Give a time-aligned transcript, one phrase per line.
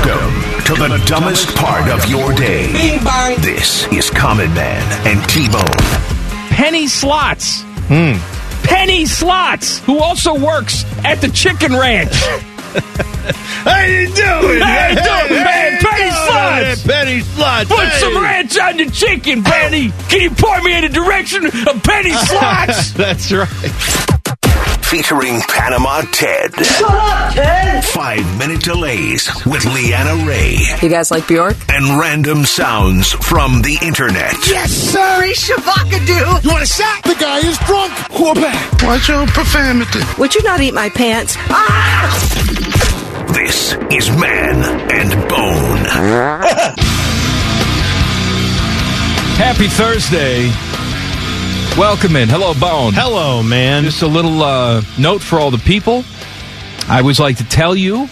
[0.00, 2.68] Welcome to the dumbest part of your day.
[3.40, 5.60] This is Common Man and T-Bone.
[6.48, 7.62] Penny Slots.
[7.88, 8.14] Hmm.
[8.66, 12.14] Penny Slots, who also works at the Chicken Ranch.
[12.14, 14.60] How you doing?
[14.62, 15.80] How you doing, man?
[15.82, 16.86] Penny Slots.
[16.86, 17.68] Penny Slots.
[17.68, 18.00] Put hey.
[18.00, 19.92] some ranch on the chicken, Penny.
[20.08, 22.92] Can you point me in the direction of Penny Slots?
[22.92, 24.19] That's right.
[24.90, 26.52] Featuring Panama Ted.
[26.66, 27.84] Shut up, Ted!
[27.84, 30.58] Five minute delays with Leanna Ray.
[30.82, 31.56] You guys like Bjork?
[31.68, 34.32] And random sounds from the internet.
[34.48, 36.42] Yes, sorry, sir, Shabakadoo!
[36.42, 37.04] You want a shot?
[37.04, 37.92] The guy is drunk!
[38.18, 38.38] Whoop
[38.82, 40.00] Watch your profanity.
[40.18, 41.36] Would you not eat my pants?
[41.50, 42.10] Ah!
[43.32, 44.56] This is Man
[44.90, 45.84] and Bone.
[49.38, 50.50] Happy Thursday.
[51.78, 52.28] Welcome in.
[52.28, 52.92] Hello, Bone.
[52.92, 53.84] Hello, man.
[53.84, 56.04] Just a little uh, note for all the people.
[56.88, 58.06] I always like to tell you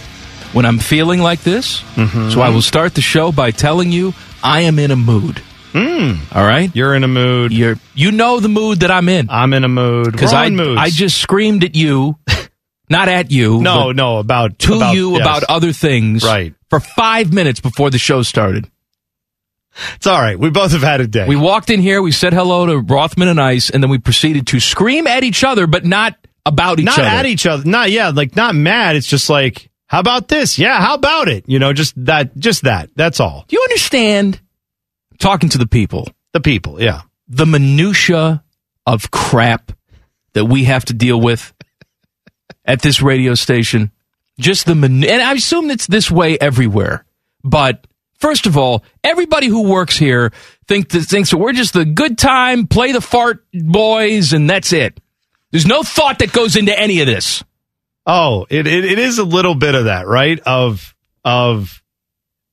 [0.53, 1.81] when I'm feeling like this.
[1.95, 2.31] Mm-hmm.
[2.31, 5.41] So I will start the show by telling you I am in a mood.
[5.73, 6.35] Mm.
[6.35, 6.73] All right?
[6.75, 7.53] You're in a mood.
[7.53, 9.29] You're you know the mood that I'm in.
[9.29, 10.11] I'm in a mood.
[10.11, 10.79] Because I moods.
[10.79, 12.17] I just screamed at you,
[12.89, 13.61] not at you.
[13.61, 15.21] no no about to about, you yes.
[15.21, 16.23] about other things.
[16.23, 16.55] Right.
[16.69, 18.69] For five minutes before the show started.
[19.95, 20.37] It's all right.
[20.37, 21.27] We both have had a day.
[21.27, 24.47] We walked in here, we said hello to Rothman and Ice, and then we proceeded
[24.47, 27.07] to scream at each other, but not about each not other.
[27.07, 27.63] Not at each other.
[27.69, 28.95] Not yeah, like not mad.
[28.95, 30.57] It's just like, how about this?
[30.59, 31.45] Yeah, how about it?
[31.47, 32.35] You know, just that.
[32.37, 32.89] Just that.
[32.95, 33.45] That's all.
[33.47, 34.39] Do you understand?
[35.19, 36.81] Talking to the people, The people.
[36.81, 37.01] Yeah.
[37.27, 38.43] the minutia
[38.87, 39.71] of crap
[40.33, 41.53] that we have to deal with
[42.65, 43.91] at this radio station.
[44.39, 47.05] Just the min- and I assume it's this way everywhere.
[47.43, 47.85] But
[48.19, 50.31] first of all, everybody who works here
[50.67, 54.71] think that, thinks that we're just the good time, play the fart boys, and that's
[54.73, 54.99] it.
[55.51, 57.43] There's no thought that goes into any of this.
[58.05, 60.39] Oh, it, it it is a little bit of that, right?
[60.45, 61.81] Of of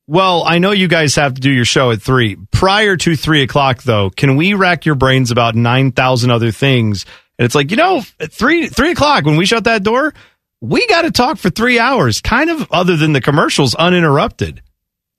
[0.07, 2.37] well, I know you guys have to do your show at three.
[2.51, 7.05] Prior to three o'clock, though, can we rack your brains about nine thousand other things?
[7.37, 10.13] And it's like, you know, at three three o'clock when we shut that door,
[10.61, 14.61] we got to talk for three hours, kind of other than the commercials, uninterrupted.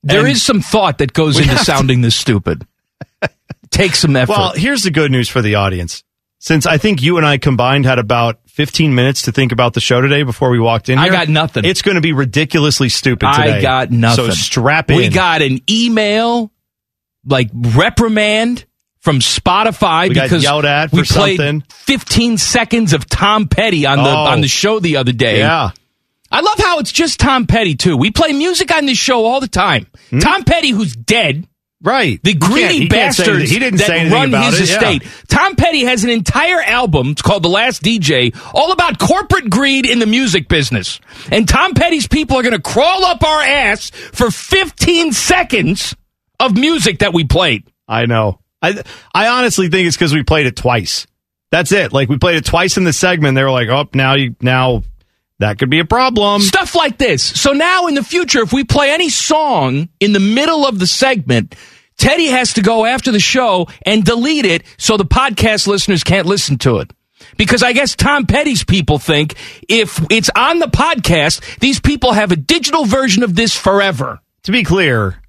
[0.02, 2.66] There is And- some thought that goes into have to- sounding this stupid.
[3.70, 4.32] Take some effort.
[4.32, 6.02] Well, here's the good news for the audience.
[6.40, 9.80] Since I think you and I combined had about 15 minutes to think about the
[9.80, 11.64] show today before we walked in I got nothing.
[11.64, 13.58] It's going to be ridiculously stupid today.
[13.58, 14.26] I got nothing.
[14.26, 14.96] So strap in.
[14.96, 16.50] We got an email,
[17.26, 18.64] like reprimand
[19.00, 21.62] from Spotify We got because yelled at we played something.
[21.70, 24.16] 15 seconds of Tom Petty on the Oh.
[24.16, 25.38] on the show the other day.
[25.38, 25.70] Yeah.
[26.30, 27.96] I love how it's just Tom Petty too.
[27.96, 29.86] We play music on this show all the time.
[30.10, 30.18] Hmm?
[30.18, 31.46] Tom Petty, who's dead.
[31.80, 32.20] Right.
[32.22, 32.30] The?
[32.30, 34.90] He greedy he bastards he didn't that say run about his it, yeah.
[34.90, 35.26] estate.
[35.28, 39.86] Tom Petty has an entire album it's called The Last DJ, all about corporate greed
[39.86, 40.98] in the music business.
[41.30, 45.94] And Tom Petty's people are going to crawl up our ass for 15 seconds
[46.40, 47.64] of music that we played.
[47.86, 48.40] I know.
[48.60, 48.82] I
[49.14, 51.06] I honestly think it's because we played it twice.
[51.52, 51.92] That's it.
[51.92, 53.36] Like we played it twice in the segment.
[53.36, 54.82] They were like, "Oh, now you now
[55.38, 57.22] that could be a problem." Stuff like this.
[57.22, 60.86] So now in the future, if we play any song in the middle of the
[60.86, 61.54] segment,
[61.96, 66.26] Teddy has to go after the show and delete it so the podcast listeners can't
[66.26, 66.92] listen to it.
[67.36, 69.34] Because I guess Tom Petty's people think
[69.68, 74.20] if it's on the podcast, these people have a digital version of this forever.
[74.44, 75.20] To be clear,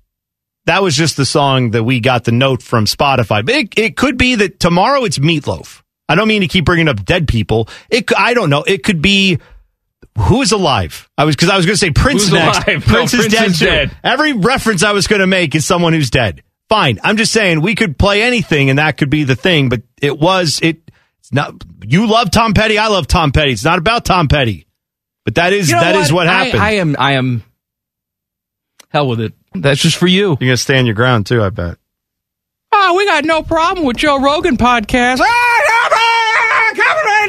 [0.66, 3.44] that was just the song that we got the note from Spotify.
[3.44, 5.82] But it, it could be that tomorrow it's Meatloaf.
[6.08, 7.68] I don't mean to keep bringing up dead people.
[7.90, 8.64] It I don't know.
[8.64, 9.40] It could be
[10.20, 11.10] who is alive.
[11.18, 12.68] I was because I was going to say Prince Who's next.
[12.68, 12.88] alive?
[12.88, 13.96] No, Prince is Prince dead is too.
[14.04, 16.44] Every reference I was going to make is someone who's dead.
[16.70, 17.00] Fine.
[17.04, 19.70] I'm just saying we could play anything and that could be the thing.
[19.70, 20.92] But it was it.
[21.20, 21.54] It's not.
[21.86, 22.78] You love Tom Petty.
[22.78, 23.52] I love Tom Petty.
[23.52, 24.68] It's not about Tom Petty.
[25.26, 26.62] But that is You know that is what I- happened.
[26.64, 26.96] I, am.
[27.00, 27.44] I am.
[28.90, 29.34] Hell with it.
[29.54, 30.30] That's just for you.
[30.30, 31.42] You're going to stand your ground too.
[31.42, 31.78] I bet.
[32.72, 35.20] Oh, we got no problem with Joe Rogan podcast.
[35.22, 36.72] Ah,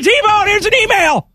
[0.03, 1.30] T-Bone, here's an email.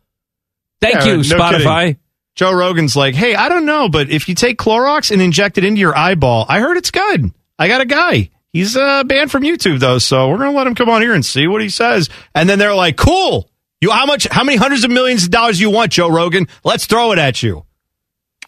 [0.81, 1.79] Thank Yeah, you, no Spotify.
[1.81, 1.99] kidding.
[2.35, 5.63] Joe Rogan's like, hey, I don't know, but if you take Clorox and inject it
[5.63, 7.31] into your eyeball, I heard it's good.
[7.57, 8.29] I got a guy.
[8.51, 11.25] He's uh, banned from YouTube though, so we're gonna let him come on here and
[11.25, 12.09] see what he says.
[12.33, 13.49] And then they're like, cool.
[13.81, 14.27] You how much?
[14.29, 16.47] How many hundreds of millions of dollars you want, Joe Rogan?
[16.63, 17.65] Let's throw it at you.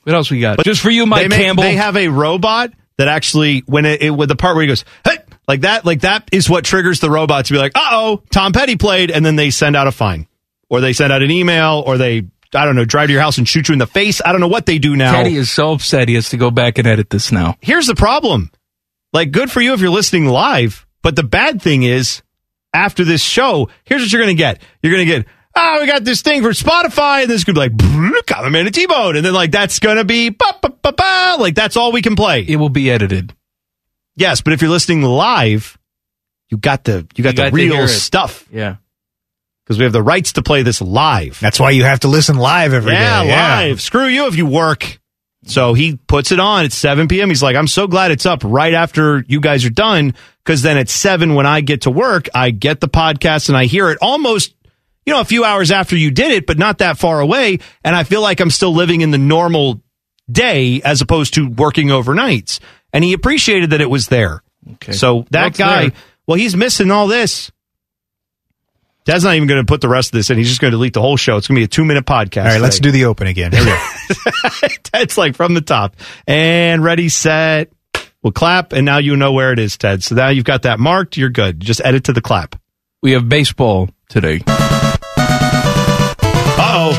[0.03, 0.57] What else we got?
[0.57, 1.63] But Just for you, Mike they make- Campbell.
[1.63, 4.85] They have a robot that actually, when it, it with the part where he goes,
[5.05, 8.23] hey, like that, like that is what triggers the robot to be like, uh oh,
[8.31, 10.26] Tom Petty played, and then they send out a fine,
[10.69, 12.23] or they send out an email, or they,
[12.53, 14.21] I don't know, drive to your house and shoot you in the face.
[14.23, 15.11] I don't know what they do now.
[15.13, 17.55] Teddy is so upset he has to go back and edit this now.
[17.61, 18.51] Here's the problem.
[19.13, 22.21] Like, good for you if you're listening live, but the bad thing is,
[22.73, 24.61] after this show, here's what you're going to get.
[24.81, 25.25] You're going to get,
[25.55, 28.71] oh, we got this thing for Spotify, and this could be like, come in a
[28.71, 31.91] T-Bone, and then like that's going to be, ba, ba, ba, ba, like that's all
[31.91, 32.41] we can play.
[32.41, 33.33] It will be edited.
[34.15, 35.77] Yes, but if you're listening live,
[36.49, 38.77] you got the you got You the got to real stuff Yeah.
[39.67, 41.37] Because we have the rights to play this live.
[41.41, 43.01] That's why you have to listen live every day.
[43.01, 43.81] yeah, live.
[43.81, 44.97] Screw you if you work.
[45.43, 47.27] So he puts it on at 7 p.m.
[47.27, 50.77] He's like, I'm so glad it's up right after you guys are done because then
[50.77, 53.97] at 7 when I get to work, I get the podcast and I hear it
[54.01, 54.55] almost,
[55.05, 57.59] you know, a few hours after you did it, but not that far away.
[57.83, 59.81] And I feel like I'm still living in the normal
[60.31, 62.59] day as opposed to working overnights.
[62.93, 64.43] And he appreciated that it was there.
[64.75, 64.93] Okay.
[64.93, 65.99] So that it's guy, there.
[66.25, 67.51] well, he's missing all this.
[69.07, 70.37] Dad's not even going to put the rest of this in.
[70.37, 71.37] He's just going to delete the whole show.
[71.37, 72.43] It's going to be a two minute podcast.
[72.43, 73.53] All right, let's do the open again.
[73.53, 74.67] Here we go.
[74.83, 75.95] Ted's like from the top.
[76.27, 77.71] And ready, set.
[78.21, 80.03] We'll clap, and now you know where it is, Ted.
[80.03, 81.15] So now you've got that marked.
[81.15, 81.61] You're good.
[81.61, 82.57] Just edit to the clap.
[83.01, 84.41] We have baseball today.
[84.45, 84.97] Uh-oh.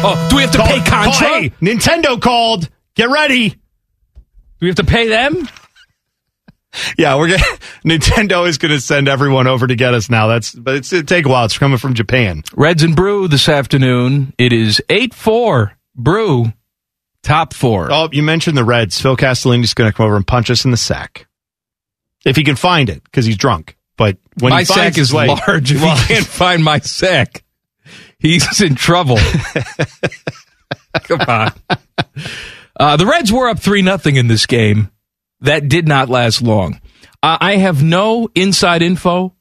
[0.03, 2.71] Oh, do we have to pay Call- hey, Nintendo called.
[2.95, 3.51] Get ready.
[3.51, 3.57] Do
[4.63, 5.47] we have to pay them?
[6.99, 7.43] Yeah, we're gonna
[7.85, 10.27] Nintendo is going to send everyone over to get us now.
[10.27, 11.45] That's but it's it take a while.
[11.45, 12.43] It's coming from Japan.
[12.55, 14.35] Reds and Brew this afternoon.
[14.39, 15.73] It is 8 4.
[15.97, 16.53] Brew,
[17.23, 17.89] top four.
[17.91, 19.01] Oh, you mentioned the Reds.
[19.01, 21.27] Phil Castellini's going to come over and punch us in the sack
[22.25, 23.77] if he can find it because he's drunk.
[23.97, 25.73] But when my he finds sack is large.
[25.73, 27.43] If he can't find my sack,
[28.21, 29.19] he's in trouble.
[31.03, 31.53] Come on.
[32.79, 34.91] Uh, the Reds were up 3 nothing in this game.
[35.41, 36.81] That did not last long.
[37.23, 39.35] Uh, I have no inside info.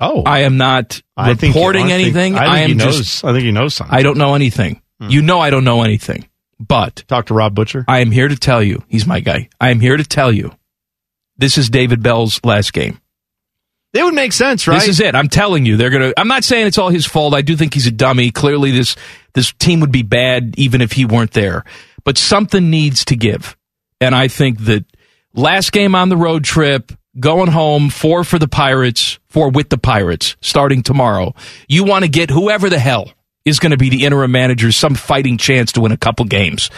[0.00, 2.34] Oh, I am not I reporting think- anything.
[2.34, 2.98] I think I am he knows.
[2.98, 3.24] just.
[3.24, 3.94] I think he knows something.
[3.96, 4.80] I don't know anything.
[5.06, 6.28] You know I don't know anything.
[6.58, 7.84] But Talk to Rob Butcher.
[7.88, 9.50] I am here to tell you, he's my guy.
[9.60, 10.52] I am here to tell you,
[11.36, 13.00] this is David Bell's last game.
[13.92, 14.76] It would make sense, right?
[14.80, 15.14] This is it.
[15.14, 16.12] I'm telling you, they're gonna.
[16.16, 17.34] I'm not saying it's all his fault.
[17.34, 18.30] I do think he's a dummy.
[18.30, 18.96] Clearly, this
[19.34, 21.64] this team would be bad even if he weren't there.
[22.02, 23.56] But something needs to give,
[24.00, 24.84] and I think that
[25.34, 29.78] last game on the road trip, going home, four for the Pirates, four with the
[29.78, 31.34] Pirates, starting tomorrow.
[31.68, 33.12] You want to get whoever the hell
[33.44, 36.70] is going to be the interim manager some fighting chance to win a couple games.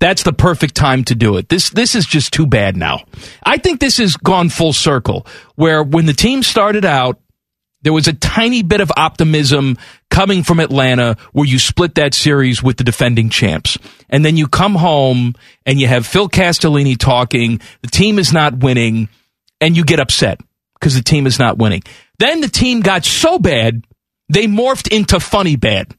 [0.00, 1.48] That's the perfect time to do it.
[1.48, 3.04] This this is just too bad now.
[3.42, 7.18] I think this has gone full circle where when the team started out
[7.84, 9.76] there was a tiny bit of optimism
[10.10, 13.78] coming from Atlanta where you split that series with the defending champs.
[14.08, 15.34] And then you come home
[15.66, 19.08] and you have Phil Castellini talking, the team is not winning,
[19.60, 20.40] and you get upset
[20.74, 21.82] because the team is not winning.
[22.18, 23.84] Then the team got so bad,
[24.28, 25.94] they morphed into funny bad.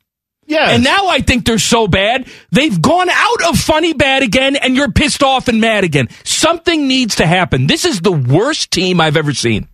[0.47, 0.69] Yeah.
[0.71, 4.75] And now I think they're so bad, they've gone out of funny bad again, and
[4.75, 6.09] you're pissed off and mad again.
[6.23, 7.67] Something needs to happen.
[7.67, 9.67] This is the worst team I've ever seen.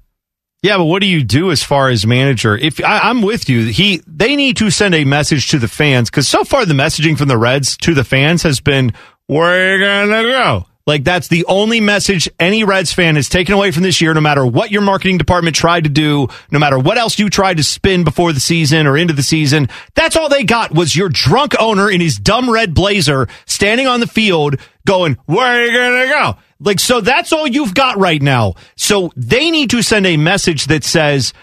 [0.63, 2.55] Yeah, but what do you do as far as manager?
[2.55, 6.09] If I, I'm with you, he they need to send a message to the fans
[6.11, 8.93] because so far the messaging from the Reds to the fans has been
[9.27, 13.83] "We're gonna go." Like that's the only message any Reds fan has taken away from
[13.83, 14.13] this year.
[14.13, 17.55] No matter what your marketing department tried to do, no matter what else you tried
[17.57, 21.07] to spin before the season or into the season, that's all they got was your
[21.07, 25.71] drunk owner in his dumb red blazer standing on the field going, "Where are you
[25.71, 28.55] gonna go?" Like, so that's all you've got right now.
[28.75, 31.33] So they need to send a message that says,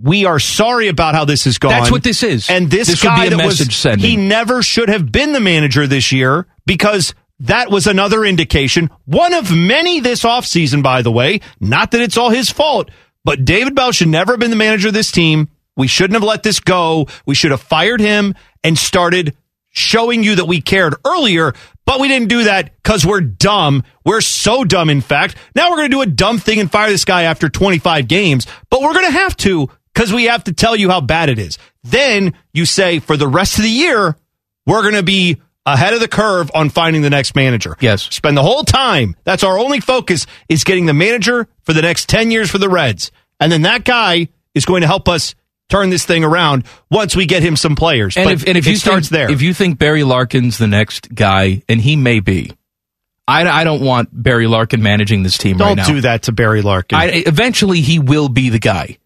[0.00, 1.70] we are sorry about how this has gone.
[1.70, 2.50] That's what this is.
[2.50, 4.08] And this, This guy be a that was, message sending.
[4.10, 8.90] he never should have been the manager this year because that was another indication.
[9.04, 11.40] One of many this offseason, by the way.
[11.60, 12.90] Not that it's all his fault,
[13.24, 15.48] but David Bell should never have been the manager of this team.
[15.76, 17.06] We shouldn't have let this go.
[17.26, 19.36] We should have fired him and started
[19.70, 21.52] showing you that we cared earlier,
[21.86, 23.84] but we didn't do that because we're dumb.
[24.04, 25.36] We're so dumb, in fact.
[25.54, 28.46] Now we're going to do a dumb thing and fire this guy after 25 games,
[28.70, 31.38] but we're going to have to because we have to tell you how bad it
[31.38, 31.58] is.
[31.84, 34.16] Then you say, for the rest of the year,
[34.66, 35.40] we're going to be
[35.72, 37.76] ahead of the curve on finding the next manager.
[37.80, 38.02] Yes.
[38.14, 39.16] Spend the whole time.
[39.24, 42.68] That's our only focus is getting the manager for the next 10 years for the
[42.68, 43.10] Reds.
[43.40, 45.34] And then that guy is going to help us
[45.68, 48.16] turn this thing around once we get him some players.
[48.16, 49.30] And But if, and if you starts think, there.
[49.30, 52.52] if you think Barry Larkin's the next guy, and he may be,
[53.28, 55.86] I, I don't want Barry Larkin managing this team right don't now.
[55.86, 56.98] do that to Barry Larkin.
[56.98, 58.96] I, eventually, he will be the guy.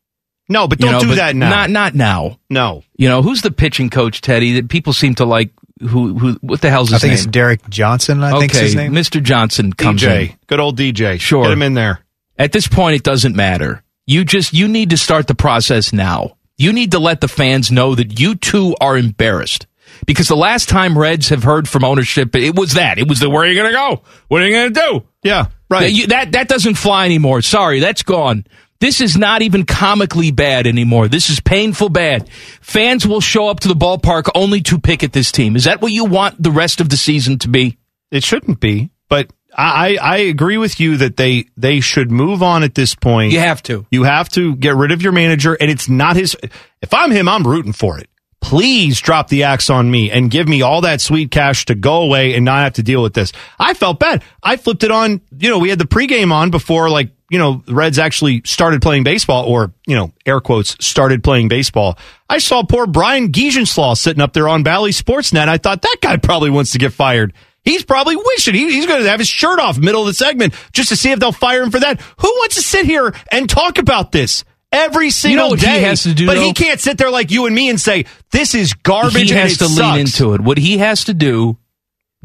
[0.49, 1.51] no, but don't know, do but that now.
[1.51, 2.39] Not not now.
[2.49, 2.85] no.
[2.97, 4.53] You know who's the pitching coach, Teddy?
[4.61, 5.51] That people seem to like
[5.87, 7.19] who who what the hell's his I his think name?
[7.19, 8.23] it's Derek Johnson.
[8.23, 8.93] I okay, think's his name.
[8.93, 9.23] Mr.
[9.23, 10.37] Johnson comes DJ, in.
[10.47, 11.21] good old DJ.
[11.21, 11.45] Sure.
[11.45, 12.01] Get him in there.
[12.39, 13.83] At this point, it doesn't matter.
[14.07, 16.37] You just you need to start the process now.
[16.57, 19.67] You need to let the fans know that you too are embarrassed.
[20.07, 22.99] Because the last time Reds have heard from ownership, it was that.
[22.99, 24.03] It was the where are you going to go?
[24.29, 25.07] What are you going to do?
[25.23, 25.81] Yeah, right.
[25.83, 27.43] That, you- that that doesn't fly anymore.
[27.43, 28.45] Sorry, that's gone.
[28.83, 31.07] This is not even comically bad anymore.
[31.07, 32.29] This is painful bad.
[32.61, 35.55] Fans will show up to the ballpark only to pick at this team.
[35.55, 37.79] Is that what you want the rest of the season to be?
[38.11, 42.43] It shouldn't be, but I, I I agree with you that they they should move
[42.43, 43.31] on at this point.
[43.31, 43.87] You have to.
[43.93, 46.37] You have to get rid of your manager, and it's not his.
[46.81, 48.09] If I'm him, I'm rooting for it.
[48.41, 52.03] Please drop the axe on me and give me all that sweet cash to go
[52.03, 53.33] away and not have to deal with this.
[53.61, 54.25] I felt bad.
[54.43, 55.21] I flipped it on.
[55.39, 58.83] You know, we had the pregame on before, like you know, the Reds actually started
[58.83, 61.99] playing baseball, or you know, air quotes, started playing baseball.
[62.29, 65.49] I saw poor Brian Giesenschlag sitting up there on Bally Sportsnet.
[65.49, 67.33] I thought that guy probably wants to get fired.
[67.65, 70.53] He's probably wishing he, he's going to have his shirt off middle of the segment
[70.75, 72.03] just to see if they'll fire him for that.
[72.19, 75.81] Who wants to sit here and talk about this every single what he day?
[75.81, 76.43] has to do, but though?
[76.43, 79.31] he can't sit there like you and me and say this is garbage.
[79.31, 80.43] he has to sucks." lean into it.
[80.43, 81.57] What he has to do,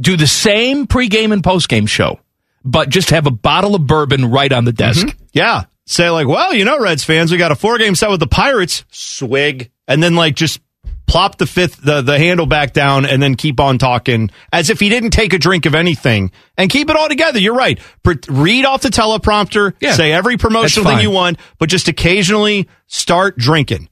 [0.02, 2.20] do the same pregame and postgame show,
[2.64, 5.08] but just have a bottle of bourbon right on the desk.
[5.08, 5.20] Mm-hmm.
[5.34, 5.64] Yeah.
[5.86, 8.28] Say like, well, you know, Reds fans, we got a four game set with the
[8.28, 8.84] Pirates.
[8.92, 9.72] Swig.
[9.88, 10.60] And then like just
[11.08, 14.82] plop the fifth, the, the handle back down and then keep on talking as if
[14.82, 17.40] he didn't take a drink of anything and keep it all together.
[17.40, 17.80] You're right.
[18.04, 19.94] Pre- read off the teleprompter, Yeah.
[19.94, 23.88] say every promotional thing you want, but just occasionally start drinking.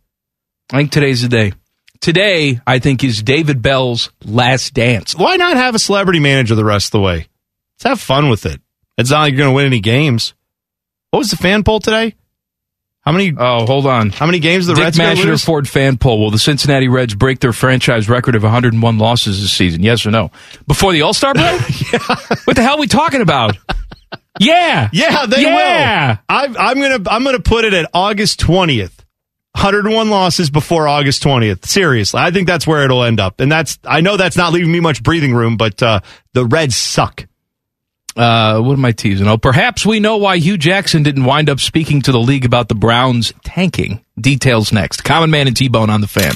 [0.74, 1.54] I think today's the day.
[2.02, 5.16] Today, I think, is David Bell's last dance.
[5.16, 7.28] Why not have a celebrity manager the rest of the way?
[7.78, 8.62] Let's have fun with it.
[8.98, 10.34] It's not like you're going to win any games.
[11.12, 12.16] What was the fan poll today?
[13.02, 13.34] How many?
[13.38, 14.10] Oh, hold on.
[14.10, 15.44] How many games the Dick Reds going to Masheter lose?
[15.46, 16.20] Ford fan poll.
[16.22, 19.84] Will the Cincinnati Reds break their franchise record of 101 losses this season?
[19.84, 20.32] Yes or no?
[20.68, 21.62] Before the All Star break?
[22.46, 23.58] What the hell are we talking about?
[24.38, 24.90] Yeah.
[24.92, 26.10] Yeah, they Yeah.
[26.12, 26.20] will.
[26.28, 29.02] I'm, I'm gonna I'm gonna put it at August twentieth.
[29.54, 31.66] 101 losses before August 20th.
[31.66, 33.40] Seriously, I think that's where it'll end up.
[33.40, 36.02] And that's I know that's not leaving me much breathing room, but uh,
[36.34, 37.26] the Reds suck.
[38.16, 39.28] Uh, what am I teasing?
[39.28, 42.70] Oh, perhaps we know why Hue Jackson didn't wind up speaking to the league about
[42.70, 44.05] the Browns tanking.
[44.20, 45.04] Details next.
[45.04, 46.32] Common Man and T Bone on the fan.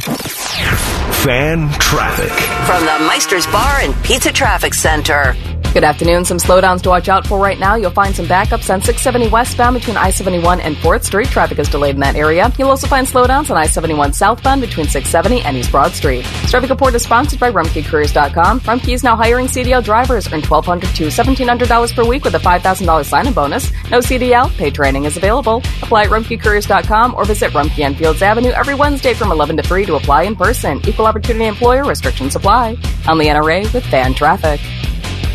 [1.23, 2.31] Fan traffic.
[2.67, 5.35] From the Meister's Bar and Pizza Traffic Center.
[5.73, 6.25] Good afternoon.
[6.25, 7.75] Some slowdowns to watch out for right now.
[7.75, 11.27] You'll find some backups on 670 westbound between I-71 and 4th Street.
[11.27, 12.51] Traffic is delayed in that area.
[12.57, 16.25] You'll also find slowdowns on I-71 southbound between 670 and East Broad Street.
[16.41, 18.61] This traffic report is sponsored by RumpkeCareers.com.
[18.61, 20.25] Rumpke is now hiring CDL drivers.
[20.33, 23.71] Earn 1,200 to $1,700 per week with a $5,000 sign-in bonus.
[23.91, 24.49] No CDL.
[24.57, 25.57] Paid training is available.
[25.83, 29.85] Apply at RumpkeCareers.com or visit Rumpke on Fields Avenue every Wednesday from 11 to 3
[29.85, 30.81] to apply in person.
[30.87, 32.77] Equal opportunity employer restrictions apply.
[33.05, 34.59] I'm Leanna Ray with Fan Traffic.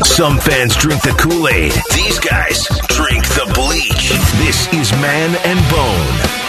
[0.03, 1.71] Some fans drink the Kool Aid.
[1.93, 4.09] These guys drink the bleach.
[4.37, 6.41] This is Man and Bone.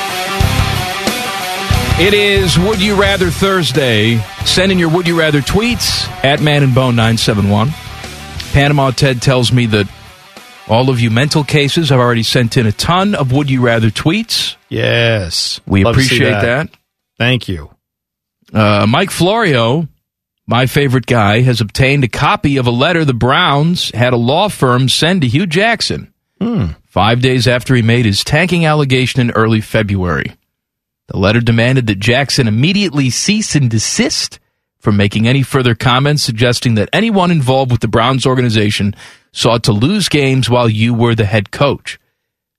[1.99, 4.19] It is Would You Rather Thursday.
[4.45, 7.71] Send in your Would You Rather tweets at Man and Bone 971.
[8.53, 9.89] Panama Ted tells me that
[10.69, 13.91] all of you mental cases have already sent in a ton of Would You Rather
[13.91, 14.57] tweets.
[14.69, 15.61] Yes.
[15.67, 16.71] We Love appreciate that.
[17.19, 17.71] Thank you.
[18.53, 19.89] Uh, Mike Florio,
[20.47, 24.49] my favorite guy, has obtained a copy of a letter the Browns had a law
[24.49, 26.13] firm send to Hue Jackson
[26.85, 30.37] five days after he made his tanking allegation in early February.
[31.09, 34.39] The letter demanded that Jackson immediately cease and desist
[34.87, 38.95] from making any further comments suggesting that anyone involved with the Browns organization
[39.33, 41.99] sought to lose games while you were the head coach.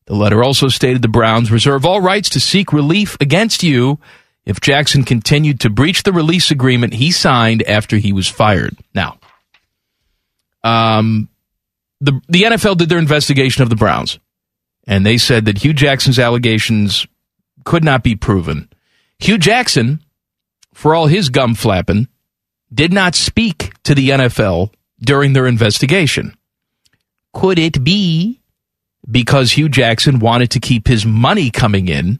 [0.08, 3.98] The letter also stated the Browns reserve all rights to seek relief against you
[4.46, 8.76] if Jackson continued to breach the release agreement he signed after he was fired.
[8.94, 9.20] Now,
[10.66, 11.30] um,
[12.02, 14.20] the the NFL did their investigation of the Browns,
[14.86, 17.08] and they said that Hue Jackson's allegations
[17.64, 18.68] could not be proven.
[19.20, 20.04] Hue Jackson,
[20.74, 22.10] for all his gum flapping,
[22.74, 26.36] did not speak to the NFL during their investigation.
[27.34, 28.42] Could it be
[29.10, 32.20] because Hue Jackson wanted to keep his money coming in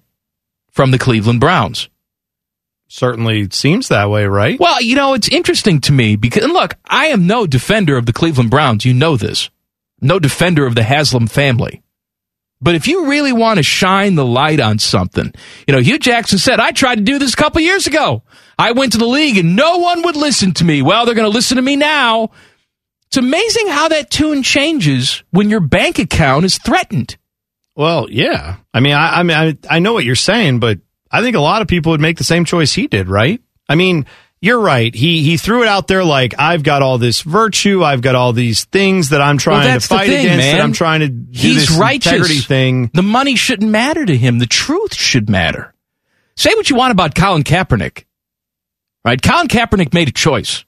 [0.72, 1.90] from the Cleveland Browns?
[2.88, 4.60] Certainly seems that way, right?
[4.60, 8.06] Well, you know, it's interesting to me because, and look, I am no defender of
[8.06, 8.86] the Cleveland Browns.
[8.86, 9.50] You know this.
[10.00, 11.82] No defender of the Haslam family.
[12.60, 15.32] But if you really want to shine the light on something,
[15.68, 18.24] you know, Hue Jackson said, I tried to do this a couple years ago.
[18.58, 20.82] I went to the league and no one would listen to me.
[20.82, 22.32] Well, they're going to listen to me now.
[23.08, 27.18] It's amazing how that tune changes when your bank account is threatened.
[27.76, 28.58] Well, yeah.
[28.74, 30.80] I mean, I, I mean, I, I know what you're saying, but
[31.12, 33.40] I think a lot of people would make the same choice he did, right?
[33.70, 34.08] I mean,
[34.40, 34.94] you're right.
[34.94, 38.34] He he threw it out there like I've got all this virtue, I've got all
[38.34, 40.62] these things that I'm trying well, to fight thing, against, man.
[40.62, 42.12] I'm trying to do He's this righteous.
[42.12, 42.92] integrity thing.
[42.94, 44.40] The money shouldn't matter to him.
[44.40, 45.74] The truth should matter.
[46.36, 48.06] Say what you want about Colin Kaepernick.
[49.04, 49.22] Right?
[49.22, 50.64] Colin Kaepernick made a choice.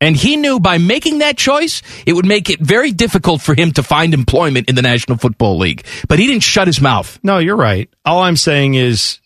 [0.00, 3.72] And he knew by making that choice, it would make it very difficult for him
[3.72, 5.86] to find employment in the National Football League.
[6.06, 7.18] But he didn't shut his mouth.
[7.22, 7.88] No, you're right.
[8.04, 9.20] All I'm saying is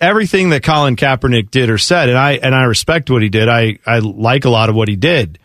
[0.00, 3.48] everything that Colin Kaepernick did or said, and I and I respect what he did.
[3.48, 5.38] I I like a lot of what he did.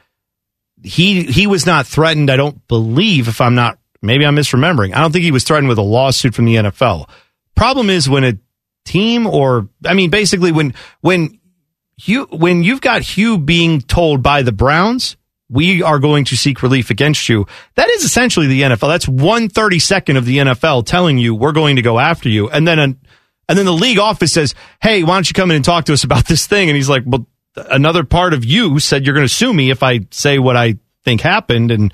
[0.81, 2.29] He he was not threatened.
[2.29, 3.27] I don't believe.
[3.27, 4.95] If I'm not, maybe I'm misremembering.
[4.95, 7.09] I don't think he was threatened with a lawsuit from the NFL.
[7.55, 8.37] Problem is when a
[8.85, 11.39] team or I mean, basically when when
[11.97, 15.17] you when you've got Hue being told by the Browns.
[15.47, 17.45] We are going to seek relief against you.
[17.75, 18.87] That is essentially the NFL.
[18.87, 22.49] That's one thirty second of the NFL telling you we're going to go after you,
[22.49, 22.99] and then an,
[23.47, 25.93] and then the league office says, "Hey, why don't you come in and talk to
[25.93, 27.27] us about this thing?" And he's like, "Well,
[27.69, 30.75] another part of you said you're going to sue me if I say what I
[31.03, 31.93] think happened." And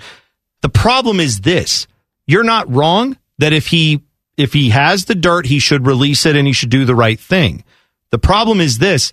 [0.61, 1.87] the problem is this:
[2.27, 4.01] you're not wrong that if he
[4.37, 7.19] if he has the dirt, he should release it and he should do the right
[7.19, 7.63] thing.
[8.11, 9.11] The problem is this: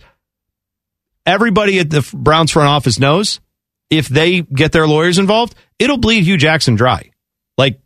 [1.27, 3.41] everybody at the Browns front office knows
[3.91, 7.11] if they get their lawyers involved, it'll bleed Hue Jackson dry.
[7.57, 7.81] Like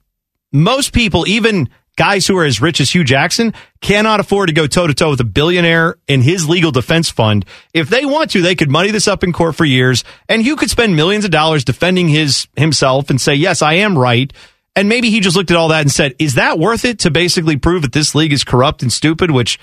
[0.52, 4.66] most people, even guys who are as rich as Hue Jackson, cannot afford to go
[4.66, 7.44] toe to toe with a billionaire in his legal defense fund.
[7.74, 10.56] If they want to, they could money this up in court for years, and Hue
[10.56, 14.32] could spend millions of dollars defending his himself and say, "Yes, I am right."
[14.74, 17.10] And maybe he just looked at all that and said, "Is that worth it to
[17.10, 19.58] basically prove that this league is corrupt and stupid?" Which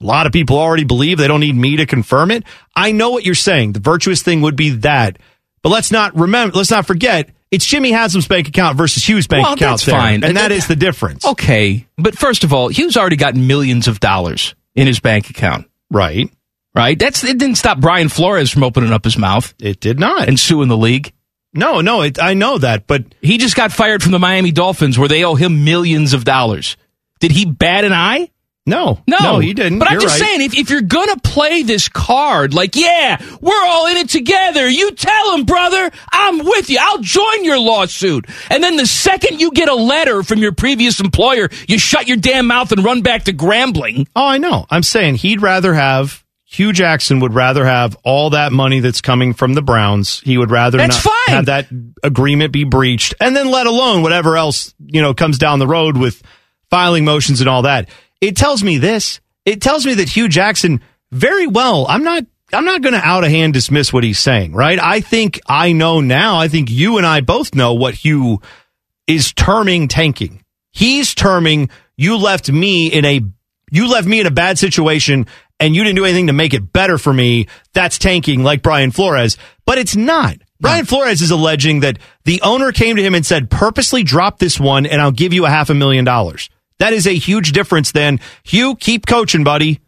[0.00, 1.18] a lot of people already believe.
[1.18, 2.44] They don't need me to confirm it.
[2.74, 3.72] I know what you're saying.
[3.72, 5.18] The virtuous thing would be that.
[5.62, 9.44] But let's not remember, let's not forget, it's Jimmy Haslam's bank account versus Hue's bank
[9.44, 9.72] Well, account.
[9.72, 9.94] that's there.
[9.98, 10.24] fine.
[10.24, 11.24] And that is the difference.
[11.24, 11.86] Okay.
[11.96, 15.68] But first of all, Hue's already got millions of dollars in his bank account.
[15.90, 16.30] Right.
[16.74, 16.98] Right?
[16.98, 19.54] That's It didn't stop Brian Flores from opening up his mouth.
[19.60, 20.28] It did not.
[20.28, 21.12] And suing the league.
[21.54, 24.98] No, no, it, I know that, but he just got fired from the Miami Dolphins
[24.98, 26.76] where they owe him millions of dollars.
[27.18, 28.30] Did he bat an eye?
[28.66, 29.78] No, no, no, he didn't.
[29.78, 30.28] But I'm just right.
[30.28, 34.68] saying, if, if you're gonna play this card, like, yeah, we're all in it together.
[34.68, 36.78] You tell him, brother, I'm with you.
[36.80, 38.26] I'll join your lawsuit.
[38.50, 42.16] And then the second you get a letter from your previous employer, you shut your
[42.16, 44.08] damn mouth and run back to Grambling.
[44.16, 44.66] Oh, I know.
[44.68, 49.34] I'm saying he'd rather have Hue Jackson would rather have all that money that's coming
[49.34, 50.20] from the Browns.
[50.20, 51.34] He would rather That's not fine.
[51.36, 51.66] have that
[52.02, 55.96] agreement be breached, and then let alone whatever else you know comes down the road
[55.96, 56.22] with
[56.70, 57.88] filing motions and all that.
[58.20, 59.20] It tells me this.
[59.44, 60.80] It tells me that Hue Jackson
[61.12, 61.86] very well.
[61.88, 62.24] I'm not.
[62.52, 64.52] I'm not going to out of hand dismiss what he's saying.
[64.52, 64.78] Right.
[64.80, 66.38] I think I know now.
[66.38, 68.40] I think you and I both know what Hue
[69.08, 70.44] is terming tanking.
[70.70, 73.20] He's terming you left me in a
[73.72, 75.26] you left me in a bad situation
[75.58, 77.48] and you didn't do anything to make it better for me.
[77.72, 80.36] That's tanking like Brian Flores, but it's not.
[80.60, 80.88] Brian hmm.
[80.88, 84.86] Flores is alleging that the owner came to him and said, purposely drop this one
[84.86, 86.48] and I'll give you a half a million dollars.
[86.78, 89.80] That is a huge difference than Hue, keep coaching, buddy.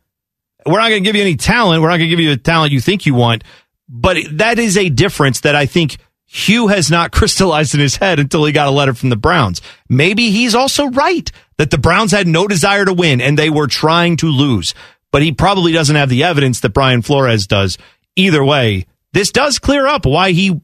[0.67, 1.83] We're not going to give you any talent.
[1.83, 3.45] We're not going to give you the talent you think you want.
[3.89, 5.97] But that is a difference that I think
[6.27, 9.61] Hue has not crystallized in his head until he got a letter from the Browns.
[9.89, 13.67] Maybe he's also right that the Browns had no desire to win and they were
[13.67, 14.75] trying to lose.
[15.11, 17.79] But he probably doesn't have the evidence that Brian Flores does.
[18.15, 20.61] Either way, this does clear up why he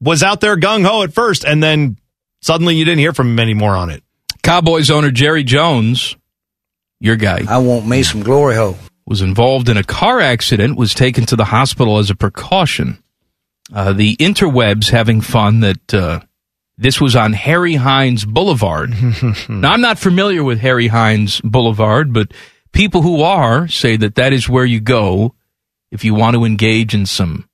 [0.00, 1.98] was out there gung ho at first and then
[2.40, 4.02] suddenly you didn't hear from him anymore on it.
[4.42, 6.16] Cowboys owner Jerry Jones,
[7.00, 7.42] your guy.
[7.48, 8.76] I want me some glory hole.
[9.06, 13.02] was involved in a car accident, was taken to the hospital as a precaution.
[13.72, 16.20] Uh, the interwebs having fun that uh,
[16.76, 18.90] this was on Harry Hines Boulevard.
[19.48, 22.32] now, I'm not familiar with Harry Hines Boulevard, but
[22.72, 25.34] people who are say that that is where you go
[25.90, 27.48] if you want to engage in some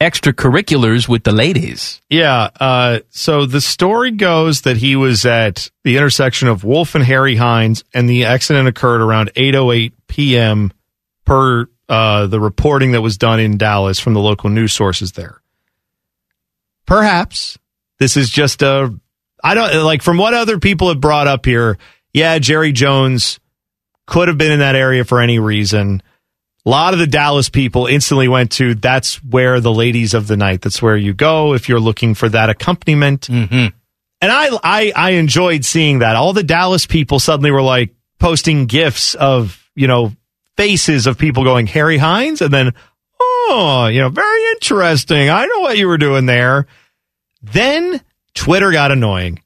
[0.00, 2.00] extracurriculars with the ladies.
[2.10, 2.50] Yeah.
[2.58, 7.36] Uh, so the story goes that he was at the intersection of Wolf and Harry
[7.36, 10.72] Hines, and the accident occurred around 8:08 p.m.
[11.24, 15.40] per uh, the reporting that was done in Dallas from the local news sources there.
[16.86, 17.58] Perhaps
[17.98, 18.94] this is just a
[19.42, 21.78] I don't like from what other people have brought up here.
[22.12, 23.38] Yeah, Jerry Jones
[24.06, 26.02] could have been in that area for any reason.
[26.66, 30.36] A lot of the Dallas people instantly went to that's where the ladies of the
[30.36, 30.62] night.
[30.62, 33.22] That's where you go if you're looking for that accompaniment.
[33.28, 33.76] Mm-hmm.
[34.22, 36.16] And I, I I enjoyed seeing that.
[36.16, 40.12] All the Dallas people suddenly were like posting gifs of you know
[40.56, 42.72] faces of people going Harry Hines, and then
[43.20, 45.28] oh you know very interesting.
[45.28, 46.66] I know what you were doing there.
[47.42, 48.00] Then
[48.34, 49.42] Twitter got annoying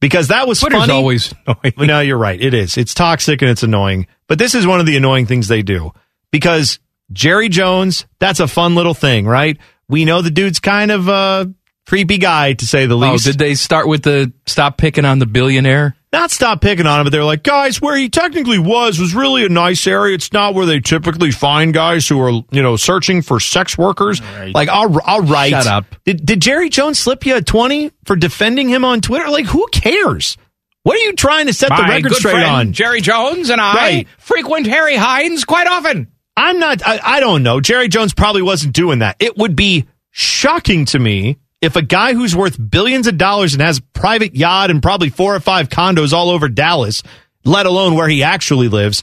[0.00, 0.92] because that was Twitter's funny.
[0.92, 1.88] always annoying.
[1.88, 2.40] No, you're right.
[2.40, 2.76] It is.
[2.78, 4.06] It's toxic and it's annoying.
[4.28, 5.92] But this is one of the annoying things they do
[6.30, 6.78] because
[7.12, 9.58] Jerry Jones, that's a fun little thing, right?
[9.88, 11.52] We know the dude's kind of a
[11.88, 13.24] creepy guy, to say the Oh, least.
[13.24, 15.96] did they start with the stop picking on the billionaire?
[16.12, 19.44] not stop picking on him, but they're like, guys, where he technically was was really
[19.44, 20.12] a nice area.
[20.16, 24.20] It's not where they typically find guys who are, you know, searching for sex workers.
[24.52, 25.50] Like, all, all right.
[25.50, 25.84] Shut up.
[26.04, 29.28] Did, did Jerry Jones slip you a 20 for defending him on Twitter?
[29.30, 30.36] Like, who cares?
[30.82, 32.72] What are you trying to set the record straight on?
[32.72, 34.08] Jerry Jones and I Right.
[34.18, 36.08] frequent Harry Hines quite often.
[36.36, 37.60] I'm not, I, I don't know.
[37.60, 39.16] Jerry Jones probably wasn't doing that.
[39.18, 43.62] It would be shocking to me if a guy who's worth billions of dollars and
[43.62, 47.02] has a private yacht and probably four or five condos all over Dallas,
[47.44, 49.02] let alone where he actually lives,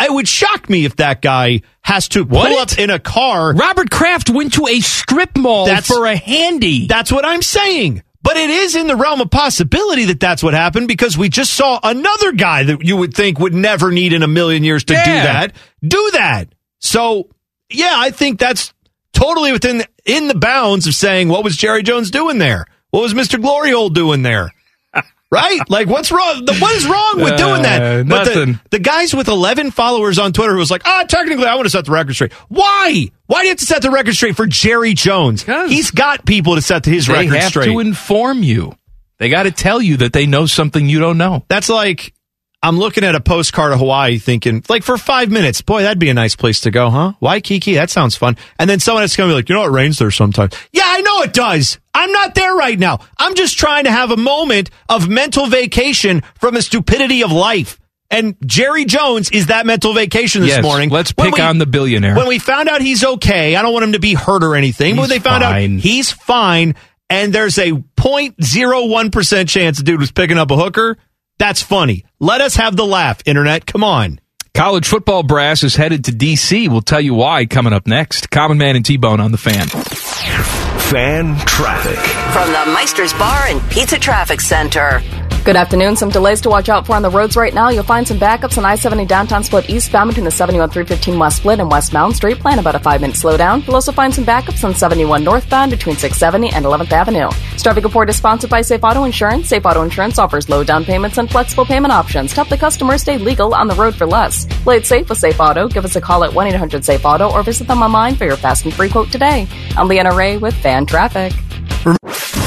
[0.00, 2.72] it would shock me if that guy has to pull What?
[2.72, 3.54] up in a car.
[3.54, 6.86] Robert Kraft went to a strip mall That's- for a handy.
[6.86, 8.02] That's what I'm saying.
[8.22, 11.52] But it is in the realm of possibility that that's what happened because we just
[11.54, 14.94] saw another guy that you would think would never need in a million years to
[14.94, 15.52] do that.
[15.86, 16.48] Do that.
[16.86, 17.28] So,
[17.70, 18.72] yeah, I think that's
[19.12, 22.66] totally within in the bounds of saying what was Jerry Jones doing there?
[22.90, 23.40] What was Mr.
[23.40, 24.52] Glory Hole doing there?
[25.28, 25.58] Right?
[25.68, 26.44] Like, what's wrong?
[26.44, 28.08] the- What is wrong with doing Uh, that?
[28.08, 28.60] But the, nothing.
[28.70, 31.70] the guys with 11 followers on Twitter who was like, ah, technically, I want to
[31.70, 32.32] set the record straight.
[32.48, 33.08] Why?
[33.26, 35.42] Why do you have to set the record straight for Jerry Jones?
[35.42, 37.30] He's got people to set his record straight.
[37.32, 38.76] they have to inform you.
[39.18, 41.44] They got to tell you that they know something you don't know.
[41.48, 42.14] That's like
[42.62, 46.08] I'm looking at a postcard of Hawaii thinking, like for five minutes, boy, that'd be
[46.08, 47.12] a nice place to go, huh?
[47.20, 48.36] Waikiki, that sounds fun.
[48.58, 50.52] And then someone is going to be like, you know, it rains there sometimes.
[50.72, 51.78] Yeah, I know it does.
[51.94, 53.00] I'm not there right now.
[53.18, 57.78] I'm just trying to have a moment of mental vacation from the stupidity of life.
[58.10, 60.88] And Jerry Jones is that mental vacation this Yes, morning.
[60.90, 62.16] let's pick we- on the billionaire.
[62.16, 64.94] When we found out he's okay, I don't want him to be hurt or anything.
[64.96, 65.74] but when they found fine.
[65.76, 66.74] out he's fine,
[67.10, 70.96] and there's a 0.01% chance the dude was picking up a hooker,
[71.38, 72.04] that's funny.
[72.18, 73.66] Let us have the laugh, internet.
[73.66, 74.20] Come on.
[74.54, 76.68] College football brass is headed to D.C.
[76.68, 78.30] We'll tell you why coming up next.
[78.30, 80.65] Common Man and T-Bone on the fan.
[80.90, 81.98] Fan traffic.
[82.32, 85.02] From the Meister's Bar and Pizza Traffic Center.
[85.46, 85.94] Good afternoon.
[85.94, 87.68] Some delays to watch out for on the roads right now.
[87.68, 91.60] You'll find some backups on I-70 downtown split eastbound between the 71 315 West Split
[91.60, 92.40] and West Mound Street.
[92.40, 93.64] Plan about a five-minute slowdown.
[93.64, 97.30] You'll also find some backups on 71 northbound between 670 and 11th Avenue.
[97.52, 99.48] This traffic report is sponsored by Safe Auto Insurance.
[99.48, 102.98] Safe Auto Insurance offers low down payments and flexible payment options to help the customer
[102.98, 104.46] stay legal on the road for less.
[104.64, 105.68] Play it safe with Safe Auto.
[105.68, 108.88] Give us a call at 1-800-SAFE-AUTO or visit them online for your fast and free
[108.88, 109.46] quote today.
[109.76, 111.32] I'm Leanna Ray with Fan Traffic.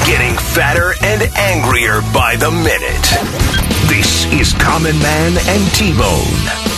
[0.06, 3.88] Getting fatter and angrier by the minute.
[3.88, 6.70] This is Common Man and T-Bone.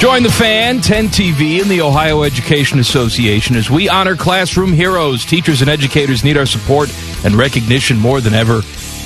[0.00, 5.24] Join the fan, 10 TV, and the Ohio Education Association as we honor classroom heroes.
[5.24, 6.90] Teachers and educators need our support
[7.24, 8.60] and recognition more than ever.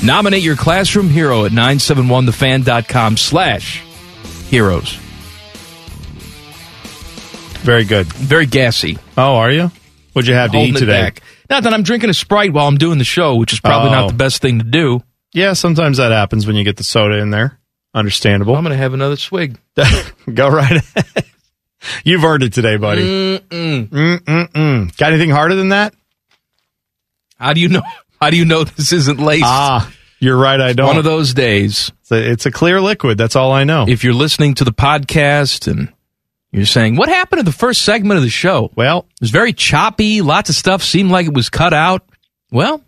[0.04, 3.82] Nominate your classroom hero at 971thefan.com slash
[4.48, 4.94] heroes.
[7.62, 8.06] Very good.
[8.06, 8.98] Very gassy.
[9.16, 9.70] Oh, are you?
[10.12, 11.12] What'd you have to Holding eat it today?
[11.50, 13.92] Not that I'm drinking a Sprite while I'm doing the show, which is probably Oh.
[13.92, 15.02] not the best thing to do.
[15.32, 17.58] Yeah, sometimes that happens when you get the soda in there.
[17.94, 18.54] Understandable.
[18.54, 19.58] I'm going to have another swig.
[20.34, 21.24] Go right ahead.
[22.04, 23.38] You've earned it today, buddy.
[23.38, 23.88] Mm-mm.
[23.88, 24.96] Mm-mm-mm.
[24.96, 25.94] Got anything harder than that?
[27.38, 27.82] How do you know?
[28.20, 29.44] How do you know this isn't laced?
[29.46, 30.60] Ah, you're right.
[30.60, 30.88] I don't.
[30.88, 31.92] One of those days.
[32.00, 33.16] It's a, it's a clear liquid.
[33.16, 33.86] That's all I know.
[33.88, 35.92] If you're listening to the podcast and
[36.52, 39.52] you're saying, "What happened to the first segment of the show?" Well, it was very
[39.52, 40.22] choppy.
[40.22, 42.08] Lots of stuff seemed like it was cut out.
[42.50, 42.82] Well,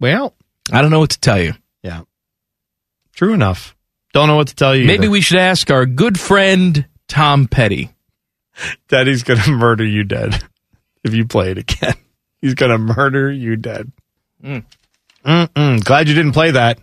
[0.00, 0.34] well,
[0.72, 1.54] I don't know what to tell you.
[1.82, 2.02] Yeah,
[3.14, 3.76] true enough.
[4.12, 4.86] Don't know what to tell you.
[4.86, 5.10] Maybe either.
[5.10, 7.90] we should ask our good friend Tom Petty.
[8.88, 10.42] Daddy's gonna murder you dead
[11.02, 11.94] if you play it again.
[12.40, 13.90] He's gonna murder you dead.
[14.42, 14.64] Mm.
[15.24, 15.84] Mm-mm.
[15.84, 16.78] Glad you didn't play that.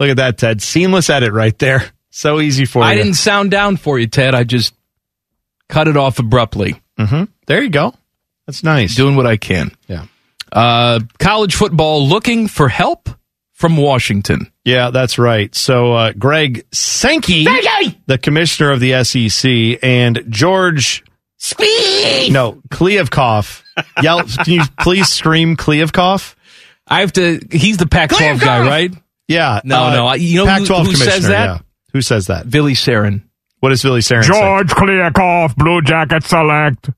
[0.00, 0.62] Look at that, Ted.
[0.62, 1.84] Seamless edit right there.
[2.10, 3.00] So easy for I you.
[3.00, 4.34] I didn't sound down for you, Ted.
[4.34, 4.74] I just
[5.68, 6.80] cut it off abruptly.
[6.98, 7.24] Mm-hmm.
[7.46, 7.94] There you go.
[8.46, 8.94] That's nice.
[8.94, 9.72] Doing what I can.
[9.88, 10.06] Yeah.
[10.52, 13.08] Uh, college football looking for help
[13.52, 14.52] from Washington.
[14.64, 15.54] Yeah, that's right.
[15.54, 17.44] So uh, Greg Sankey,
[18.06, 21.04] the commissioner of the SEC, and George
[21.38, 22.32] Speed.
[22.32, 23.62] No, Kliavkoff.
[24.02, 24.22] Yell!
[24.22, 26.34] Can you please scream Kliavkoff?
[26.86, 27.40] I have to.
[27.50, 28.94] He's the Pac-12 guy, right?
[29.28, 29.60] Yeah.
[29.64, 30.12] No, uh, no.
[30.14, 31.44] You know who, Pac-12 who says that?
[31.44, 31.58] yeah.
[31.92, 32.48] Who says that?
[32.48, 33.22] Billy Sarin.
[33.60, 34.28] What does Billy Sarin say?
[34.32, 36.90] George Kliavkoff, Blue Jacket select.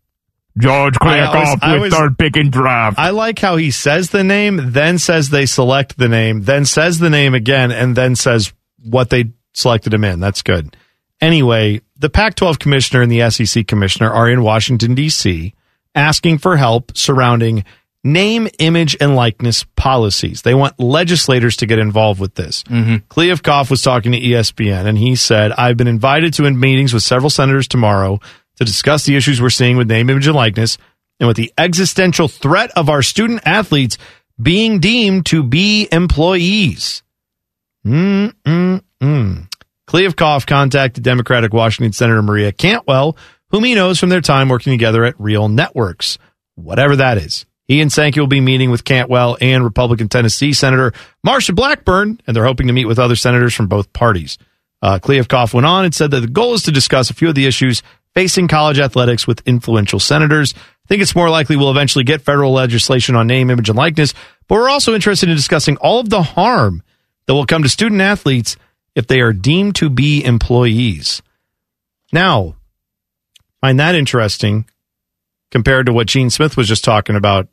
[0.58, 2.98] George Kliavkoff with always- third pick in draft.
[2.98, 6.98] I like how he says the name, then says they select the name, then says
[6.98, 10.18] the name again, and then says what they selected him in.
[10.20, 10.76] That's good.
[11.20, 15.54] Anyway, the Pac 12 commissioner and the SEC commissioner are in Washington, D.C.,
[15.94, 17.64] asking for help surrounding
[18.12, 20.42] name, image, and likeness policies.
[20.42, 22.62] They want legislators to get involved with this.
[22.64, 22.96] Mm-hmm.
[23.08, 27.30] Kliavkoff was talking to ESPN, and he said, I've been invited to meetings with several
[27.30, 28.20] senators tomorrow
[28.56, 30.78] to discuss the issues we're seeing with name, image, and likeness,
[31.20, 33.98] and with the existential threat of our student athletes
[34.40, 37.02] being deemed to be employees.
[37.86, 39.48] Mm-mm-mm.
[39.88, 43.16] Kliavkoff contacted Democratic Washington Senator Maria Cantwell,
[43.50, 46.18] whom he knows from their time working together at Real Networks,
[46.54, 47.46] whatever that is.
[47.68, 50.92] And Sankey will be meeting with Cantwell and Republican Tennessee Senator
[51.26, 54.38] Marsha Blackburn, and they're hoping to meet with other senators from both parties.
[54.80, 57.34] Uh, Kliavkoff went on and said that the goal is to discuss a few of
[57.34, 57.82] the issues
[58.14, 60.54] facing college athletics with influential senators.
[60.56, 64.14] I think it's more likely we'll eventually get federal legislation on name, image, and likeness,
[64.46, 66.82] but we're also interested in discussing all of the harm
[67.26, 68.56] that will come to student athletes
[68.94, 71.22] if they are deemed to be employees.
[72.12, 72.56] Now,
[73.60, 74.64] find that interesting
[75.50, 77.48] compared to what Gene Smith was just talking about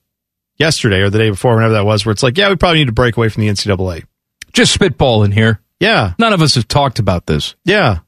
[0.58, 2.86] yesterday or the day before, whenever that was, where it's like, yeah, we probably need
[2.86, 4.06] to break away from the NCAA.
[4.54, 5.62] Just spitballing here.
[5.80, 6.14] Yeah.
[6.18, 7.56] None of us have talked about this.
[7.66, 8.00] Yeah.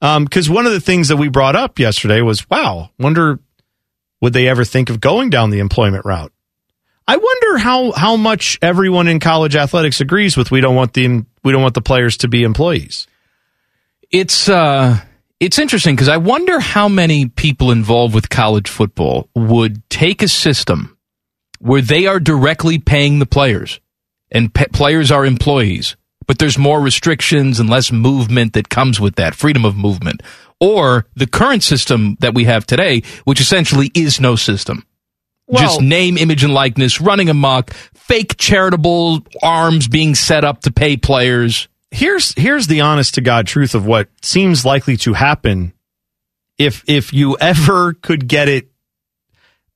[0.00, 3.40] Because one of the things that we brought up yesterday was, wow, wonder
[4.20, 6.32] would they ever think of going down the employment route?
[7.06, 11.24] I wonder how how much everyone in college athletics agrees with we don't want the
[11.42, 13.06] we don't want the players to be employees.
[14.10, 15.00] It's uh
[15.40, 20.28] it's interesting because I wonder how many people involved with college football would take a
[20.28, 20.97] system
[21.58, 23.80] where they are directly paying the players
[24.30, 29.16] and pe- players are employees, but there's more restrictions and less movement that comes with
[29.16, 30.22] that freedom of movement.
[30.60, 34.84] Or the current system that we have today, which essentially is no system.
[35.50, 40.98] Just name, image, and likeness running amok, fake charitable arms being set up to pay
[40.98, 41.68] players.
[41.90, 45.72] Here's here's the honest to God truth of what seems likely to happen
[46.58, 48.67] if if you ever could get it there,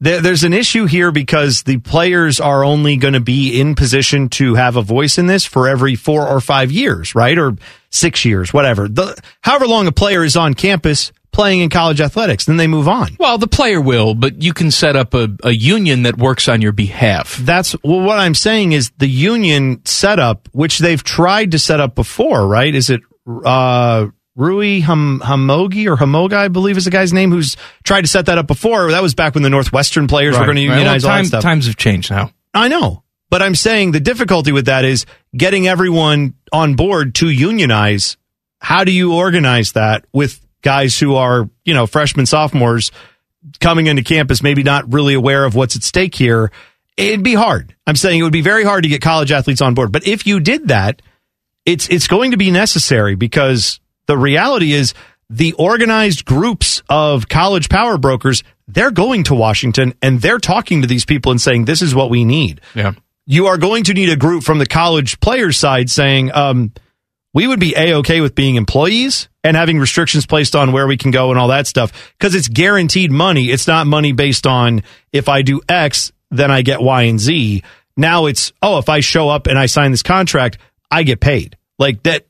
[0.03, 4.57] there's an issue here because the players are only going to be in position to
[4.57, 7.39] have a voice in this for every four or five years, right?
[7.39, 7.57] Or
[7.91, 8.89] six years, whatever.
[8.89, 12.89] The, however long a player is on campus playing in college athletics, then they move
[12.89, 13.17] on.
[13.19, 16.61] Well, the player will, but you can set up a, a union that works on
[16.61, 17.37] your behalf.
[17.37, 21.95] That's well, what I'm saying is the union setup, which they've tried to set up
[21.95, 22.75] before, right?
[22.75, 23.01] Is it
[23.45, 28.07] uh, Rui Ham, Hamogi or Hamoga, I believe is the guy's name, who's tried to
[28.09, 28.91] set that up before?
[28.91, 30.75] That was back when the Northwestern players were going to Right.
[30.79, 31.43] unionize Well, all that stuff.
[31.43, 32.31] Times have changed now.
[32.55, 33.03] I know.
[33.31, 38.17] But I'm saying the difficulty with that is getting everyone on board to unionize.
[38.61, 42.91] How do you organize that with guys who are, you know, freshmen, sophomores
[43.61, 46.53] coming into campus, maybe not really aware of what's at stake here?
[46.97, 47.75] It'd be hard.
[47.87, 49.93] I'm saying it would be very hard to get college athletes on board.
[49.93, 51.01] But if you did that,
[51.65, 53.81] it's it's going to be necessary because
[54.13, 54.93] the reality is
[55.31, 60.87] the organized groups of college power brokers, they're going to Washington and they're talking to
[60.87, 62.93] these people and saying, this is what we need Yeah.
[63.25, 66.73] you are going to need a group from the college players side saying, um,
[67.33, 70.99] we would be a okay with being employees and having restrictions placed on where we
[70.99, 73.47] can go and all that stuff because it's guaranteed money.
[73.47, 77.63] It's not money based on if I do X, then I get Y and Z.
[77.97, 80.59] Now it's, oh, if I show up and I sign this contract,
[80.91, 81.57] I get paid.
[81.79, 82.27] Like that.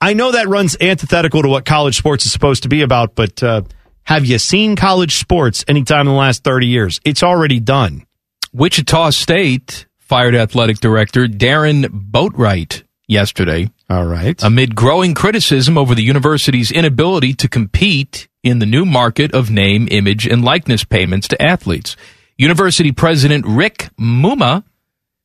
[0.00, 3.42] I know that runs antithetical to what college sports is supposed to be about, but
[3.42, 3.62] uh,
[4.04, 7.00] have you seen college sports anytime in the last 30 years?
[7.04, 8.06] It's already done.
[8.52, 13.70] Wichita State fired athletic director Darron Boatright yesterday.
[13.90, 14.42] All right.
[14.42, 19.86] Amid growing criticism over the university's inability to compete in the new market of name,
[19.90, 21.94] image, and likeness payments to athletes.
[22.38, 24.64] University President Rick Muma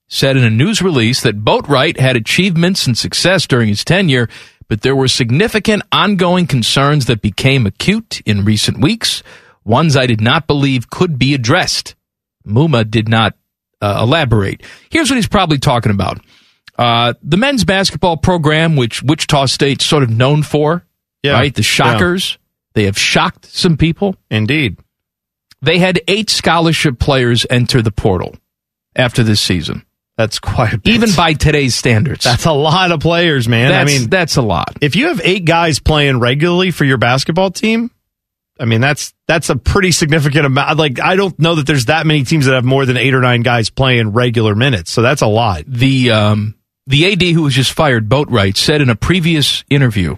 [0.07, 4.29] said in a news release that Boatright had achievements and success during his tenure,
[4.67, 9.23] but there were significant ongoing concerns that became acute in recent weeks,
[9.63, 11.95] ones I did not believe could be addressed.
[12.47, 13.36] Muma did not
[13.82, 14.62] uh, elaborate.
[14.89, 16.19] Here's what he's probably talking about.
[16.78, 20.86] Uh, the men's basketball program, which Wichita State's sort of known for,
[21.23, 21.34] Yeah.
[21.34, 21.54] right?
[21.54, 22.38] The Shockers.
[22.73, 24.17] They have shocked some people.
[24.30, 24.78] Indeed.
[25.62, 28.36] They had eight scholarship players enter the portal
[28.95, 29.86] after this season.
[30.17, 30.93] That's quite a bit.
[30.93, 32.23] Even by today's standards.
[32.23, 33.71] That's a lot of players, man.
[33.71, 34.78] That's, I mean, that's a lot.
[34.82, 37.91] if you have eight guys playing regularly for your basketball team,
[38.58, 40.78] I mean that's that's a pretty significant amount.
[40.78, 43.19] Like I don't know that there's that many teams that have more than eight or
[43.19, 44.91] nine guys playing regular minutes.
[44.91, 45.63] So that's a lot.
[45.67, 46.56] The um,
[46.88, 50.15] the AD who was just fired, Boatright, said in a previous interview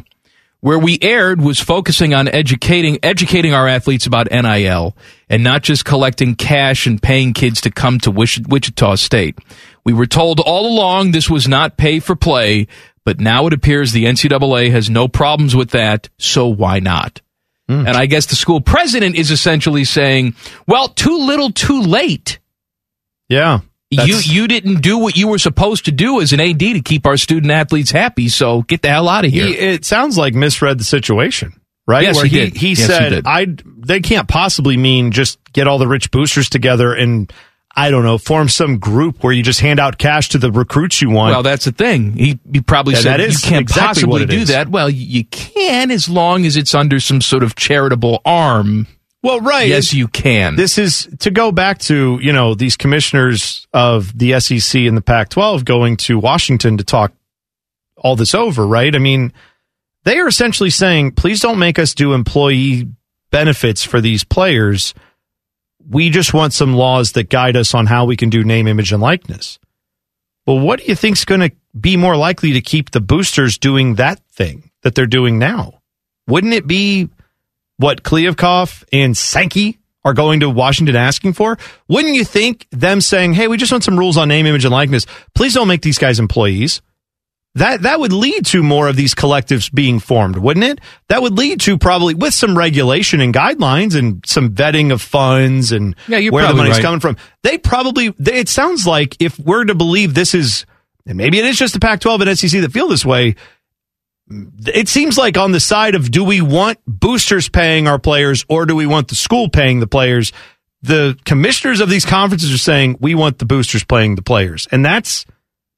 [0.59, 4.95] where we aired was focusing on educating educating our athletes about NIL
[5.29, 9.37] and not just collecting cash and paying kids to come to Wichita State.
[9.87, 12.67] We were told all along this was not pay for play,
[13.05, 17.21] but now it appears the NCAA has no problems with that, so why not?
[17.69, 17.87] Hmm.
[17.87, 20.35] And I guess the school president is essentially saying,
[20.67, 22.39] well, too little, too late.
[23.29, 23.61] Yeah.
[23.89, 27.05] You you didn't do what you were supposed to do as an AD to keep
[27.07, 28.27] our student athletes happy.
[28.27, 29.45] So get the hell out of here.
[29.47, 31.53] He- it sounds like misread the situation.
[31.87, 32.03] right?
[32.03, 32.57] Yes, Where he did.
[32.57, 33.21] He Yes, he said.
[33.25, 33.47] "I
[33.77, 37.31] they can't possibly mean just get all the rich boosters together and
[37.77, 41.01] I don't know, form some group where you just hand out cash to the recruits
[41.01, 42.13] you want." Well, that's the thing.
[42.17, 44.47] He, he probably Yeah, said that is you can't exactly possibly do is.
[44.49, 44.67] that.
[44.69, 48.87] Well, you, you can as long as it's under some sort of charitable arm.
[49.23, 49.67] Well, right.
[49.67, 50.55] Yes, you can.
[50.55, 55.01] This is to go back to, you know, these commissioners of the SEC and the
[55.01, 57.13] Pac 12 going to Washington to talk
[57.97, 58.95] all this over, right?
[58.95, 59.33] I mean,
[60.03, 62.87] they are essentially saying, please don't make us do employee
[63.31, 64.93] benefits for these players.
[65.89, 68.91] We just want some laws that guide us on how we can do name, image,
[68.91, 69.57] and likeness.
[70.45, 73.95] Well, what do you think's going to be more likely to keep the boosters doing
[73.95, 75.81] that thing that they're doing now?
[76.27, 77.09] Wouldn't it be
[77.77, 81.57] what Kliavkoff and Sankey are going to Washington asking for?
[81.87, 84.71] Wouldn't you think them saying, "Hey, we just want some rules on name, image, and
[84.71, 85.05] likeness.
[85.35, 86.81] Please don't make these guys employees."
[87.57, 90.79] That that would lead to more of these collectives being formed, wouldn't it?
[91.09, 95.71] That would lead to probably with some regulation and guidelines and some vetting of funds
[95.71, 96.83] and Yeah, where the money's right.
[96.83, 97.17] coming from.
[97.43, 98.13] They probably.
[98.19, 100.65] They, it sounds like if we're to believe this is,
[101.05, 103.35] and maybe it is just the Pac-12 and SEC that feel this way
[104.29, 108.65] it seems like on the side of do we want boosters paying our players or
[108.65, 110.33] do we want the school paying the players?
[110.81, 114.67] The commissioners of these conferences are saying we want the boosters playing the players.
[114.71, 115.25] And that's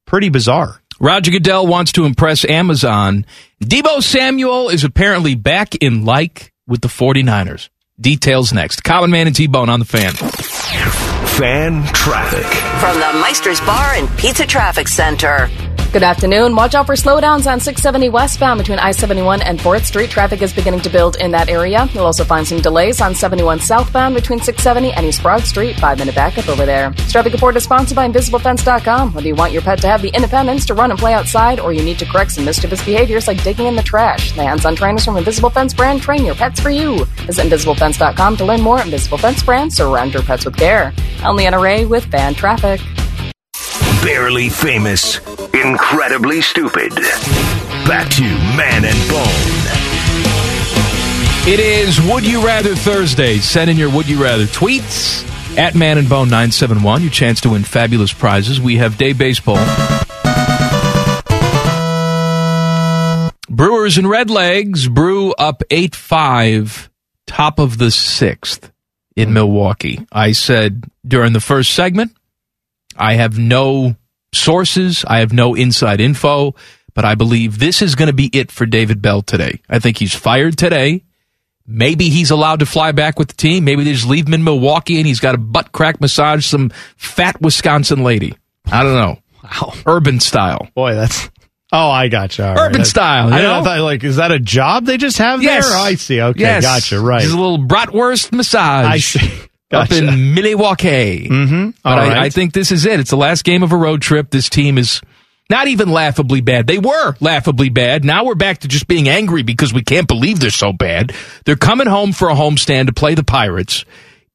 [0.05, 0.78] pretty bizarre.
[0.99, 3.25] Roger Goodell wants to impress Amazon.
[3.63, 7.69] Deebo Samuel is apparently back in like with the 49ers.
[7.99, 8.83] Details next.
[8.83, 10.12] Common Man and T-Bone on the fan.
[10.13, 12.45] Fan traffic.
[12.79, 15.49] From the Meister's Bar and Pizza Traffic Center.
[15.91, 16.56] Good afternoon.
[16.56, 20.12] Watch out for slowdowns on 670 westbound between I 71 and 4th Street.
[20.12, 21.89] Traffic is beginning to build in that area.
[21.93, 25.78] You'll also find some delays on 71 southbound between 670 and East Broad Street.
[25.78, 26.91] Five minute backup over there.
[26.91, 29.15] This traffic report is sponsored by InvisibleFence.com.
[29.15, 31.73] Whether you want your pet to have the independence to run and play outside or
[31.73, 34.75] you need to correct some mischievous behaviors like digging in the trash, the hands on
[34.75, 37.04] trainers from Invisible Fence brand train your pets for you.
[37.25, 38.80] Visit InvisibleFence.com to learn more.
[38.80, 40.93] Invisible Fence brand, surround your pets with care.
[41.23, 42.80] I'm Leanna Ray with Fan Traffic.
[44.03, 45.19] Barely famous,
[45.53, 46.95] incredibly stupid.
[47.85, 49.89] Back to Man and Bone.
[51.51, 53.39] It is Would You Rather Thursday.
[53.39, 57.01] Send in your Would You Rather tweets at Man and Bone 971.
[57.01, 58.62] Your chance to win fabulous prizes.
[58.62, 59.57] We have day baseball.
[63.49, 64.89] Brewers and Redlegs.
[64.89, 66.89] Brew up 8 5,
[67.27, 68.71] top of the sixth
[69.17, 70.07] in Milwaukee.
[70.09, 72.15] I said during the first segment,
[72.99, 73.95] I have no
[74.33, 76.53] sources, I have no inside info,
[76.93, 79.62] but I believe this is going to be it for David Bell today.
[79.69, 81.03] I think he's fired today.
[81.65, 83.63] Maybe he's allowed to fly back with the team.
[83.63, 86.71] Maybe they just leave him in Milwaukee and he's got a butt crack massage some
[86.97, 88.35] fat Wisconsin lady.
[88.71, 89.19] I don't know.
[89.43, 89.73] Wow.
[89.85, 90.67] Urban style.
[90.75, 91.29] Boy, that's.
[91.71, 92.47] Oh, I gotcha.
[92.49, 92.88] All Urban right.
[92.88, 93.59] style, I, know?
[93.59, 95.69] I thought, like, is that a job they just have Yes.
[95.69, 95.77] there?
[95.77, 96.19] Oh, I see.
[96.19, 96.63] Okay, Yes.
[96.63, 96.99] gotcha.
[96.99, 97.21] Right.
[97.21, 98.85] Just a little bratwurst massage.
[98.88, 99.31] I see.
[99.71, 101.27] Up in Milwaukee.
[101.29, 101.69] Mm-hmm.
[101.86, 102.25] I.
[102.25, 102.99] I think this is it.
[102.99, 104.32] It's the last game of a road trip.
[104.32, 105.01] This team is
[105.49, 106.67] not even laughably bad.
[106.67, 108.03] They were laughably bad.
[108.03, 111.13] Now we're back to just being angry because we can't believe they're so bad.
[111.45, 113.86] They're coming home for a homestand to play the Pirates.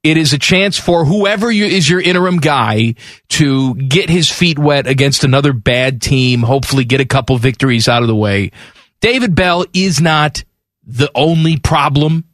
[0.04, 2.94] It is a chance for whoever you, is your interim guy
[3.30, 8.02] to get his feet wet against another bad team, hopefully get a couple victories out
[8.02, 8.50] of the way.
[9.00, 10.44] David Bell is not
[10.86, 12.24] the only problem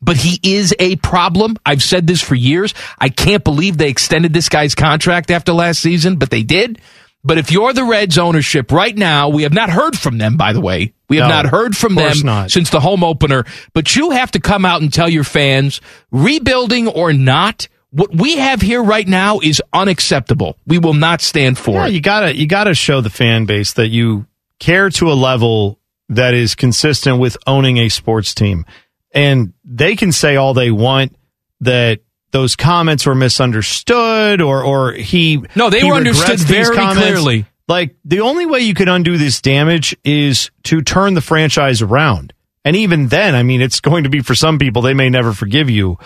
[0.00, 1.56] but he is a problem.
[1.66, 2.74] I've said this for years.
[2.98, 6.80] I can't believe they extended this guy's contract after last season, but they did.
[7.24, 10.52] But if you're the Reds ownership right now, we have not heard from them, by
[10.52, 10.94] the way.
[11.08, 12.50] We have No, not heard from them not.
[12.50, 13.44] since the home opener.
[13.74, 15.80] But you have to come out and tell your fans,
[16.12, 20.56] rebuilding or not, what we have here right now is unacceptable.
[20.66, 21.92] We will not stand for yeah, it.
[21.92, 24.26] you gotta you gotta show the fan base that you
[24.60, 25.80] care to a level
[26.10, 28.64] that is consistent with owning a sports team.
[29.12, 31.16] And they can say all they want
[31.60, 37.00] that those comments were misunderstood or or he No, they he were understood very comments.
[37.00, 37.46] clearly.
[37.66, 42.32] Like the only way you can undo this damage is to turn the franchise around.
[42.64, 45.32] And even then, I mean, it's going to be for some people, they may never
[45.32, 45.98] forgive you.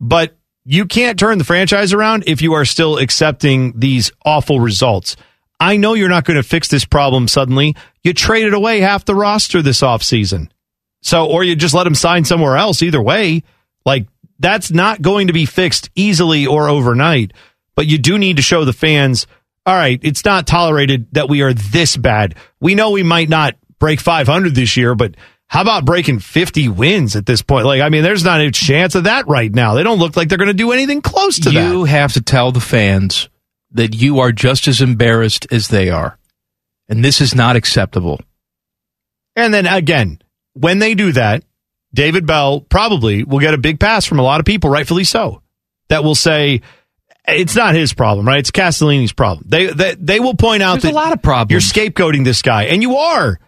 [0.00, 5.16] But you can't turn the franchise around if you are still accepting these awful results.
[5.60, 7.74] I know you're not going to fix this problem suddenly.
[8.04, 10.50] You traded away half the roster this offseason.
[11.00, 12.82] So, or you just let him sign somewhere else.
[12.82, 13.42] Either way,
[13.84, 14.06] like
[14.38, 17.32] that's not going to be fixed easily or overnight.
[17.74, 19.26] But you do need to show the fans,
[19.64, 22.34] all right, it's not tolerated that we are this bad.
[22.60, 25.14] We know we might not break 500 this year, but
[25.46, 27.66] how about breaking 50 wins at this point?
[27.66, 29.74] Like, I mean, there's not a chance of that right now.
[29.74, 31.70] They don't look like they're going to do anything close to that.
[31.72, 33.28] you have to tell the fans
[33.72, 36.18] that you are just as embarrassed as they are.
[36.88, 38.20] And this is not acceptable.
[39.36, 40.20] And then again,
[40.60, 41.44] when they do that,
[41.94, 45.42] David Bell probably will get a big pass from a lot of people, rightfully so,
[45.88, 46.60] that will say
[47.26, 48.38] it's not his problem, right?
[48.38, 49.46] It's Castellini's problem.
[49.48, 51.52] They they, they will point out There's that a lot of problems.
[51.52, 53.38] you're scapegoating this guy, and you are,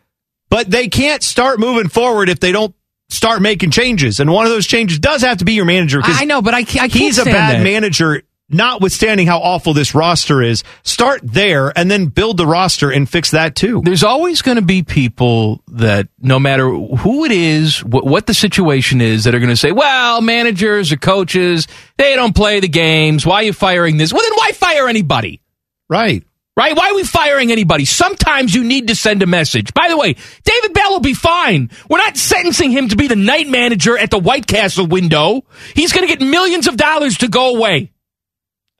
[0.49, 2.75] but they can't start moving forward if they don't
[3.09, 4.21] start making changes.
[4.21, 6.01] And one of those changes does have to be your manager.
[6.03, 7.63] I know, but I, I can't he's a bad that.
[7.63, 8.23] manager.
[8.53, 13.30] Notwithstanding how awful this roster is, start there and then build the roster and fix
[13.30, 13.80] that too.
[13.84, 18.34] There's always going to be people that, no matter who it is, wh- what the
[18.34, 22.68] situation is, that are going to say, well, managers or coaches, they don't play the
[22.68, 23.24] games.
[23.24, 24.12] Why are you firing this?
[24.12, 25.40] Well, then why fire anybody?
[25.88, 26.24] Right.
[26.57, 26.76] Right?
[26.76, 27.84] Why are we firing anybody?
[27.84, 29.72] Sometimes you need to send a message.
[29.72, 31.70] By the way, David Bell will be fine.
[31.88, 35.44] We're not sentencing him to be the night manager at the White Castle window.
[35.74, 37.92] He's going to get millions of dollars to go away.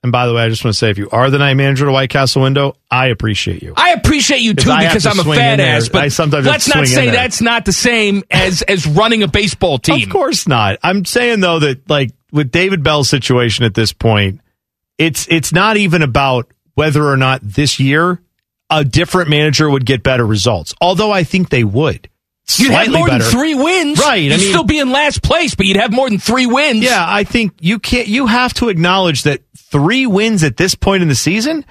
[0.03, 1.87] And by the way, I just want to say, if you are the night manager
[1.87, 3.73] at White Castle window, I appreciate you.
[3.77, 6.87] I appreciate you too because to I'm a fat ass, but I sometimes let's not
[6.87, 10.01] say that's not the same as as running a baseball team.
[10.01, 10.79] Of course not.
[10.81, 14.41] I'm saying though that like with David Bell's situation at this point,
[14.97, 18.19] it's it's not even about whether or not this year
[18.71, 20.73] a different manager would get better results.
[20.81, 22.09] Although I think they would.
[22.59, 23.23] You'd have more better.
[23.23, 23.99] than three wins.
[23.99, 24.13] Right.
[24.13, 26.83] I You'd mean- still be in last place, but you'd have more than three wins.
[26.83, 28.07] Yeah, I think you can't.
[28.07, 31.65] You have to acknowledge that three wins at this point in the season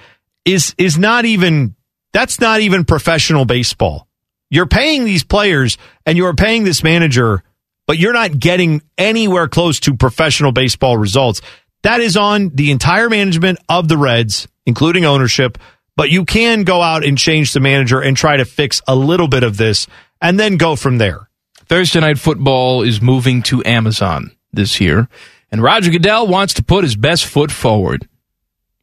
[0.45, 1.75] is is not even.
[2.13, 4.07] That's not even professional baseball.
[4.49, 7.41] You're paying these players and you're paying this manager,
[7.87, 11.39] but you're not getting anywhere close to professional baseball results.
[11.83, 15.57] That is on the entire management of the Reds, including ownership.
[15.95, 19.27] But you can go out and change the manager and try to fix a little
[19.29, 19.87] bit of this,
[20.21, 21.29] and then go from there.
[21.65, 25.07] Thursday Night Football is moving to Amazon this year,
[25.51, 28.07] and Roger Goodell wants to put his best foot forward.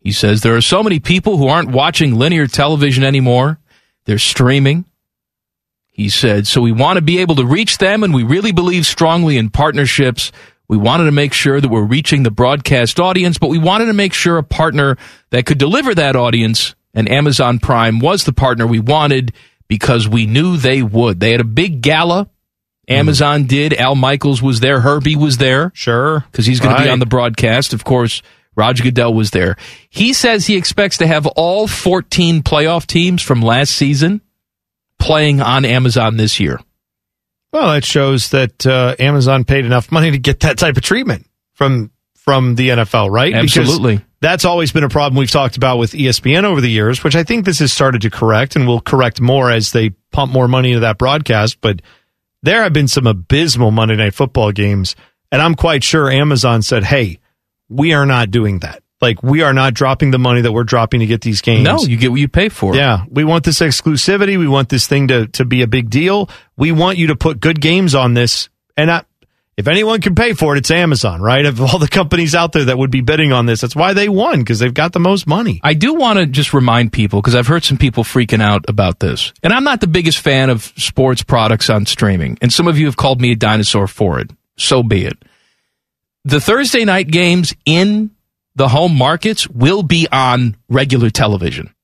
[0.01, 3.59] He says there are so many people who aren't watching linear television anymore,
[4.05, 4.87] they're streaming.
[5.91, 8.87] He said, so we want to be able to reach them, and we really believe
[8.87, 10.31] strongly in partnerships.
[10.69, 13.93] We wanted to make sure that we're reaching the broadcast audience, but we wanted to
[13.93, 14.97] make sure a partner
[15.31, 19.33] that could deliver that audience, and Amazon Prime was the partner we wanted
[19.69, 21.21] because we knew they would.
[21.21, 22.29] They had a big gala.
[22.89, 23.75] Amazon did.
[23.75, 24.81] Al Michaels was there.
[24.81, 25.71] Herbie was there.
[25.75, 26.25] Sure.
[26.33, 27.75] Because he's going to be on the broadcast.
[27.75, 28.23] Of course,
[28.57, 29.57] Roger Goodell was there.
[29.91, 34.23] He says he expects to have all 14 playoff teams from last season
[34.99, 36.61] playing on Amazon this year.
[37.53, 41.27] Well, it shows that uh, Amazon paid enough money to get that type of treatment
[41.55, 41.91] from
[42.29, 43.33] from the NFL, right?
[43.33, 44.05] Because Absolutely.
[44.21, 47.25] that's always been a problem we've talked about with ESPN over the years, which I
[47.25, 50.73] think this has started to correct and will correct more as they pump more money
[50.73, 51.63] into that broadcast.
[51.63, 51.81] But
[52.43, 54.95] there have been some abysmal Monday Night Football games,
[55.33, 57.19] and I'm quite sure Amazon said, "Hey,
[57.71, 58.83] we are not doing that.
[59.01, 61.79] Like, we are not dropping the money that we're dropping to get these games." No,
[61.79, 62.77] you get what you pay for.
[62.77, 64.39] Yeah, we want this exclusivity.
[64.39, 66.29] We want this thing to to be a big deal.
[66.59, 68.51] We want you to put good games on this.
[68.77, 69.05] And I,
[69.59, 71.45] if anyone can pay for it, it's Amazon, right?
[71.45, 74.09] Of all the companies out there that would be bidding on this, that's why they
[74.09, 75.61] won because they've got the most money.
[75.65, 79.01] I do want to just remind people because I've heard some people freaking out about
[79.01, 79.33] this.
[79.43, 82.39] And I'm not the biggest fan of sports products on streaming.
[82.41, 84.31] And some of you have called me a dinosaur for it.
[84.57, 85.19] So be it.
[86.25, 88.13] The Thursday night games in
[88.55, 91.75] the home markets will be on regular television.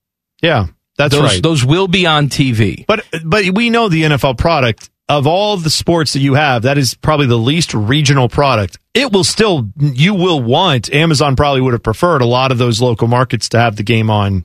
[0.40, 0.66] Yeah,
[0.96, 1.42] that's those, right.
[1.42, 2.86] Those will be on TV.
[2.86, 6.78] But but we know the NFL product of all the sports that you have, that
[6.78, 8.78] is probably the least regional product.
[8.94, 12.80] It will still you will want Amazon probably would have preferred a lot of those
[12.80, 14.44] local markets to have the game on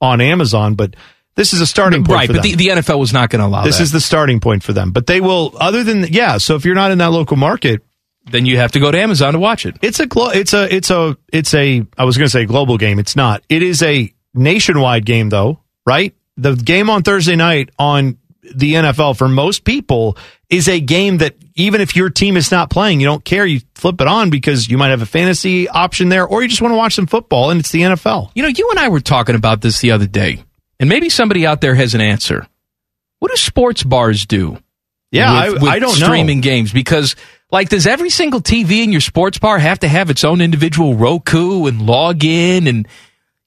[0.00, 0.96] on Amazon, but
[1.36, 3.46] this is a starting point Right, for but the, the NFL was not going to
[3.46, 3.84] allow this that.
[3.84, 4.90] is the starting point for them.
[4.90, 7.80] But they will other than yeah, so if you're not in that local market,
[8.30, 9.76] then you have to go to Amazon to watch it.
[9.82, 12.76] It's a glo- it's a it's a it's a I was going to say global
[12.76, 12.98] game.
[12.98, 13.42] It's not.
[13.48, 16.14] It is a nationwide game though, right?
[16.36, 20.16] The game on Thursday night on the NFL for most people
[20.50, 23.46] is a game that even if your team is not playing, you don't care.
[23.46, 26.60] You flip it on because you might have a fantasy option there, or you just
[26.60, 28.30] want to watch some football, and it's the NFL.
[28.34, 30.42] You know, you and I were talking about this the other day,
[30.80, 32.46] and maybe somebody out there has an answer.
[33.20, 34.58] What do sports bars do?
[35.12, 36.06] Yeah, with, I- with I don't know.
[36.06, 37.14] streaming games because,
[37.52, 40.94] like, does every single TV in your sports bar have to have its own individual
[40.96, 42.66] Roku and log in?
[42.66, 42.88] And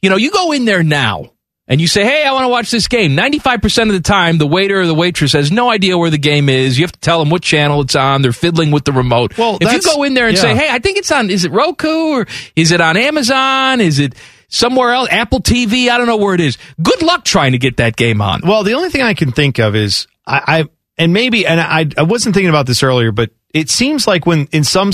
[0.02, 1.32] you know, you go in there now
[1.68, 4.38] and you say, "Hey, I want to watch this game." Ninety-five percent of the time,
[4.38, 6.78] the waiter or the waitress has no idea where the game is.
[6.78, 8.22] You have to tell them what channel it's on.
[8.22, 9.38] They're fiddling with the remote.
[9.38, 10.42] Well, if you that's- go in there and yeah.
[10.42, 11.88] say, "Hey, I think it's on," is it Roku
[12.20, 13.82] or is it on Amazon?
[13.82, 14.14] Is it
[14.48, 15.10] somewhere else?
[15.12, 15.90] Apple TV?
[15.90, 16.58] I don't know where it is.
[16.82, 18.42] Good luck trying to get that game on.
[18.44, 20.66] Well, the only thing I can think of is I, I
[20.98, 24.48] and maybe and I I wasn't thinking about this earlier, but it seems like when
[24.52, 24.92] in some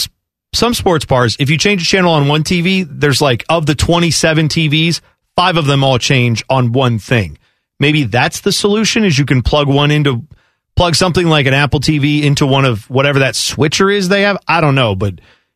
[0.53, 3.75] some sports bars, if you change a channel on one TV, there's like of the
[3.75, 4.99] 27 TVs,
[5.41, 7.35] five of them all change on one thing.
[7.79, 10.27] Maybe that's the solution is you can plug one into
[10.75, 14.37] plug something like an Apple TV into one of whatever that switcher is they have.
[14.47, 15.15] I don't know, but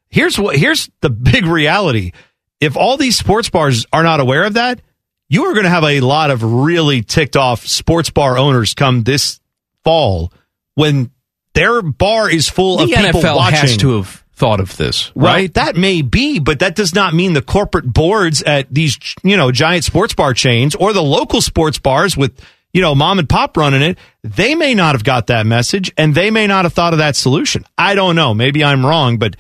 [0.10, 2.14] here's what here's the big reality.
[2.60, 4.82] If all these sports bars are not aware of that,
[5.30, 9.04] you are going to have a lot of really ticked off sports bar owners come
[9.04, 9.40] this
[9.84, 10.34] fall
[10.74, 11.12] when
[11.54, 13.60] their bar is full of people NFL watching.
[13.60, 15.54] has to have thought of this, Well, right?
[15.54, 19.52] that may be, but that does not mean the corporate boards at these, you know,
[19.52, 22.38] giant sports bar chains or the local sports bars with,
[22.74, 23.98] you know, mom and pop running it.
[24.24, 27.16] They may not have got that message and they may not have thought of that
[27.16, 27.64] solution.
[27.78, 28.34] I don't know.
[28.34, 29.36] Maybe I'm wrong, but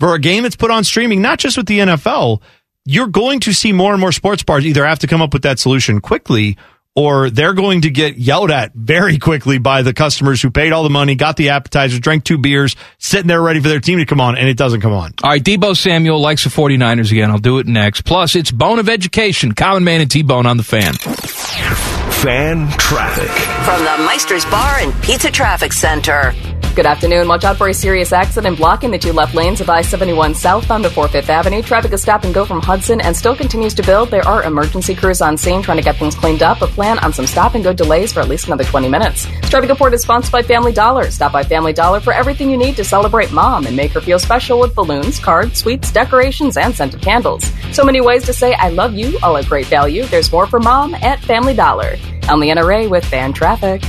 [0.00, 2.40] for a game that's put on streaming, not just with the NFL,
[2.86, 5.42] you're going to see more and more sports bars either have to come up with
[5.42, 6.56] that solution quickly
[6.98, 10.82] or they're going to get yelled at very quickly by the customers who paid all
[10.82, 14.04] the money, got the appetizers, drank two beers, sitting there ready for their team to
[14.04, 15.14] come on, and it doesn't come on.
[15.22, 17.30] All right, Deebo Samuel likes the 49ers again.
[17.30, 18.00] I'll do it next.
[18.00, 19.52] Plus, it's Bone of Education.
[19.52, 20.94] Common Man and T-Bone on the fan.
[20.94, 23.30] Fan traffic.
[23.64, 26.34] From the Meister's Bar and Pizza Traffic Center.
[26.78, 27.26] Good afternoon.
[27.26, 30.84] Watch out for a serious accident blocking the two left lanes of I 71 southbound
[30.84, 31.60] before Fifth Avenue.
[31.60, 34.12] Traffic is stop and go from Hudson and still continues to build.
[34.12, 37.12] There are emergency crews on scene trying to get things cleaned up, but plan on
[37.12, 39.26] some stop and go delays for at least another 20 minutes.
[39.26, 41.10] This traffic report is sponsored by Family Dollar.
[41.10, 44.20] Stop by Family Dollar for everything you need to celebrate mom and make her feel
[44.20, 47.50] special with balloons, cards, sweets, decorations, and scented candles.
[47.72, 50.04] So many ways to say I love you, all at great value.
[50.04, 51.96] There's more for mom at Family Dollar.
[52.28, 53.82] I'm Leanna Ray with Fan Traffic.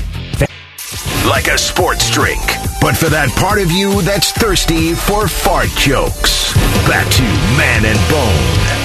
[1.27, 2.41] Like a sports drink,
[2.81, 6.53] but for that part of you that's thirsty for fart jokes.
[6.87, 7.21] Back to
[7.57, 8.79] Man and Bone.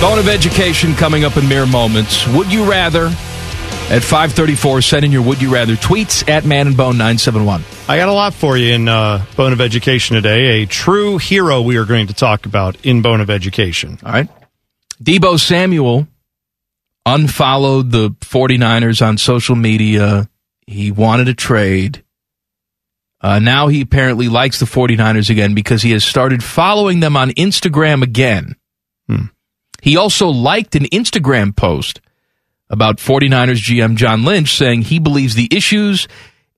[0.00, 2.26] Bone of Education coming up in mere moments.
[2.28, 3.06] Would you rather?
[3.88, 7.62] At 534, send in your Would You Rather tweets at Man and Bone 971.
[7.88, 10.62] I got a lot for you in uh, Bone of Education today.
[10.62, 13.96] A true hero we are going to talk about in Bone of Education.
[14.04, 14.28] All right.
[15.00, 16.08] Deebo Samuel
[17.06, 20.28] unfollowed the 49ers on social media.
[20.66, 22.02] He wanted a trade.
[23.20, 27.30] Uh, now he apparently likes the 49ers again because he has started following them on
[27.30, 28.56] Instagram again.
[29.82, 32.00] He also liked an Instagram post
[32.68, 36.08] about 49ers GM John Lynch saying he believes the issues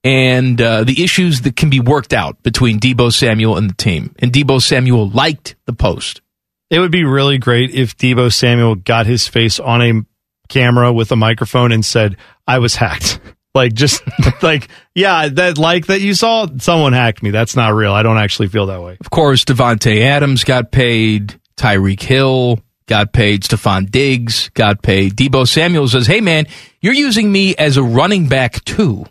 [0.03, 4.15] and uh, the issues that can be worked out between Deebo Samuel and the team.
[4.19, 6.21] And Deebo Samuel liked the post.
[6.69, 10.05] It would be really great if Deebo Samuel got his face on a
[10.49, 13.19] camera with a microphone and said, I was hacked.
[13.55, 14.03] Like, just
[14.43, 17.31] like, yeah, that like that you saw, someone hacked me.
[17.31, 17.91] That's not real.
[17.91, 18.95] I don't actually feel that way.
[18.99, 21.39] Of course, Davante Adams got paid.
[21.57, 23.41] Tyreek Hill got paid.
[23.41, 25.15] Stefon Diggs got paid.
[25.15, 26.45] Deebo Samuel says, "Hey man,
[26.79, 29.05] you're using me as a running back too."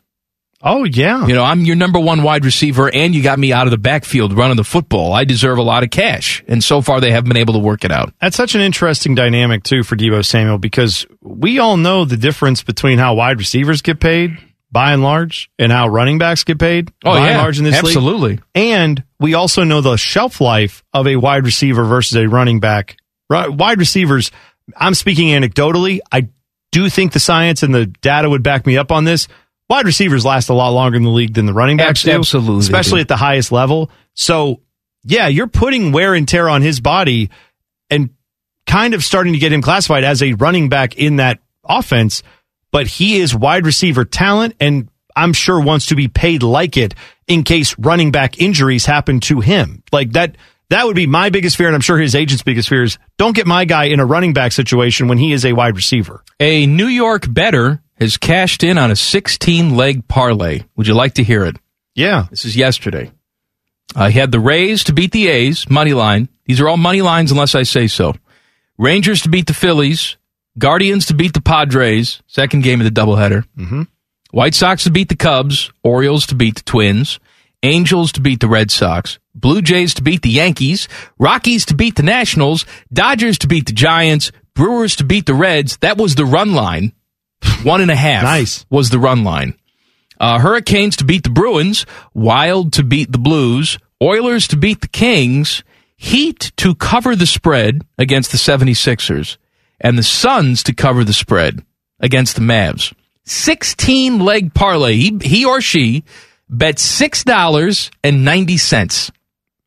[0.61, 3.67] Oh yeah, you know I'm your number one wide receiver, and you got me out
[3.69, 5.13] of the backfield running the football.
[5.13, 7.85] I deserve a lot of cash, and so far they haven't been able to work
[7.85, 8.13] it out.
[8.21, 12.63] That's such an interesting dynamic too for Deebo Samuel because we all know the difference
[12.65, 14.37] between how wide receivers get paid
[14.73, 17.65] by and large and how running backs get paid Oh, by yeah, and large in
[17.65, 17.87] this league.
[17.97, 18.41] absolutely.
[18.55, 22.97] And we also know the shelf life of a wide receiver versus a running back.
[23.31, 24.31] Wide receivers,
[24.77, 26.01] I'm speaking anecdotally.
[26.11, 26.29] I
[26.73, 29.29] do think the science and the data would back me up on this.
[29.69, 32.61] Wide receivers last a lot longer in the league than the running backs do, Absolutely
[32.61, 33.91] especially at the highest level.
[34.15, 34.63] So,
[35.05, 37.31] yeah, you're putting wear and tear on his body
[37.91, 38.11] and
[38.67, 42.23] kind of starting to get him classified as a running back in that offense.
[42.71, 46.95] But he is wide receiver talent, and I'm sure wants to be paid like it
[47.27, 49.83] in case running back injuries happen to him.
[49.93, 50.37] Like that.
[50.71, 53.35] That would be my biggest fear, and I'm sure his agent's biggest fear is don't
[53.35, 56.23] get my guy in a running back situation when he is a wide receiver.
[56.41, 60.63] A New York better has cashed in on a 16 leg parlay.
[60.77, 61.57] Would you like to hear it?
[61.95, 62.27] Yeah.
[62.31, 63.11] This is yesterday.
[63.95, 66.29] Uh, he had the Rays to beat the A's, money line.
[66.45, 68.15] These are all money lines unless I say so.
[68.77, 70.17] Rangers to beat the Phillies.
[70.59, 73.45] Guardians to beat the Padres, second game of the doubleheader.
[73.57, 73.83] Mm-hmm.
[74.31, 75.73] White Sox to beat the Cubs.
[75.83, 77.19] Orioles to beat the Twins.
[77.63, 79.19] Angels to beat the Red Sox.
[79.35, 80.89] Blue Jays to beat the Yankees.
[81.19, 82.67] Rockies to beat the Nationals.
[82.93, 84.31] Dodgers to beat the Giants.
[84.55, 85.77] Brewers to beat the Reds.
[85.79, 86.93] That was the run line.
[87.63, 88.23] One and a half.
[88.23, 88.67] Nice.
[88.71, 89.55] Was the run line.
[90.21, 94.89] Uh, Hurricanes to beat the Bruins, Wild to beat the Blues, Oilers to beat the
[94.89, 95.63] Kings,
[95.97, 99.37] Heat to cover the spread against the 76ers,
[99.81, 101.65] and the Suns to cover the spread
[101.99, 102.95] against the Mavs.
[103.25, 104.95] 16 leg parlay.
[104.95, 106.05] He, he or she
[106.49, 109.11] bet $6.90.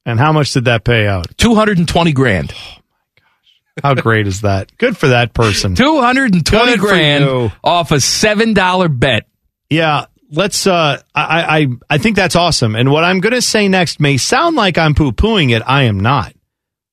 [0.05, 1.37] And how much did that pay out?
[1.37, 2.53] 220 grand.
[3.83, 4.75] How great is that?
[4.77, 5.75] Good for that person.
[5.75, 7.51] 220 grand you.
[7.63, 9.27] off a $7 bet.
[9.69, 10.67] Yeah, let's.
[10.67, 12.75] Uh, I, I I think that's awesome.
[12.75, 15.63] And what I'm going to say next may sound like I'm poo pooing it.
[15.65, 16.33] I am not.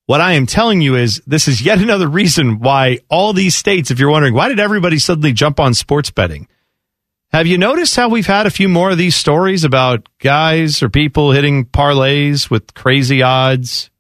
[0.07, 3.91] What I am telling you is this is yet another reason why all these states,
[3.91, 6.49] if you're wondering, why did everybody suddenly jump on sports betting?
[7.31, 10.89] Have you noticed how we've had a few more of these stories about guys or
[10.89, 13.91] people hitting parlays with crazy odds?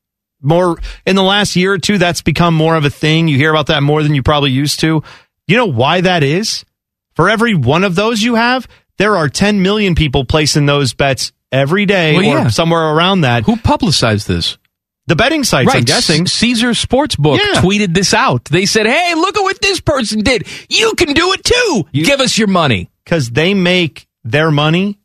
[0.41, 3.29] More in the last year or two, that's become more of a thing.
[3.29, 5.03] You hear about that more than you probably used to.
[5.47, 6.65] You know why that is?
[7.15, 8.69] For every one of those you have,
[8.99, 12.49] there are 10 million people placing those bets every day Well, or yeah.
[12.49, 13.45] somewhere around that.
[13.45, 14.59] Who publicized this?
[15.07, 16.27] The betting sites, I'm guessing.
[16.27, 17.63] Caesar Sportsbook Yeah.
[17.63, 18.45] tweeted this out.
[18.45, 20.47] They said, "Hey, look at what this person did.
[20.69, 21.87] You can do it too.
[21.93, 24.99] Give us your money." because they make their money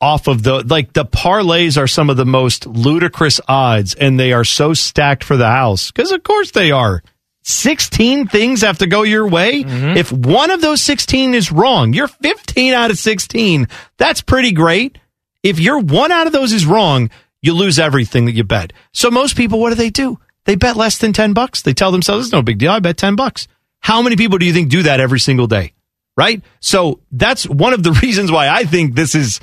[0.00, 4.32] off of the like the parlays are some of the most ludicrous odds and they
[4.32, 5.90] are so stacked for the house.
[5.90, 7.02] Because of course they are.
[7.42, 9.64] 16 things have to go your way.
[9.64, 9.96] Mm-hmm.
[9.96, 14.98] If one of those 16 is wrong you're 15 out of 16 that's pretty great.
[15.42, 17.10] If you're one out of those is wrong
[17.42, 18.72] you lose everything that you bet.
[18.92, 20.18] So most people what do they do?
[20.44, 21.62] They bet less than 10 bucks.
[21.62, 22.72] They tell themselves it's no big deal.
[22.72, 23.48] I bet 10 bucks.
[23.80, 25.74] How many people do you think do that every single day?
[26.16, 26.42] Right?
[26.60, 29.40] So that's one of the reasons why I think this is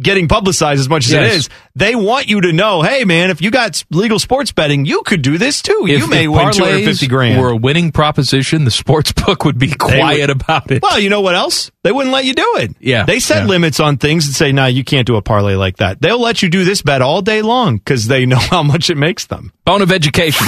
[0.00, 1.34] getting publicized as much as it Yes.
[1.36, 1.48] is.
[1.74, 5.22] They want you to know, hey man, if you got legal sports betting, you could
[5.22, 5.84] do this too.
[5.86, 7.40] you may win parlays 250 grand.
[7.40, 10.82] Were a winning proposition, the sports book would be quiet would- about it.
[10.82, 11.70] Well, you know what else?
[11.84, 12.74] They wouldn't let you do it.
[12.80, 13.04] Yeah.
[13.04, 13.48] They set Yeah.
[13.48, 16.00] limits on things and say, nah, you can't do a parlay like that.
[16.00, 18.96] They'll let you do this bet all day long because they know how much it
[18.96, 19.52] makes them.
[19.64, 20.46] Bone of education.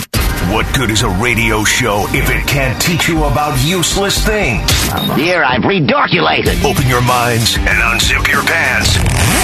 [0.51, 4.71] What good is a radio show if it can't teach you about useless things?
[5.17, 6.63] Here I've redorculated.
[6.65, 8.99] Open your minds and unzip your pants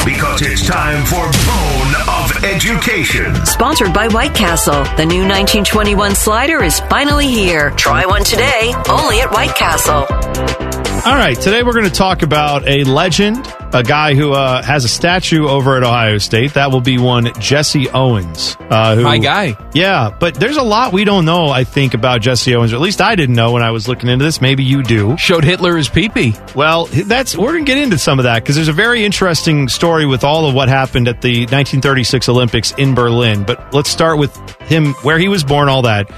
[0.05, 3.35] because it's time for Bone of Education.
[3.47, 4.85] Sponsored by White Castle.
[4.97, 7.71] The new 1921 slider is finally here.
[7.71, 10.68] Try one today, only at White Castle.
[11.07, 13.39] All right, today we're going to talk about a legend,
[13.73, 16.53] a guy who uh, has a statue over at Ohio State.
[16.55, 18.57] That will be one Jesse Owens.
[18.61, 19.57] Uh, who, My guy.
[19.73, 22.73] Yeah, but there's a lot we don't know, I think, about Jesse Owens.
[22.75, 24.43] Or at least I didn't know when I was looking into this.
[24.43, 25.17] Maybe you do.
[25.17, 26.55] Showed Hitler his peepee.
[26.55, 29.69] Well, that's we're going to get into some of that because there's a very interesting
[29.69, 33.45] story with all of what happened at the 1936 Olympics in Berlin.
[33.45, 36.11] But let's start with him, where he was born, all that.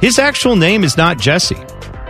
[0.00, 1.56] His actual name is not Jesse.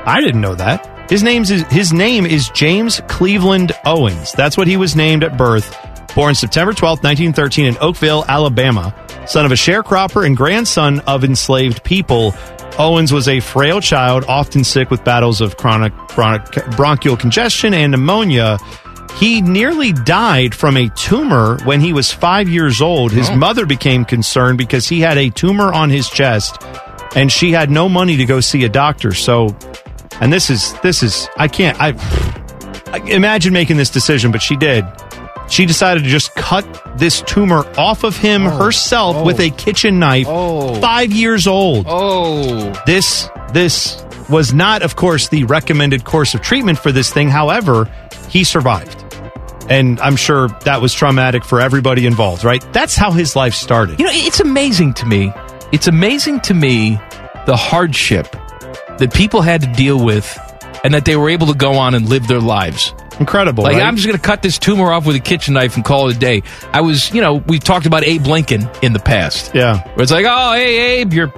[0.07, 0.89] I didn't know that.
[1.09, 4.33] His name's is, his name is James Cleveland Owens.
[4.33, 5.77] That's what he was named at birth.
[6.15, 8.95] Born September 12th, 1913 in Oakville, Alabama.
[9.27, 12.35] Son of a sharecropper and grandson of enslaved people.
[12.79, 16.45] Owens was a frail child, often sick with battles of chronic, chronic
[16.77, 18.59] bronchial congestion and pneumonia.
[19.19, 23.13] He nearly died from a tumor when he was five years old.
[23.13, 23.37] His oh.
[23.37, 26.63] mother became concerned because he had a tumor on his chest
[27.15, 29.13] and she had no money to go see a doctor.
[29.13, 29.57] So,
[30.23, 31.95] and this is, this is, I can't, I,
[32.93, 34.87] I imagine making this decision, but she did.
[35.51, 36.65] She decided to just cut
[36.97, 38.51] this tumor off of him oh.
[38.51, 39.57] herself with a oh.
[39.57, 40.27] kitchen knife.
[40.29, 40.81] Oh.
[40.81, 41.87] Five years old.
[41.89, 42.73] Oh.
[42.87, 47.29] This this was not, of course, the recommended course of treatment for this thing.
[47.29, 47.91] However,
[48.29, 49.05] he survived.
[49.69, 52.65] And I'm sure that was traumatic for everybody involved, right?
[52.73, 53.99] That's how his life started.
[53.99, 55.33] You know, it's amazing to me.
[55.73, 57.01] It's amazing to me
[57.47, 58.37] the hardship
[58.99, 60.39] that people had to deal with
[60.85, 62.93] and that they were able to go on and live their lives.
[63.21, 63.63] Incredible.
[63.65, 63.83] Like, right?
[63.83, 66.17] I'm just going to cut this tumor off with a kitchen knife and call it
[66.17, 66.43] a day.
[66.73, 69.55] I was, you know, we've talked about Abe Lincoln in the past.
[69.55, 69.87] Yeah.
[69.95, 71.33] Where it's like, oh, hey, Abe, your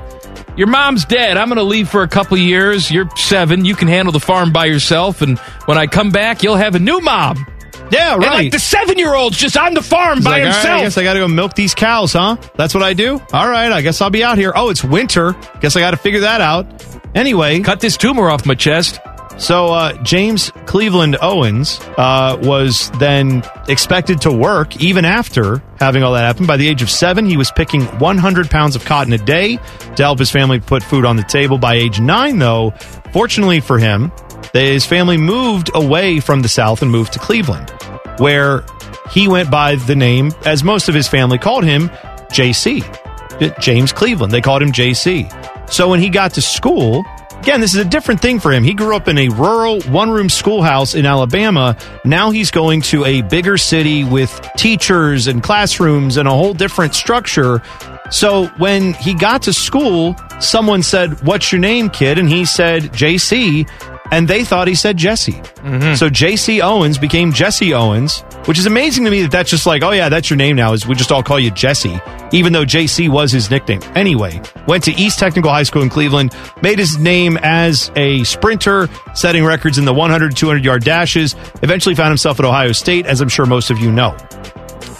[0.56, 1.36] your mom's dead.
[1.36, 2.90] I'm going to leave for a couple of years.
[2.90, 3.64] You're seven.
[3.64, 5.20] You can handle the farm by yourself.
[5.20, 7.44] And when I come back, you'll have a new mom.
[7.90, 8.44] Yeah, And right.
[8.44, 10.80] like the seven year old's just on the farm He's by like, "All right, himself.
[10.80, 12.36] I guess I got to go milk these cows, huh?
[12.56, 13.20] That's what I do.
[13.32, 14.52] All right, I guess I'll be out here.
[14.56, 15.34] Oh, it's winter.
[15.60, 16.66] Guess I got to figure that out.
[17.14, 19.00] Anyway, cut this tumor off my chest.
[19.36, 26.12] So uh, James Cleveland Owens uh, was then expected to work even after having all
[26.12, 26.46] that happen.
[26.46, 29.56] By the age of seven, he was picking 100 pounds of cotton a day
[29.96, 31.58] to help his family put food on the table.
[31.58, 32.70] By age nine, though,
[33.12, 34.12] fortunately for him,
[34.52, 37.70] his family moved away from the South and moved to Cleveland,
[38.18, 38.64] where
[39.10, 41.88] he went by the name, as most of his family called him,
[42.30, 42.82] JC.
[43.60, 44.32] James Cleveland.
[44.32, 45.28] They called him JC.
[45.70, 47.04] So when he got to school,
[47.38, 48.64] again, this is a different thing for him.
[48.64, 51.76] He grew up in a rural one room schoolhouse in Alabama.
[52.04, 56.94] Now he's going to a bigger city with teachers and classrooms and a whole different
[56.94, 57.62] structure.
[58.10, 62.18] So when he got to school, someone said, What's your name, kid?
[62.18, 63.68] And he said, JC.
[64.10, 65.32] And they thought he said Jesse.
[65.32, 65.94] Mm-hmm.
[65.94, 69.82] So JC Owens became Jesse Owens, which is amazing to me that that's just like,
[69.82, 70.72] oh yeah, that's your name now.
[70.72, 71.98] Is we just all call you Jesse,
[72.32, 73.80] even though JC was his nickname.
[73.94, 78.88] Anyway, went to East Technical High School in Cleveland, made his name as a sprinter,
[79.14, 81.34] setting records in the 100, 200 yard dashes.
[81.62, 84.16] Eventually found himself at Ohio State, as I'm sure most of you know.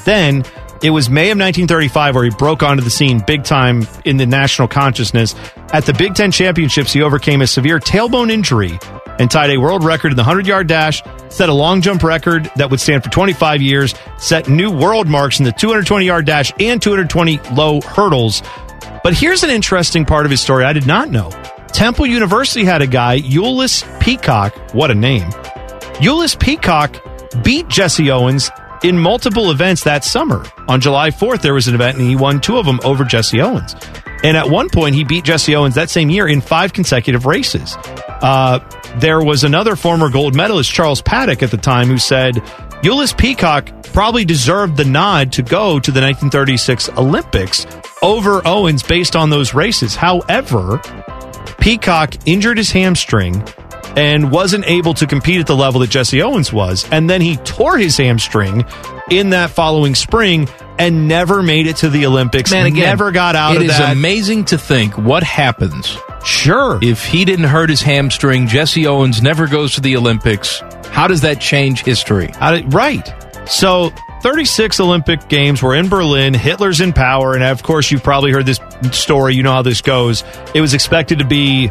[0.05, 0.45] Then
[0.83, 4.27] it was May of 1935 where he broke onto the scene big time in the
[4.27, 5.35] national consciousness.
[5.73, 8.79] At the Big Ten Championships, he overcame a severe tailbone injury
[9.19, 12.51] and tied a world record in the 100 yard dash, set a long jump record
[12.57, 16.53] that would stand for 25 years, set new world marks in the 220 yard dash
[16.59, 18.43] and 220 low hurdles.
[19.03, 21.31] But here's an interesting part of his story I did not know.
[21.69, 24.55] Temple University had a guy, Eulace Peacock.
[24.75, 25.29] What a name.
[26.01, 27.03] Eulace Peacock
[27.43, 28.51] beat Jesse Owens
[28.85, 30.45] in multiple events that summer.
[30.69, 33.41] On July 4th, there was an event and he won two of them over Jesse
[33.41, 33.75] Owens.
[34.23, 37.77] And at one point, he beat Jesse Owens that same year in five consecutive races.
[38.21, 38.61] Uh,
[38.97, 42.37] there was another former gold medalist, Charles Paddock, at the time, who said
[42.83, 47.67] Eulace Peacock probably deserved the nod to go to the 1936 Olympics
[48.03, 49.97] over Owens based on those races.
[49.97, 50.79] However,
[51.59, 53.43] Peacock injured his hamstring
[53.97, 56.89] and wasn't able to compete at the level that Jesse Owens was.
[56.91, 58.65] And then he tore his hamstring
[59.11, 62.51] in that following spring and never made it to the Olympics.
[62.51, 63.93] Man, again, never got out It of is that.
[63.93, 65.97] amazing to think what happens.
[66.25, 66.79] Sure.
[66.83, 70.61] If he didn't hurt his hamstring, Jesse Owens never goes to the Olympics.
[70.91, 72.31] How does that change history?
[72.39, 73.13] How did- right.
[73.47, 73.93] So
[74.25, 76.33] 36 Olympic Games were in Berlin.
[76.33, 77.35] Hitler's in power.
[77.35, 78.59] And of course, you've probably heard this
[78.91, 79.35] story.
[79.35, 80.25] You know how this goes.
[80.55, 81.67] It was expected to be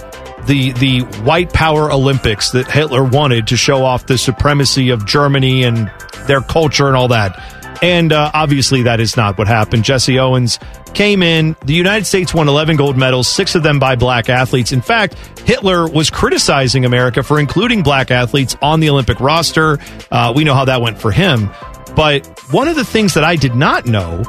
[0.45, 5.63] the, the white power Olympics that Hitler wanted to show off the supremacy of Germany
[5.63, 5.91] and
[6.27, 7.41] their culture and all that.
[7.81, 9.83] And uh, obviously, that is not what happened.
[9.83, 10.59] Jesse Owens
[10.93, 11.55] came in.
[11.65, 14.71] The United States won 11 gold medals, six of them by black athletes.
[14.71, 19.79] In fact, Hitler was criticizing America for including black athletes on the Olympic roster.
[20.11, 21.49] Uh, we know how that went for him.
[21.95, 24.23] But one of the things that I did not know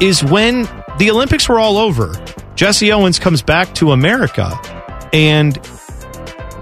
[0.00, 0.62] is when
[0.98, 2.14] the Olympics were all over,
[2.54, 4.58] Jesse Owens comes back to America
[5.12, 5.58] and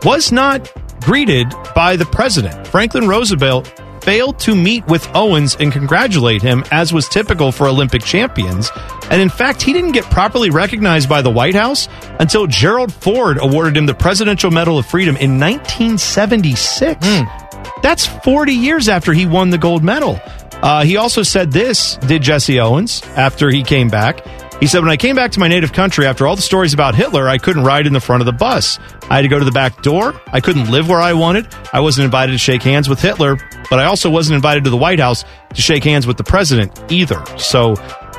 [0.05, 2.67] was not greeted by the president.
[2.67, 8.03] Franklin Roosevelt failed to meet with Owens and congratulate him, as was typical for Olympic
[8.03, 8.71] champions.
[9.11, 11.89] And in fact, he didn't get properly recognized by the White House
[12.19, 17.07] until Gerald Ford awarded him the Presidential Medal of Freedom in 1976.
[17.07, 17.48] Hmm.
[17.83, 20.21] That's 40 years after he won the gold medal.
[20.63, 24.25] Uh, he also said this, did Jesse Owens, after he came back.
[24.61, 26.97] He said, When I came back to my native country after all the stories about
[26.97, 28.79] Hitler, I couldn't ride in the front of the bus.
[29.09, 30.21] I had to go to the back door.
[30.33, 31.47] I couldn't live where I wanted.
[31.73, 33.37] I wasn't invited to shake hands with Hitler,
[33.71, 36.73] but I also wasn't invited to the White House to shake hands with the president
[36.91, 37.25] either.
[37.39, 37.77] So,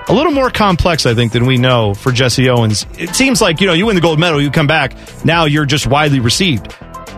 [0.08, 2.86] a little more complex, I think, than we know for Jesse Owens.
[2.98, 5.66] It seems like, you know, you win the gold medal, you come back, now you're
[5.66, 6.74] just widely received.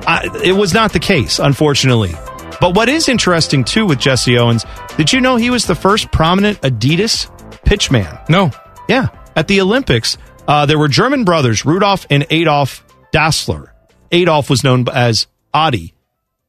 [0.08, 2.14] I, it was not the case, unfortunately.
[2.60, 4.66] But what is interesting, too, with Jesse Owens,
[4.98, 7.28] did you know he was the first prominent Adidas
[7.66, 8.30] pitchman?
[8.30, 8.52] No.
[8.88, 9.08] Yeah.
[9.36, 13.72] At the Olympics, uh, there were German brothers, Rudolf and Adolf Dassler.
[14.12, 15.94] Adolf was known as Adi,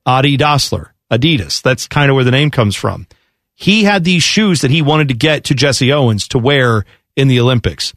[0.05, 1.63] Adi Dassler, Adidas.
[1.63, 3.07] That's kind of where the name comes from.
[3.55, 6.85] He had these shoes that he wanted to get to Jesse Owens to wear
[7.17, 7.95] in the Olympics.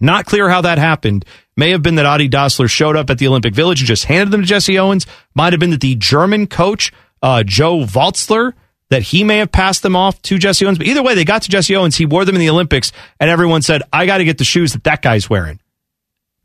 [0.00, 1.24] Not clear how that happened.
[1.56, 4.30] May have been that Adi Dassler showed up at the Olympic Village and just handed
[4.30, 5.06] them to Jesse Owens.
[5.34, 6.92] Might have been that the German coach,
[7.22, 8.52] uh, Joe Valtzler,
[8.90, 10.78] that he may have passed them off to Jesse Owens.
[10.78, 11.96] But either way, they got to Jesse Owens.
[11.96, 14.74] He wore them in the Olympics, and everyone said, I got to get the shoes
[14.74, 15.58] that that guy's wearing.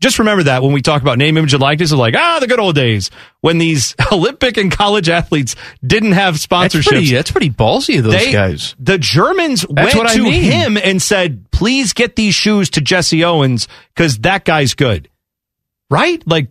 [0.02, 2.48] Just remember that when we talk about name, image, and likeness, it's like, ah, the
[2.48, 6.72] good old days when these Olympic and college athletes didn't have sponsorships.
[6.74, 8.76] That's pretty, that's pretty ballsy of those They- guys.
[8.80, 10.44] The Germans That's went what I to mean.
[10.44, 15.08] him and said, please get these shoes to Jesse Owens because that guy's good.
[15.90, 16.26] Right?
[16.26, 16.48] Like,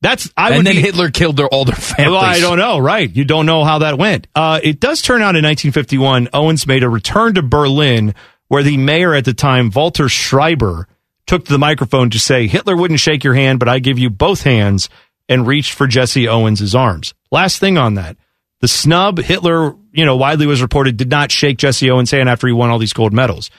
[0.00, 2.12] that's, I and would then be, Hitler killed their older families.
[2.12, 3.10] well, I don't know, right?
[3.14, 4.26] You don't know how that went.
[4.34, 8.14] Uh, it does turn out in 1951, Owens made a return to Berlin
[8.48, 10.86] where the mayor at the time, Walter Schreiber,
[11.26, 14.10] took to the microphone to say, Hitler wouldn't shake your hand, but I give you
[14.10, 14.88] both hands,
[15.28, 17.14] and reached for Jesse Owens' arms.
[17.30, 18.16] Last thing on that.
[18.60, 22.46] The snub, Hitler, you know, widely was reported, did not shake Jesse Owens' hand after
[22.46, 23.50] he won all these gold medals.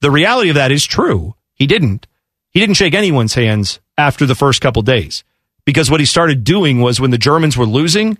[0.00, 1.34] The reality of that is true.
[1.54, 2.06] He didn't.
[2.50, 5.24] He didn't shake anyone's hands after the first couple days
[5.64, 8.16] because what he started doing was when the Germans were losing,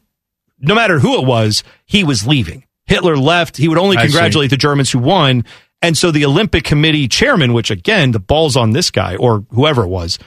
[0.59, 2.65] no matter who it was, he was leaving.
[2.85, 3.57] Hitler left.
[3.57, 4.13] He would only I see.
[4.13, 5.45] congratulate the Germans who won.
[5.81, 9.85] And so the Olympic Committee chairman, which again, the ball's on this guy or whoever
[9.85, 10.19] it was,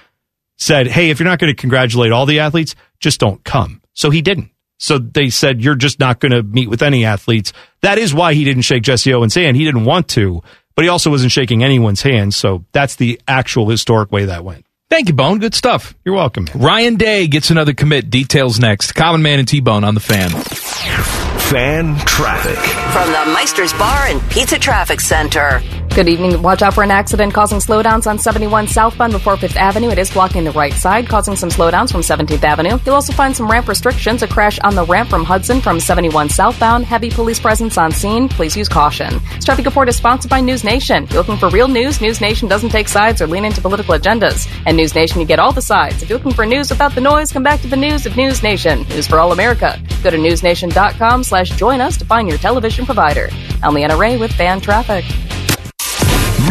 [0.58, 3.82] said, Hey, if you're not going to congratulate all the athletes, just don't come.
[3.94, 4.52] So he didn't.
[4.80, 7.52] So they said, You're just not going to meet with any athletes.
[7.82, 9.58] That is why he didn't shake Jesse Owens' hand.
[9.58, 10.42] He didn't want to,
[10.76, 12.34] but he also wasn't shaking anyone's hand.
[12.34, 14.66] So that's the actual historic way that went.
[14.90, 15.40] Thank you, Bone.
[15.40, 15.94] Good stuff.
[16.04, 16.48] You're welcome.
[16.54, 18.10] Ryan Day gets another commit.
[18.10, 18.94] Details next.
[18.94, 21.21] Common Man and T Bone on the fan.
[21.52, 22.58] Fan traffic.
[22.94, 25.62] From the Meister's Bar and Pizza Traffic Center.
[25.94, 26.42] Good evening.
[26.42, 29.90] Watch out for an accident causing slowdowns on 71 southbound before 5th Avenue.
[29.90, 32.80] It is blocking the right side, causing some slowdowns from 17th Avenue.
[32.86, 34.24] You'll also find some ramp restrictions.
[34.24, 36.86] A crash on the ramp from Hudson from 71 southbound.
[36.86, 38.30] Heavy police presence on scene.
[38.30, 39.20] Please use caution.
[39.36, 41.06] This traffic report is sponsored by News Nation.
[41.10, 42.00] You're looking for real news?
[42.00, 44.50] News Nation doesn't take sides or lean into political agendas.
[44.66, 46.02] And News Nation, you get all the sides.
[46.02, 48.42] If you're looking for news without the noise, come back to the news of News
[48.42, 48.84] Nation.
[48.84, 49.78] News for all America.
[50.02, 53.30] Go to newsnation.com slash slash join us to find your television provider.
[53.64, 55.06] I'm Leanna Ray with Fan Traffic.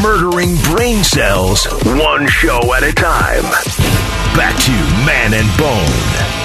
[0.02, 3.42] Murdering brain cells, one show at a time.
[4.36, 4.70] Back to
[5.04, 6.40] Man and Bone.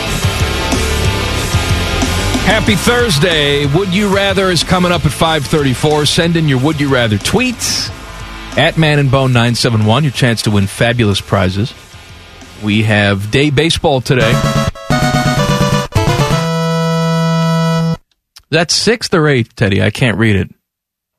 [2.45, 3.65] Happy Thursday.
[3.65, 6.05] Would You Rather is coming up at 534.
[6.05, 7.89] Send in your Would You Rather tweets
[8.57, 10.03] at Man and Bone 971.
[10.03, 11.73] Your chance to win fabulous prizes.
[12.63, 14.64] We have day baseball today.
[18.49, 19.81] That's sixth or eighth, Teddy.
[19.81, 20.53] I can't read it.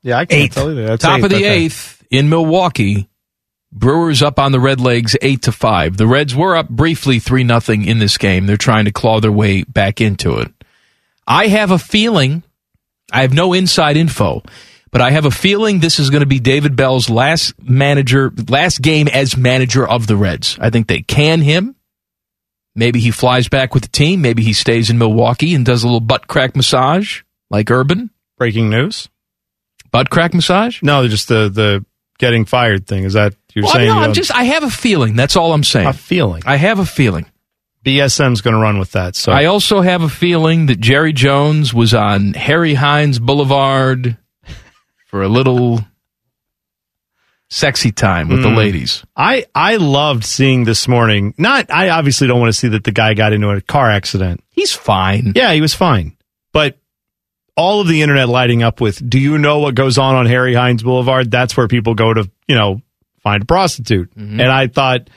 [0.03, 0.87] Yeah, I can't tell you that.
[0.87, 1.65] That's Top of the okay.
[1.65, 3.09] eighth in Milwaukee.
[3.71, 5.97] Brewers up on the Red Legs eight to five.
[5.97, 8.45] The Reds were up briefly three nothing in this game.
[8.45, 10.51] They're trying to claw their way back into it.
[11.27, 12.43] I have a feeling.
[13.11, 14.41] I have no inside info,
[14.91, 18.81] but I have a feeling this is going to be David Bell's last manager, last
[18.81, 20.57] game as manager of the Reds.
[20.59, 21.75] I think they can him.
[22.77, 24.21] Maybe he flies back with the team.
[24.21, 28.11] Maybe he stays in Milwaukee and does a little butt crack massage like Urban.
[28.37, 29.09] Breaking news?
[29.91, 30.81] Butt crack massage?
[30.83, 31.83] No, just the the
[32.19, 33.03] getting fired thing.
[33.03, 33.87] Is that you're Well, saying?
[33.89, 34.31] no, you I'm just.
[34.33, 35.15] I have a feeling.
[35.15, 35.87] That's all I'm saying.
[35.87, 36.43] a feeling.
[36.45, 37.25] I have a feeling.
[37.83, 39.15] BSM's going to run with that.
[39.15, 44.17] So I also have a feeling that Jerry Jones was on Harry Hines Boulevard
[45.07, 45.79] for a little
[47.49, 48.57] sexy time with the Mm.
[48.57, 49.03] ladies.
[49.15, 51.33] I I loved seeing this morning.
[51.37, 54.43] Not I obviously don't want to see that the guy got into a car accident.
[54.49, 55.33] He's fine.
[55.35, 56.17] Yeah, he was fine.
[56.51, 56.77] But
[57.55, 60.53] all of the internet lighting up with, do you know what goes on on Harry
[60.53, 61.31] Hines Boulevard?
[61.31, 62.81] That's where people go to, you know,
[63.23, 64.13] find a prostitute.
[64.15, 64.39] Mm-hmm.
[64.41, 65.09] And I thought,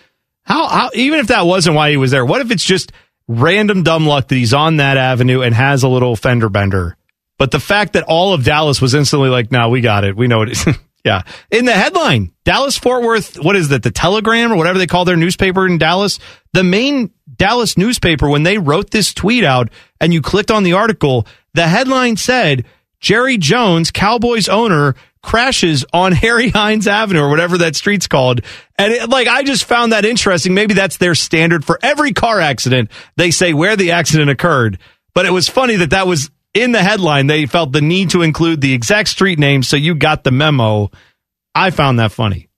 [0.43, 2.93] how, how, even if that wasn't why he was there, what if it's just
[3.29, 6.97] random dumb luck that he's on that avenue and has a little fender bender?
[7.39, 10.17] But the fact that all of Dallas was instantly like, no, we got it.
[10.17, 10.67] We know it is.
[11.05, 11.23] Yeah.
[11.51, 13.83] In the headline, Dallas Fort Worth, what is that?
[13.83, 16.19] The Telegram or whatever they call their newspaper in Dallas.
[16.53, 19.71] The main Dallas newspaper, when they wrote this tweet out
[20.01, 22.67] and you clicked on the article, the headline said,
[23.01, 28.43] Jerry Jones, Cowboys owner, crashes on Harry Hines Avenue or whatever that street's called.
[28.79, 30.55] And it, like, I just found that interesting.
[30.55, 32.91] Maybe that's their standard for every car accident.
[33.17, 34.79] They say where the accident occurred.
[35.15, 37.27] But it was funny that that was in the headline.
[37.27, 39.63] They felt the need to include the exact street name.
[39.63, 40.91] So you got the memo.
[41.55, 42.49] I found that funny.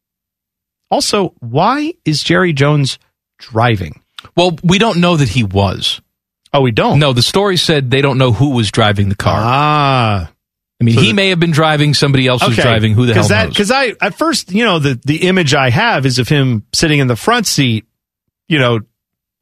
[0.91, 2.99] Also, why is Jerry Jones
[3.39, 4.01] driving?
[4.37, 6.01] Well, we don't know that he was.
[6.53, 6.99] Oh, we don't.
[6.99, 9.39] No, the story said they don't know who was driving the car.
[9.39, 10.31] Ah.
[10.81, 11.95] I mean, So he the- may have been driving.
[11.95, 12.93] Somebody else was driving.
[12.93, 13.49] Who the hell knows?
[13.49, 16.99] Because I at first, you know, the the image I have is of him sitting
[16.99, 17.87] in the front seat,
[18.49, 18.81] you know,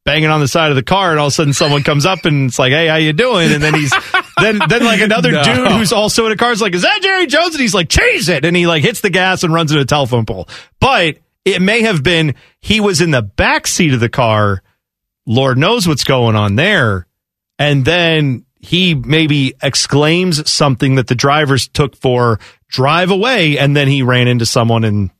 [0.05, 2.27] banging on the side of the car, and all of a sudden someone comes up
[2.27, 3.93] and it's like, "Hey, how you doing?" And then he's
[4.41, 5.43] then then like another No.
[5.43, 7.89] dude who's also in a car is like, "Is that Jerry Jones?" And he's like,
[7.89, 10.49] "Chase it!" And he like hits the gas and runs into a telephone pole.
[10.81, 14.63] But it may have been he was in the back seat of the car.
[15.27, 17.07] Lord knows what's going on there.
[17.59, 23.89] And then he maybe exclaims something that the drivers took for drive away, and then
[23.89, 25.11] he ran into someone, and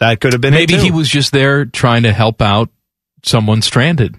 [0.00, 2.68] that could have been Maybe he was just there trying to help out
[3.24, 4.16] someone stranded.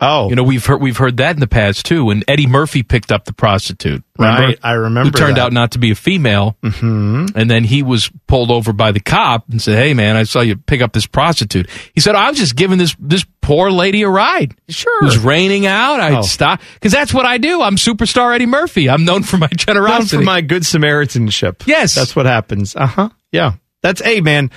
[0.00, 2.10] Oh, you know we've heard we've heard that in the past too.
[2.10, 4.04] And Eddie Murphy picked up the prostitute.
[4.16, 4.42] Remember?
[4.46, 5.46] Right, I remember Who turned that.
[5.46, 6.56] out not to be a female.
[6.62, 7.26] Mm-hmm.
[7.36, 10.40] And then he was pulled over by the cop and said, "Hey, man, I saw
[10.40, 14.02] you pick up this prostitute." He said, "I was just giving this this poor lady
[14.02, 14.54] a ride.
[14.68, 15.98] Sure, it was raining out.
[15.98, 16.22] I Oh.
[16.22, 17.60] stop because that's what I do.
[17.60, 18.88] I'm superstar Eddie Murphy.
[18.88, 20.16] I'm known for my Known generosity.
[20.18, 21.66] for my good Samaritanship.
[21.66, 21.94] Yes.
[21.96, 22.76] That's what happens.
[22.76, 23.08] Uh huh.
[23.32, 23.54] Yeah.
[23.82, 24.50] That's, hey, man,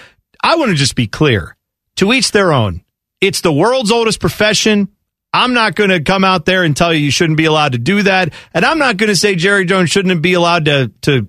[0.43, 1.55] I want to just be clear.
[1.97, 2.83] To each their own.
[3.19, 4.89] It's the world's oldest profession.
[5.34, 7.77] I'm not going to come out there and tell you you shouldn't be allowed to
[7.77, 8.34] do that.
[8.53, 11.27] And I'm not going to say Jerry Jones shouldn't be allowed to, to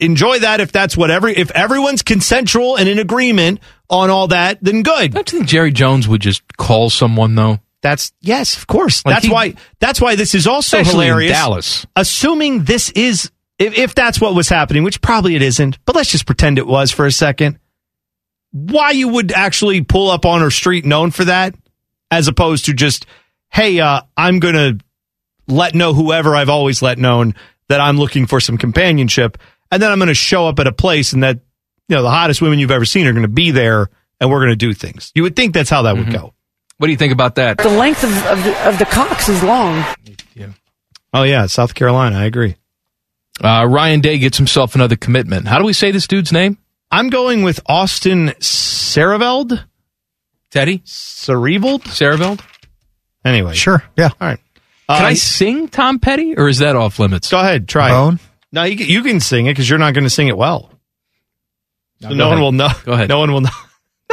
[0.00, 4.58] enjoy that if that's what every, if everyone's consensual and in agreement on all that,
[4.62, 5.12] then good.
[5.12, 7.58] Don't you think Jerry Jones would just call someone though?
[7.82, 9.04] That's yes, of course.
[9.04, 9.54] Like that's he- why.
[9.80, 11.32] That's why this is also hilarious.
[11.32, 11.86] Dallas.
[11.96, 16.10] Assuming this is, if, if that's what was happening, which probably it isn't, but let's
[16.10, 17.58] just pretend it was for a second.
[18.52, 21.54] Why you would actually pull up on a street known for that,
[22.10, 23.04] as opposed to just,
[23.52, 24.78] hey, uh, I'm gonna
[25.46, 27.34] let know whoever I've always let known
[27.68, 29.38] that I'm looking for some companionship,
[29.70, 31.40] and then I'm gonna show up at a place and that
[31.88, 33.88] you know the hottest women you've ever seen are gonna be there,
[34.20, 35.12] and we're gonna do things.
[35.14, 36.34] You would think that's how that would go.
[36.78, 37.58] What do you think about that?
[37.58, 39.84] The length of, of, the, of the cocks is long.
[40.34, 40.48] Yeah.
[41.14, 42.16] Oh yeah, South Carolina.
[42.16, 42.56] I agree.
[43.40, 45.46] Uh, Ryan Day gets himself another commitment.
[45.48, 46.58] How do we say this dude's name?
[46.90, 49.64] I'm going with Austin Sareveld.
[50.50, 50.80] Teddy?
[50.80, 51.82] Cereveld?
[51.84, 52.40] Sareveld?
[53.24, 53.54] Anyway.
[53.54, 53.82] Sure.
[53.96, 54.10] Yeah.
[54.20, 54.38] All right.
[54.88, 57.30] Can Uh, I sing Tom Petty or is that off limits?
[57.30, 57.68] Go ahead.
[57.68, 58.14] Try Bone?
[58.14, 58.20] it.
[58.52, 60.70] No, you can, you can sing it because you're not going to sing it well.
[62.02, 62.68] So go no one will know.
[62.84, 63.08] Go ahead.
[63.08, 63.50] No one will know.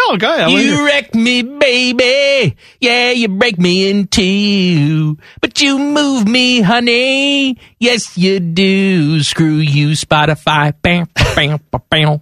[0.07, 0.49] No, go ahead.
[0.51, 2.55] You wreck me, baby.
[2.80, 5.18] Yeah, you break me in two.
[5.41, 7.57] But you move me, honey.
[7.82, 9.22] Yes, you do.
[9.24, 10.74] Screw you, Spotify.
[10.82, 12.22] Bam, bam, bam, bam.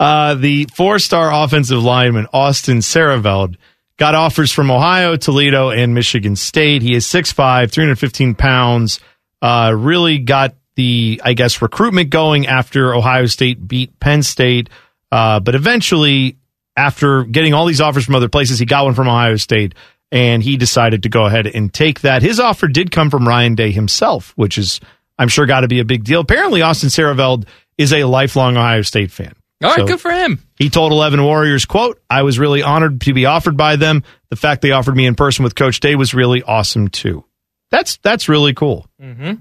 [0.00, 3.56] Uh, the four-star offensive lineman Austin Saraveld
[4.02, 6.82] got offers from Ohio, Toledo, and Michigan State.
[6.82, 8.98] He is 6'5", 315 pounds.
[9.40, 14.70] Uh, really got the, I guess, recruitment going after Ohio State beat Penn State.
[15.12, 16.36] Uh, but eventually,
[16.76, 19.76] after getting all these offers from other places, he got one from Ohio State,
[20.10, 22.22] and he decided to go ahead and take that.
[22.22, 24.80] His offer did come from Ryan Day himself, which is,
[25.16, 26.18] I'm sure, got to be a big deal.
[26.18, 27.46] Apparently, Austin Saraveld
[27.78, 29.34] is a lifelong Ohio State fan.
[29.62, 30.40] All right, So- good for him.
[30.56, 34.02] he told 11 Warriors, quote, I was really honored to be offered by them.
[34.30, 37.24] The fact they offered me in person with Coach Day was really awesome too.
[37.70, 38.86] That's that's really cool.
[39.00, 39.34] Mm-hmm.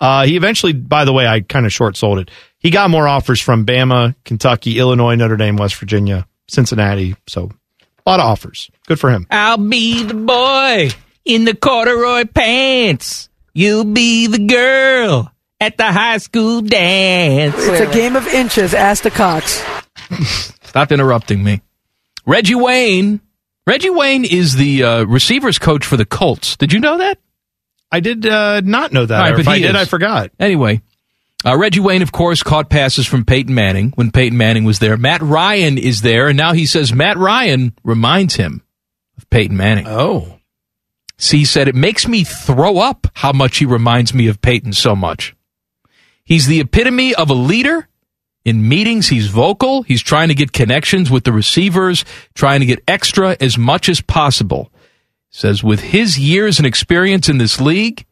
[0.00, 2.30] Uh, he eventually, by the way, I kind of short sold it.
[2.58, 7.16] He got more offers from Bama, Kentucky, Illinois, Notre Dame, West Virginia, Cincinnati.
[7.26, 7.50] So
[8.06, 8.70] a lot of offers.
[8.86, 9.26] Good for him.
[9.30, 10.90] I'll be the boy
[11.24, 13.28] in the corduroy pants.
[13.52, 15.30] You'll be the girl
[15.60, 17.54] at the high school dance.
[17.58, 18.74] It's a game of inches.
[18.74, 19.62] Ask the Cox.
[20.62, 21.62] Stop interrupting me.
[22.26, 23.20] Reggie Wayne.
[23.66, 26.56] Reggie Wayne is the uh, receivers coach for the Colts.
[26.56, 27.18] Did you know that?
[27.92, 29.16] I did uh, not know that.
[29.16, 29.76] All right, Or but if I he did.
[29.76, 30.30] I forgot.
[30.38, 30.80] Anyway,
[31.44, 34.96] uh, Reggie Wayne, of course, caught passes from Peyton Manning when Peyton Manning was there.
[34.96, 38.62] Matt Ryan is there, and now he says Matt Ryan reminds him
[39.18, 39.86] of Peyton Manning.
[39.88, 40.38] Oh.
[41.18, 44.72] See, he said, it makes me throw up how much he reminds me of Peyton
[44.72, 45.34] so much.
[46.30, 47.88] He's the epitome of a leader.
[48.44, 49.82] In meetings, he's vocal.
[49.82, 52.04] He's trying to get connections with the receivers,
[52.34, 54.70] trying to get extra as much as possible.
[55.30, 58.06] Says with his years and experience in this league,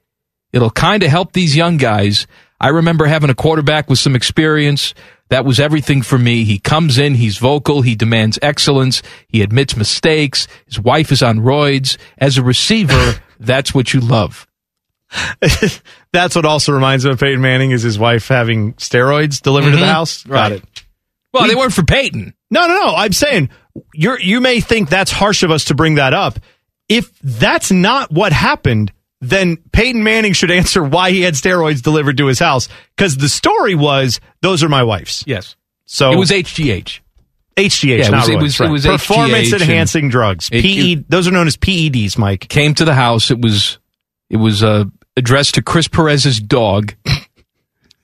[0.52, 2.26] it'll kind of help these young guys.
[2.60, 4.94] I remember having a quarterback with some experience.
[5.28, 6.42] That was everything for me.
[6.42, 11.38] He comes in, he's vocal, he demands excellence, he admits mistakes, his wife is on
[11.38, 11.96] roids.
[12.18, 14.48] As a receiver, that's what you love.
[16.12, 19.76] That's what also reminds him of Peyton Manning is his wife having steroids delivered to
[19.76, 19.92] the Mhm.
[19.92, 20.22] house.
[20.24, 20.64] Got it.
[21.32, 22.32] Well, they weren't for Peyton.
[22.50, 22.94] No, no, no.
[22.94, 23.50] I'm saying
[23.94, 26.38] you're you may think that's harsh of us to bring that up.
[26.88, 32.16] If that's not what happened, then Peyton Manning should answer why he had steroids delivered
[32.16, 32.68] to his house.
[32.96, 35.22] Because the story was those are my wife's.
[35.26, 35.54] Yes.
[35.84, 37.00] So it was HGH.
[37.58, 40.48] HGH, Yeah, it not was- it was- it was performance HGH enhancing drugs.
[40.52, 40.94] It- PE.
[41.08, 42.48] those are known as PEDs, Mike.
[42.48, 43.30] Came to the house.
[43.30, 43.78] It was
[44.30, 44.84] it was uh,
[45.18, 46.94] addressed to Chris Perez's dog.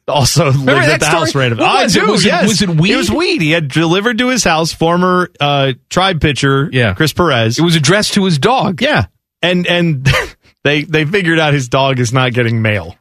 [0.06, 1.18] Also lived Remember at the story?
[1.20, 1.92] house right I it?
[1.92, 2.10] do.
[2.10, 2.92] Was it- was it weed?
[2.92, 3.40] It was weed.
[3.40, 4.70] He had delivered to his house.
[4.70, 6.92] Former uh, tribe pitcher, Yeah.
[6.92, 7.58] Chris Perez.
[7.58, 8.82] It was addressed to his dog.
[8.82, 9.06] Yeah,
[9.40, 10.06] and and
[10.62, 12.98] they they figured out his dog is not getting mail.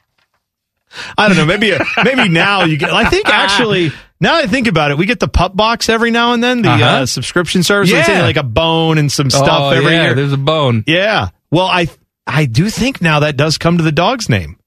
[1.18, 1.45] I don't know.
[1.45, 1.74] Maybe
[2.05, 2.93] maybe now you get.
[2.93, 3.91] I think actually
[4.22, 6.61] now I think about it, we get the pup box every now and then.
[6.61, 6.86] The Uh-huh.
[6.86, 7.91] uh, subscription service.
[7.91, 8.22] They send you Yeah.
[8.28, 10.14] like a bone and some stuff Oh, every yeah, year.
[10.16, 10.86] There's a bone.
[10.88, 11.32] Yeah.
[11.51, 11.89] Well, I
[12.26, 14.57] I do think now that does come to the dog's name.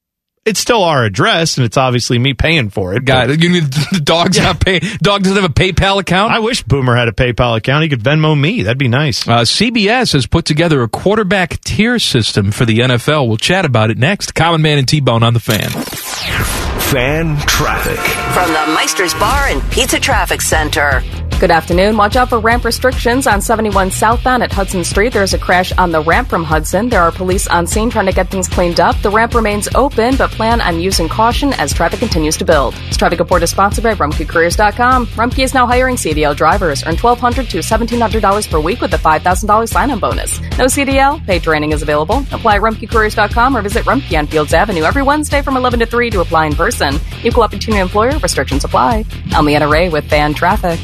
[0.45, 3.03] It's still our address, and it's obviously me paying for it.
[3.03, 4.79] God, but you mean the dog's not pay.
[4.79, 6.31] Dog doesn't have a PayPal account.
[6.31, 7.83] I wish Boomer had a PayPal account.
[7.83, 8.61] He could Venmo me.
[8.61, 9.27] That'd be nice.
[9.27, 13.27] Uh, CBS has put together a quarterback tier system for the NFL.
[13.27, 14.35] We'll chat about it next.
[14.35, 16.56] Common Man and T Bone on the fan.
[16.91, 17.99] Fan traffic.
[18.33, 21.03] From the Meister's Bar and Pizza Traffic Center.
[21.39, 21.97] Good afternoon.
[21.97, 25.13] Watch out for ramp restrictions on 71 southbound at Hudson Street.
[25.13, 26.89] There's a crash on the ramp from Hudson.
[26.89, 28.99] There are police on scene trying to get things cleaned up.
[29.03, 32.73] The ramp remains open, but plan on using caution as traffic continues to build.
[32.73, 35.05] This traffic report is sponsored by RumpkeCareers.com.
[35.07, 36.83] Rumpke is now hiring CDL drivers.
[36.83, 40.41] Earn $1,200 to $1,700 per week with a $5,000 sign-on bonus.
[40.57, 42.25] No CDL, paid training is available.
[42.31, 46.09] Apply at RumpkeCareers.com or visit Rumpke on Fields Avenue every Wednesday from 11 to 3
[46.09, 46.76] to apply in person.
[47.23, 49.05] Equal opportunity employer, restrictions apply.
[49.31, 50.79] I'm Leanna Ray with Fan Traffic.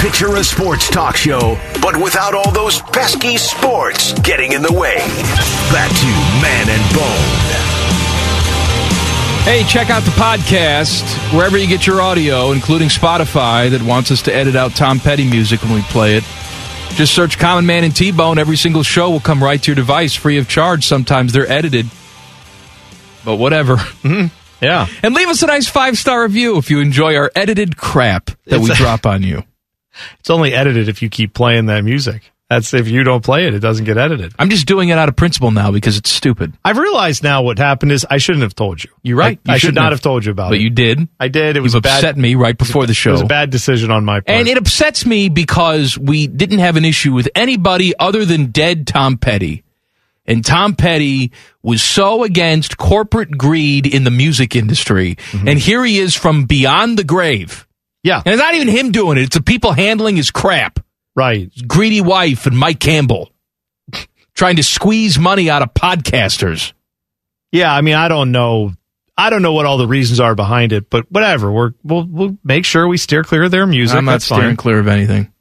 [0.00, 4.96] Picture a sports talk show, but without all those pesky sports getting in the way.
[5.72, 6.06] Back to
[6.40, 7.34] Man and Bone.
[9.44, 11.02] Hey, check out the podcast
[11.36, 15.28] wherever you get your audio, including Spotify that wants us to edit out Tom Petty
[15.28, 16.24] music when we play it.
[16.90, 18.38] Just search Common Man and T Bone.
[18.38, 20.86] Every single show will come right to your device free of charge.
[20.86, 21.86] Sometimes they're edited,
[23.24, 23.76] but whatever.
[24.08, 24.34] Mm-hmm.
[24.60, 24.86] Yeah.
[25.02, 28.58] And leave us a nice five star review if you enjoy our edited crap that
[28.58, 29.44] we It's- drop on you.
[30.20, 32.30] It's only edited if you keep playing that music.
[32.48, 34.32] That's if you don't play it, it doesn't get edited.
[34.38, 36.54] I'm just doing it out of principle now because it's stupid.
[36.64, 38.90] I've realized now what happened is I shouldn't have told you.
[39.02, 39.38] You're right.
[39.46, 39.92] I, You I should shouldn't have.
[39.94, 40.00] have.
[40.00, 40.62] told you about But it.
[40.62, 41.08] you did.
[41.18, 41.56] I did.
[41.56, 43.10] It You've was a upset me right before the show.
[43.10, 44.28] It was a bad decision on my part.
[44.38, 48.86] And it upsets me because we didn't have an issue with anybody other than dead
[48.86, 49.64] Tom Petty.
[50.28, 55.16] And Tom Petty was so against corporate greed in the music industry.
[55.16, 55.48] Mm-hmm.
[55.48, 57.66] And here he is from beyond the grave
[58.04, 58.22] Yeah.
[58.24, 59.22] And it's not even him doing it.
[59.22, 60.78] It's the people handling his crap.
[61.16, 61.50] Right.
[61.52, 63.32] His greedy wife and Mike Campbell
[64.34, 66.72] trying to squeeze money out of podcasters.
[67.50, 68.72] Yeah, I mean, I don't know.
[69.16, 71.50] I don't know what all the reasons are behind it, but whatever.
[71.50, 73.96] We're we'll we'll make sure we steer clear of their music.
[73.96, 74.56] I'm not That's steering fine.
[74.56, 75.32] clear of anything.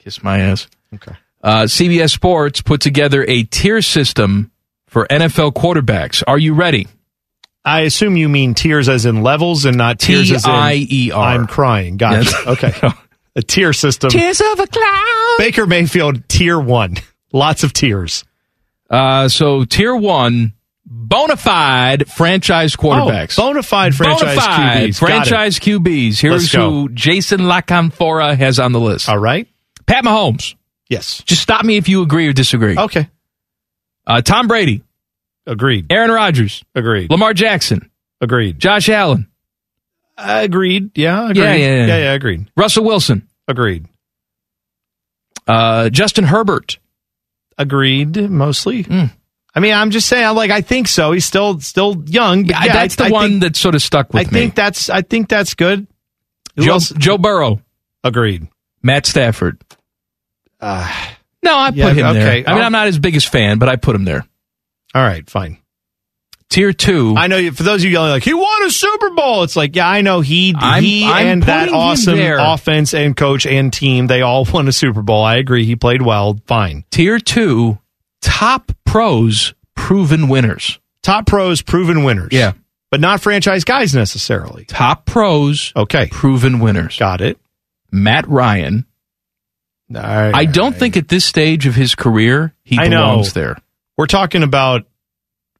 [0.00, 0.66] Kiss my ass.
[0.94, 1.12] Okay.
[1.42, 4.50] Uh, CBS Sports put together a tier system
[4.86, 6.22] for NFL quarterbacks.
[6.26, 6.86] Are you ready?
[7.64, 11.18] I assume you mean tears as in levels and not tears as in T-I-E-R.
[11.22, 11.96] I'm crying.
[11.96, 12.30] Gotcha.
[12.30, 12.46] Yes.
[12.46, 12.88] Okay.
[13.36, 14.10] A tier system.
[14.10, 15.34] Tears of a cloud.
[15.38, 16.96] Baker Mayfield tier one.
[17.32, 18.24] Lots of tears.
[18.90, 23.38] Uh, so tier one, bona fide franchise quarterbacks.
[23.38, 25.00] Oh, bona fide franchise Bona fide QBs.
[25.00, 26.20] Got franchise QBs.
[26.20, 29.08] Here's who Jason La Canfora has on the list.
[29.08, 29.46] All right.
[29.86, 30.56] Pat Mahomes.
[30.90, 31.22] Yes.
[31.24, 32.76] Just stop me if you agree or disagree.
[32.76, 33.08] Okay.
[34.06, 34.82] Uh, Tom Brady.
[35.46, 35.90] Agreed.
[35.90, 36.62] Aaron Rodgers.
[36.74, 37.10] Agreed.
[37.10, 37.90] Lamar Jackson.
[38.20, 38.58] Agreed.
[38.58, 39.28] Josh Allen.
[40.18, 40.90] Agreed.
[40.98, 41.30] Yeah.
[41.30, 41.42] Agreed.
[41.42, 41.86] Yeah, yeah, yeah.
[41.86, 42.50] yeah, yeah, Agreed.
[42.56, 43.26] Russell Wilson.
[43.48, 43.86] Agreed.
[45.46, 46.78] Uh, Justin Herbert.
[47.56, 48.16] Agreed.
[48.30, 48.82] Mostly.
[48.82, 49.04] Hmm.
[49.54, 50.34] I mean, I'm just saying.
[50.36, 51.12] Like, I think so.
[51.12, 52.44] He's still still young.
[52.44, 54.38] Yeah, yeah, that's I, the I one think- that sort of stuck with I me.
[54.38, 54.90] I think that's.
[54.90, 55.86] I think that's good.
[56.58, 56.78] Joe.
[56.78, 57.60] Joe Burrow.
[58.04, 58.46] Agreed.
[58.82, 59.60] Matt Stafford.
[60.60, 60.92] Uh,
[61.42, 62.08] No, I put Yeah, him there.
[62.28, 62.44] okay.
[62.46, 64.26] I mean, I'll- I'm not his biggest fan, but I put him there.
[64.94, 65.28] all right.
[65.28, 65.56] Fine.
[66.50, 67.14] Tier two.
[67.16, 69.44] I know for those of you yelling like he won a Super Bowl.
[69.44, 73.46] It's like yeah, I know he I'm- he I'm and that awesome offense and coach
[73.46, 75.22] and team they all won a Super Bowl.
[75.22, 75.64] I agree.
[75.64, 76.40] He played well.
[76.46, 76.84] Fine.
[76.90, 77.78] Tier two,
[78.20, 80.80] top pros, proven winners.
[81.04, 82.30] Top pros, proven winners.
[82.32, 82.52] Yeah.
[82.90, 84.64] but not franchise guys necessarily.
[84.64, 86.98] Top pros, Okay, proven winners.
[86.98, 87.38] got it.
[87.92, 88.86] Matt Ryan.
[89.90, 90.78] Right, I don't right.
[90.78, 93.02] think at this stage of his career he I know.
[93.02, 93.56] belongs there.
[93.96, 94.86] we're talking about.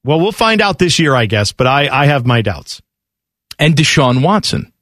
[0.03, 1.53] Well, we'll find out this year, I guess.
[1.53, 2.81] But I I have my doubts.
[3.59, 4.72] And Deshaun Watson.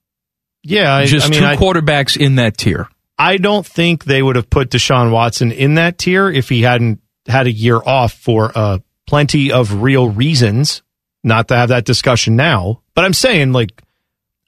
[0.63, 2.89] Yeah, I, Just I mean, two I, quarterbacks in that tier.
[3.19, 7.01] I don't think they would have put Deshaun Watson in that tier if he hadn't
[7.27, 10.83] had a year off for uh, plenty of real reasons.
[11.25, 13.83] Not to have that discussion now, but I'm saying like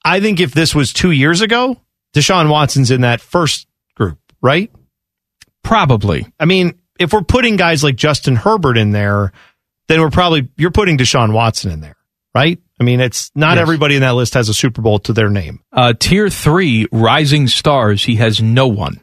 [0.04, 1.76] I think if this was two years ago,
[2.14, 4.70] Deshaun Watson's in that first group, right?
[5.62, 6.26] Probably.
[6.38, 9.32] I mean, if we're putting guys like Justin Herbert in there,
[9.88, 11.96] then we're probably you're putting Deshaun Watson in there,
[12.34, 12.58] right?
[12.80, 13.62] I mean, it's not Yes.
[13.62, 15.60] everybody in that list has a Super Bowl to their name.
[15.72, 18.02] Uh, tier three, rising stars.
[18.04, 19.00] He has no one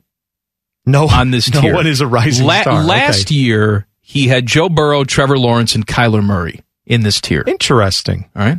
[0.85, 1.73] No on this no tier.
[1.75, 2.83] one is a rising La- star.
[2.83, 3.35] Last Okay.
[3.35, 7.43] year, he had Joe Burrow, Trevor Lawrence, and Kyler Murray in this tier.
[7.45, 8.29] Interesting.
[8.35, 8.57] All right.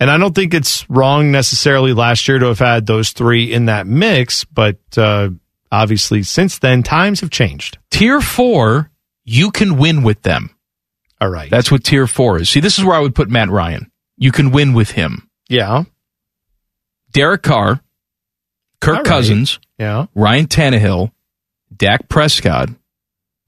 [0.00, 3.66] And I don't think it's wrong necessarily last year to have had those three in
[3.66, 5.30] that mix, but uh,
[5.70, 7.78] obviously since then times have changed.
[7.90, 8.90] Tier four,
[9.24, 10.50] you can win with them.
[11.20, 11.50] All right.
[11.50, 12.48] That's what tier four is.
[12.48, 13.90] See, this is where I would put Matt Ryan.
[14.16, 15.28] You can win with him.
[15.48, 15.84] yeah.
[17.10, 17.80] Derek Carr,
[18.80, 19.04] Kirk right.
[19.06, 20.06] Cousins, Yeah.
[20.14, 21.10] Ryan Tannehill,
[21.74, 22.68] Dak Prescott,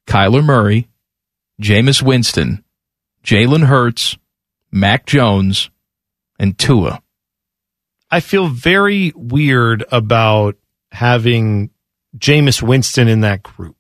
[0.07, 0.89] Kyler Murray,
[1.61, 2.64] Jameis Winston,
[3.23, 4.16] Jalen Hurts,
[4.73, 5.68] Mac Jones,
[6.39, 7.03] and Tua.
[8.11, 10.57] I feel very weird about
[10.91, 11.71] having
[12.19, 13.77] Jameis Winston in that group.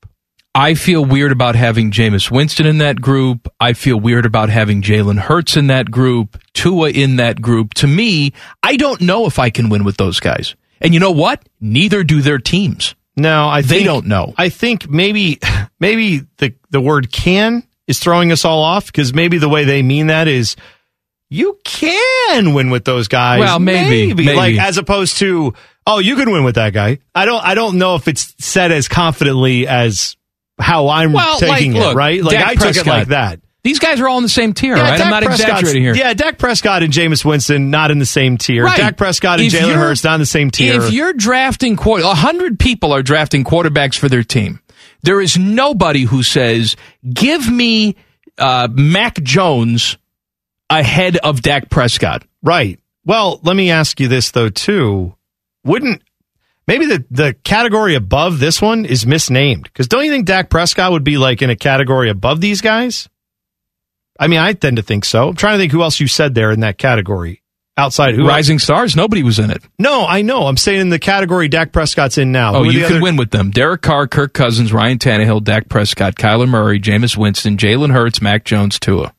[0.54, 3.48] I feel weird about having Jameis Winston in that group.
[3.60, 7.74] I feel weird about having Jalen Hurts in that group, Tua in that group.
[7.74, 10.56] To me, I don't know if I can win with those guys.
[10.80, 11.48] And you know what?
[11.60, 12.96] Neither do their teams.
[13.16, 14.34] No, I They don't know.
[14.36, 15.38] I think maybe
[15.80, 19.82] maybe the the word can is throwing us all off because maybe the way they
[19.82, 20.56] mean that is
[21.28, 23.40] you can win with those guys.
[23.40, 24.34] Well, maybe, maybe.
[24.34, 25.54] like as opposed to
[25.86, 26.98] oh you can win with that guy.
[27.14, 30.16] I don't I don't know if it's said as confidently as
[30.60, 31.86] how I'm Well, taking like, it.
[31.86, 32.22] look, Right?
[32.22, 33.40] Like Dak I took it like that.
[33.62, 34.96] These guys are all in the same tier, right?
[34.96, 35.94] Dak I'm not Prescott's- exaggerating here.
[35.94, 38.64] Yeah, Dak Prescott and Jameis Winston not in the same tier.
[38.64, 38.78] Right.
[38.78, 40.80] Dak Prescott and If Jalen Hurts not in the same tier.
[40.82, 44.60] If you're drafting quarter, a hundred people are drafting quarterbacks for their team.
[45.02, 46.74] There is nobody who says,
[47.12, 47.96] "Give me
[48.38, 49.98] uh, Mac Jones
[50.70, 52.78] ahead of Dak Prescott." Right.
[53.04, 55.14] Well, let me ask you this though too.
[55.64, 56.02] Wouldn't
[56.66, 59.64] maybe the the category above this one is misnamed?
[59.64, 63.08] Because don't you think Dak Prescott would be like in a category above these guys?
[64.18, 65.28] I mean, I tend to think so.
[65.28, 67.42] I'm trying to think who else you said there in that category
[67.76, 69.62] outside who Rising stars, nobody was in it.
[69.78, 70.46] No, I know.
[70.46, 72.54] I'm saying in the category Dak Prescott's in now.
[72.54, 73.50] Oh, you can other- win with them.
[73.50, 78.44] Derek Carr, Kirk Cousins, Ryan Tannehill, Dak Prescott, Kyler Murray, Jameis Winston, Jalen Hurts, Mac
[78.44, 79.14] Jones, Tua.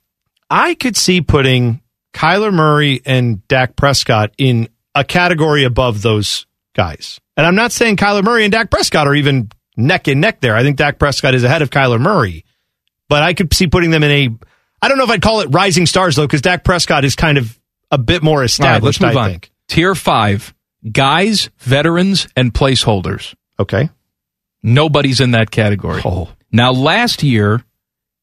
[0.49, 1.81] I could see putting
[2.13, 6.45] Kyler Murray and Dak Prescott in a category above those
[6.75, 7.19] guys.
[7.37, 10.55] And I'm not saying Kyler Murray and Dak Prescott are even neck and neck there.
[10.55, 12.45] I think Dak Prescott is ahead of Kyler Murray.
[13.09, 14.29] But I could see putting them in a
[14.81, 17.37] I don't know if I'd call it rising stars though, because Dak Prescott is kind
[17.37, 17.57] of
[17.91, 19.01] a bit more All right, established.
[19.01, 19.29] let's move I on.
[19.31, 19.51] think.
[19.67, 20.53] Tier five,
[20.91, 23.35] guys, veterans, and placeholders.
[23.59, 23.89] Okay.
[24.63, 26.01] Nobody's in that category.
[26.05, 26.29] Oh.
[26.51, 27.63] Now, last year,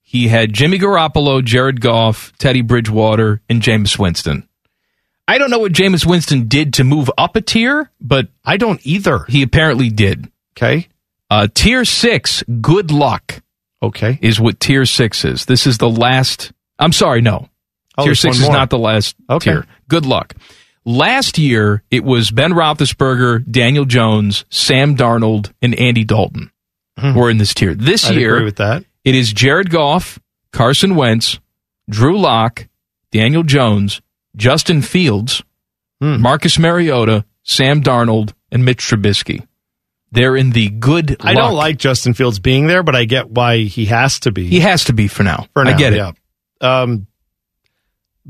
[0.02, 4.47] he had Jimmy Garoppolo, Jared Goff, Teddy Bridgewater, and Jameis Winston.
[5.28, 8.80] I don't know what Jameis Winston did to move up a tier, but I don't
[8.84, 9.24] either.
[9.28, 10.30] He apparently did.
[10.56, 10.88] Okay.
[11.30, 13.42] Uh, tier six, good luck.
[13.82, 14.18] Okay.
[14.22, 15.44] Is what tier six is.
[15.44, 16.52] This is the last.
[16.78, 17.48] I'm sorry, no.
[17.98, 19.50] Oh, tier six is not the last Okay.
[19.52, 19.66] tier.
[19.88, 20.34] Good luck.
[20.84, 26.50] Last year, it was Ben Roethlisberger, Daniel Jones, Sam Darnold, and Andy Dalton
[27.14, 27.74] were in this tier.
[27.74, 28.14] This Hmm.
[28.14, 28.84] I'd year, with that.
[29.04, 30.18] it is Jared Goff,
[30.52, 31.38] Carson Wentz,
[31.90, 32.66] Drew Lock,
[33.12, 34.00] Daniel Jones,
[34.38, 35.42] Justin Fields,
[36.00, 36.20] Hmm.
[36.22, 39.44] Marcus Mariota, Sam Darnold, and Mitch Trubisky.
[40.12, 41.36] They're in the good I luck.
[41.36, 44.46] don't like Justin Fields being there, but I get why he has to be.
[44.46, 45.46] He has to be for now.
[45.52, 46.14] For now, I get it.
[46.60, 47.06] Um,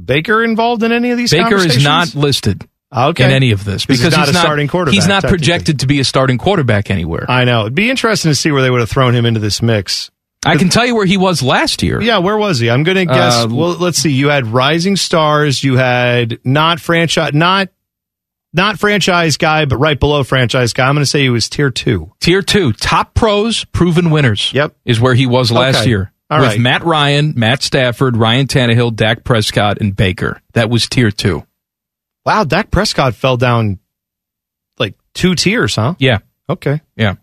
[0.03, 1.31] Baker involved in any of these?
[1.31, 4.95] Baker is not listed okay in any of this Because he's not a starting quarterback,
[4.95, 7.27] He's not projected to be a starting quarterback anywhere.
[7.29, 7.63] I know.
[7.63, 10.11] It'd be interesting to see where they would have thrown him into this mix.
[10.47, 12.01] I can tell you where he was last year.
[12.01, 12.71] Yeah, where was he?
[12.71, 13.45] I'm going to guess.
[13.45, 14.11] Uh, well, let's see.
[14.13, 15.63] You had rising stars.
[15.65, 17.69] You had not franchise, not
[18.53, 20.89] not franchise guy, but right below franchise guy.
[20.89, 22.13] I'm going to say he was tier two.
[22.21, 24.53] Tier two, top pros, proven winners.
[24.55, 25.89] Yep, is where he was last Okay.
[25.89, 26.13] year.
[26.31, 26.61] All with right.
[26.61, 30.41] Matt Ryan, Matt Stafford, Ryan Tannehill, Dak Prescott, and Baker.
[30.53, 31.45] That was tier two.
[32.25, 33.79] Wow, Dak Prescott fell down
[34.79, 35.95] like two tiers, huh?
[35.99, 36.19] Yeah.
[36.49, 36.81] Okay.
[36.97, 37.15] Yeah.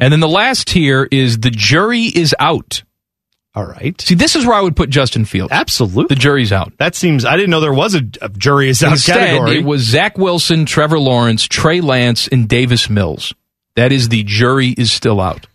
[0.00, 2.82] And then the last tier is the jury is out.
[3.54, 4.00] All right.
[4.00, 5.52] See, this is where I would put Justin Fields.
[5.52, 6.14] Absolutely.
[6.14, 6.72] The jury's out.
[6.78, 7.24] That seems.
[7.24, 9.58] I didn't know there was a, a jury is out Instead, category.
[9.58, 13.34] it was Zach Wilson, Trevor Lawrence, Trey Lance, and Davis Mills.
[13.74, 15.46] That is the jury is still out.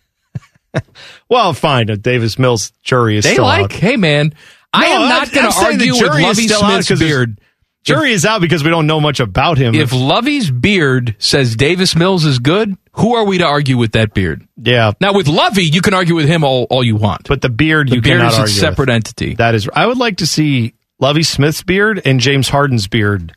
[1.28, 1.88] well, fine.
[1.88, 3.72] A Davis Mills jury is They still like, out.
[3.72, 4.34] hey man,
[4.72, 7.40] I am not going to argue with Lovie Smith's beard.
[7.86, 9.74] Jury is out because we don't know much about him.
[9.74, 14.12] If Lovie's beard says Davis Mills is good, who are we to argue with that
[14.14, 14.46] beard?
[14.56, 17.28] yeah, Now with Lovie, you can argue with him all, all you want.
[17.28, 18.50] but the beard the you beard is a argue with.
[18.52, 19.34] separate entity.
[19.34, 19.68] That is.
[19.72, 23.34] I would like to see Lovie Smith's beard and James Harden's beard.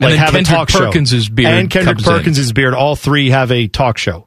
[0.00, 1.34] And Like have Kendrick a talk Perkins's show.
[1.34, 2.12] beard and Kendrick comes in.
[2.14, 2.72] Perkins's beard.
[2.74, 4.26] All three have a talk show.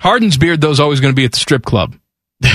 [0.00, 1.96] Harden's beard, though, is always going to be at the strip club.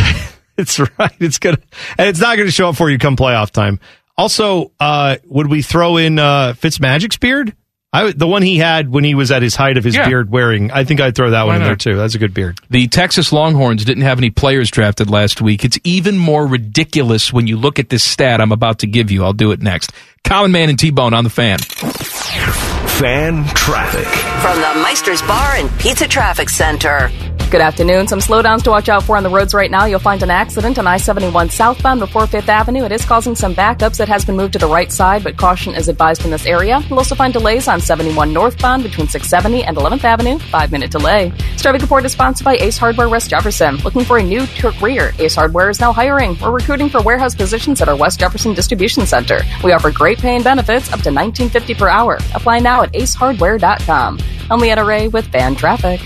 [0.58, 1.12] It's right.
[1.20, 1.58] It's gonna,
[1.98, 3.80] and it's not going to show up for you come playoff time.
[4.22, 7.56] Also, uh, would we throw in uh, Fitzmagic's beard?
[7.92, 10.08] I the one he had when he was at his height of his Yeah.
[10.08, 10.70] beard wearing.
[10.72, 11.98] I think I'd throw that Why one in there too.
[11.98, 12.60] That's a good beard.
[12.70, 15.66] The Texas Longhorns didn't have any players drafted last week.
[15.66, 19.24] It's even more ridiculous when you look at this stat I'm about to give you.
[19.26, 19.92] I'll do it next.
[20.24, 21.58] Common Man and T-Bone on the fan.
[21.58, 24.06] Fan traffic.
[24.42, 27.10] From the Meister's Bar and Pizza Traffic Center.
[27.52, 28.08] Good afternoon.
[28.08, 29.84] Some slowdowns to watch out for on the roads right now.
[29.84, 32.86] You'll find an accident on I 71 southbound before 5th Avenue.
[32.86, 34.00] It is causing some backups.
[34.00, 36.80] It has been moved to the right side, but caution is advised in this area.
[36.88, 40.40] You'll also find delays on 71 northbound between 670 and 11th Avenue.
[40.40, 41.34] Five minute delay.
[41.52, 43.76] This traffic report is sponsored by Ace Hardware West Jefferson.
[43.80, 45.12] Looking for a new career?
[45.20, 46.38] Ace Hardware is now hiring.
[46.40, 49.42] We're recruiting for warehouse positions at our West Jefferson Distribution Center.
[49.62, 52.16] We offer great pay and benefits up to 19.50 per hour.
[52.34, 54.20] Apply now at acehardware.com.
[54.50, 56.00] I'm Leanna Ray with Fan Traffic.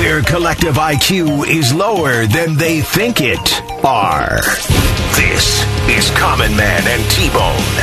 [0.00, 3.38] Their collective IQ is lower than they think it
[3.84, 4.40] are.
[5.14, 7.76] This is Common Man and T-Bone.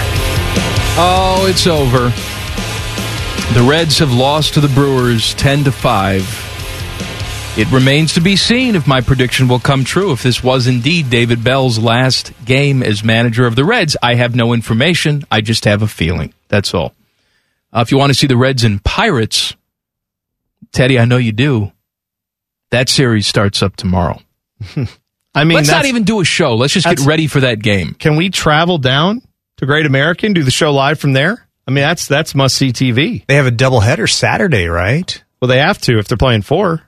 [0.98, 2.10] Oh, it's over.
[3.54, 7.56] The Reds have lost to the Brewers 10 to 5.
[7.56, 10.12] It remains to be seen if my prediction will come true.
[10.12, 14.36] If this was indeed David Bell's last game as manager of the Reds, I have
[14.36, 15.24] no information.
[15.30, 16.34] I just have a feeling.
[16.48, 16.96] That's all.
[17.72, 19.56] Uh, if you want to see the Reds and Pirates,
[20.72, 21.74] Teddy, I know you do.
[22.72, 24.20] That series starts up tomorrow.
[25.36, 26.56] I mean, Let's not even do a show.
[26.56, 27.94] Let's just get ready for that game.
[27.94, 29.22] Can we travel down
[29.58, 31.48] to Great American, do the show live from there?
[31.68, 33.26] I mean, that's that's must see TV.
[33.28, 35.22] They have a doubleheader Saturday, right?
[35.42, 36.82] Well, they have to if they're playing four.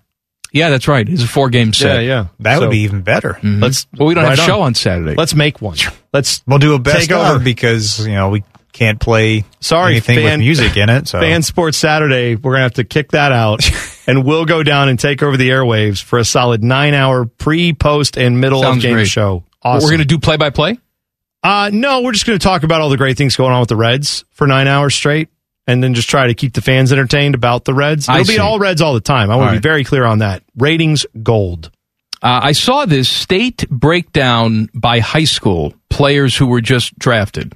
[0.52, 1.08] Yeah, that's right.
[1.08, 1.98] It's a four game set.
[1.98, 2.28] Yeah, yeah.
[2.40, 3.38] That So- would be even better.
[3.42, 3.62] Mhm.
[3.62, 3.86] Let's.
[3.96, 4.68] Well, we don't right have a show on.
[4.68, 5.14] on Saturday.
[5.16, 5.78] Let's make one.
[6.12, 6.42] Let's.
[6.48, 7.36] We'll do a best Take over.
[7.36, 11.08] of because you know we can't play Sorry, anything with fan- music in it.
[11.08, 13.60] So Fan Sports Saturday, we're gonna have to kick that out,
[14.10, 17.74] and we'll go down and take over the airwaves for a solid nine hour pre,
[17.74, 19.08] post, and middle Sounds of game great.
[19.08, 19.44] show.
[19.64, 20.78] We're going to do play by play?
[21.44, 23.70] Uh, no, we're just going to talk about all the great things going on with
[23.70, 25.30] the Reds for nine hours straight,
[25.68, 28.10] and then just try to keep the fans entertained about the Reds.
[28.10, 28.38] It'll be see.
[28.40, 29.30] all Reds all the time.
[29.32, 30.44] I want All to be very clear on that.
[30.58, 31.72] Ratings gold.
[32.22, 37.56] Uh, I saw this state breakdown by high school players who were just drafted.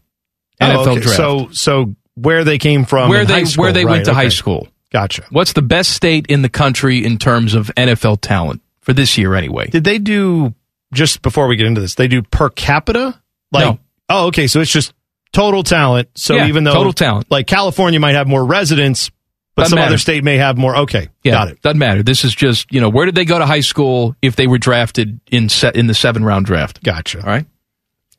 [0.61, 0.99] NFL Oh, okay.
[1.01, 1.17] draft.
[1.17, 3.63] So, so where they came from, where they school.
[3.63, 4.19] where they Right, went to okay.
[4.21, 4.69] high school.
[4.93, 5.23] Gotcha.
[5.31, 9.33] What's the best state in the country in terms of NFL talent for this year
[9.33, 9.67] anyway?
[9.67, 10.53] Did they do
[10.93, 11.95] just before we get into this?
[11.95, 13.19] They do per capita.
[13.51, 13.79] Like, No.
[14.09, 14.45] oh, okay.
[14.47, 14.93] So it's just
[15.31, 16.09] total talent.
[16.15, 17.31] So Yeah, even though total talent.
[17.31, 19.09] like California might have more residents,
[19.55, 19.87] but Doesn't some matter.
[19.89, 20.75] other state may have more.
[20.77, 21.61] Okay, Yeah, got it.
[21.63, 22.03] Doesn't matter.
[22.03, 24.57] This is just you know where did they go to high school if they were
[24.59, 26.83] drafted in set in the seven round draft?
[26.83, 27.19] Gotcha.
[27.19, 27.45] All right.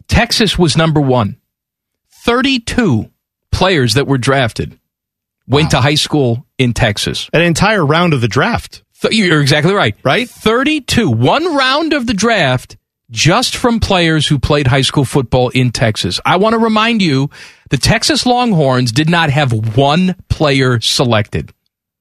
[0.08, 1.36] Texas was number one.
[2.24, 3.10] Thirty two
[3.52, 4.78] players that were drafted
[5.46, 7.28] went to high school in Texas.
[7.32, 8.82] An entire round of the draft.
[9.10, 9.94] You're exactly right.
[10.02, 10.28] Right?
[10.28, 11.10] 32.
[11.10, 12.76] One round of the draft
[13.10, 16.20] just from players who played high school football in Texas.
[16.24, 17.28] I want to remind you
[17.70, 21.52] the Texas Longhorns did not have one player selected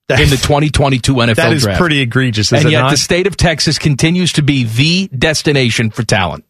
[0.10, 1.80] in the 2022 NFL That is draft.
[1.80, 2.92] pretty egregious, and it yet not?
[2.92, 6.46] the state of Texas continues to be the destination for talent.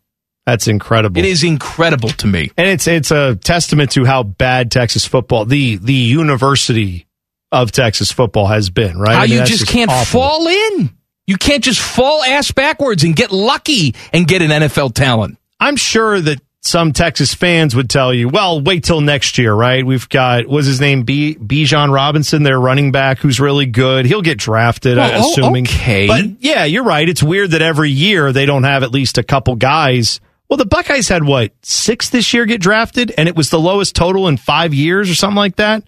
[0.45, 1.17] That's incredible.
[1.19, 2.51] It is incredible to me.
[2.57, 7.07] and it's it's a testament to how bad Texas football, the the University
[7.51, 8.97] of Texas football, has been.
[8.97, 9.13] Right?
[9.15, 10.19] How I mean, you that's just can't awful.
[10.21, 10.89] fall in.
[11.27, 15.37] You can't just fall ass backwards and get lucky and get an NFL talent.
[15.59, 19.85] I'm sure that some Texas fans would tell you, well, wait till next year, right?
[19.85, 21.03] We've got, what's his name?
[21.03, 21.35] B.
[21.35, 24.05] Bijan Robinson, their running back, who's really good.
[24.05, 25.65] He'll get drafted, Well, I'm oh, assuming.
[25.67, 26.07] okay.
[26.07, 27.07] But yeah, you're right.
[27.07, 30.19] It's weird that every year they don't have at least a couple guys.
[30.49, 33.95] Well, the Buckeyes had what, six this year get drafted, and it was the lowest
[33.95, 35.83] total in five years or something like that.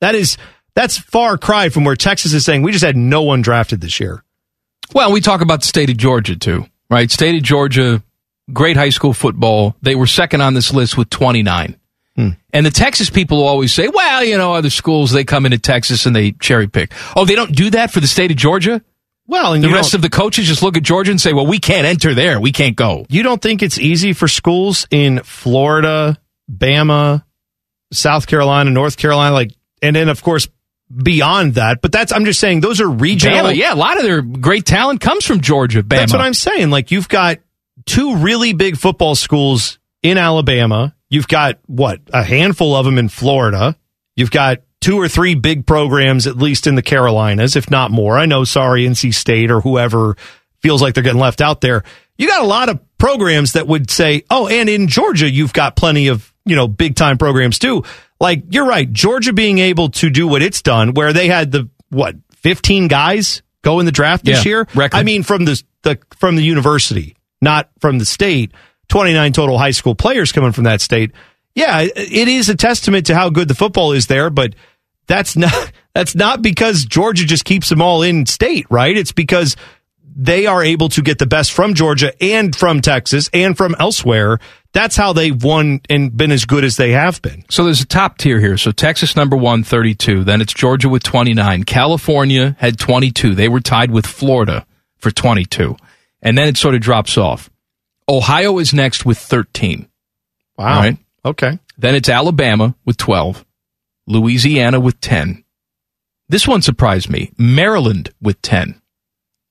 [0.00, 0.38] That is,
[0.74, 4.00] that's far cry from where Texas is saying we just had no one drafted this
[4.00, 4.22] year.
[4.94, 7.10] Well, we talk about the state of Georgia too, right?
[7.10, 8.02] State of Georgia,
[8.52, 9.74] great high school football.
[9.82, 11.76] They were second on this list with 29.
[12.14, 12.28] Hmm.
[12.52, 16.06] And the Texas people always say, well, you know, other schools, they come into Texas
[16.06, 16.92] and they cherry pick.
[17.14, 18.82] Oh, they don't do that for the state of Georgia?
[19.28, 21.58] Well, and the rest of the coaches just look at Georgia and say, well, we
[21.58, 22.40] can't enter there.
[22.40, 23.06] We can't go.
[23.08, 26.16] You don't think it's easy for schools in Florida,
[26.50, 27.24] Bama,
[27.92, 30.48] South Carolina, North Carolina, like, and then of course
[30.94, 31.82] beyond that.
[31.82, 33.38] But that's I'm just saying those are regional.
[33.38, 35.82] Bama, yeah, a lot of their great talent comes from Georgia.
[35.82, 35.88] Bama.
[35.88, 36.70] That's what I'm saying.
[36.70, 37.38] Like you've got
[37.84, 40.94] two really big football schools in Alabama.
[41.08, 43.76] You've got what a handful of them in Florida.
[44.14, 48.16] You've got two or three big programs at least in the Carolinas, if not more.
[48.16, 50.16] I know, sorry, NC State or whoever
[50.62, 51.82] feels like they're getting left out there.
[52.16, 55.74] You got a lot of programs that would say, "Oh, and in Georgia, you've got
[55.74, 57.82] plenty of you know big time programs too."
[58.20, 61.68] Like you're right, Georgia being able to do what it's done, where they had the
[61.90, 64.68] what 15 guys go in the draft this Yeah, year.
[64.74, 64.96] record.
[64.96, 68.52] I mean, from the the from the university, not from the state.
[68.88, 71.10] 29 total high school players coming from that state.
[71.56, 74.54] Yeah, it- it is a testament to how good the football is there, but
[75.06, 78.96] that's not that's not because Georgia just keeps them all in state, right?
[78.96, 79.56] It's because
[80.18, 84.38] they are able to get the best from Georgia and from Texas and from elsewhere.
[84.72, 87.44] That's how they've won and been as good as they have been.
[87.50, 88.56] So there's a top tier here.
[88.56, 90.24] So Texas number one, 32.
[90.24, 91.64] Then it's Georgia with 29.
[91.64, 93.34] California had 22.
[93.34, 94.66] They were tied with Florida
[94.96, 95.76] for 22.
[96.22, 97.50] And then it sort of drops off.
[98.08, 99.86] Ohio is next with 13.
[100.56, 100.76] Wow.
[100.76, 100.96] All right.
[101.24, 101.58] Okay.
[101.76, 103.44] Then it's Alabama with 12.
[104.06, 105.44] Louisiana with 10.
[106.28, 107.32] This one surprised me.
[107.38, 108.80] Maryland with 10.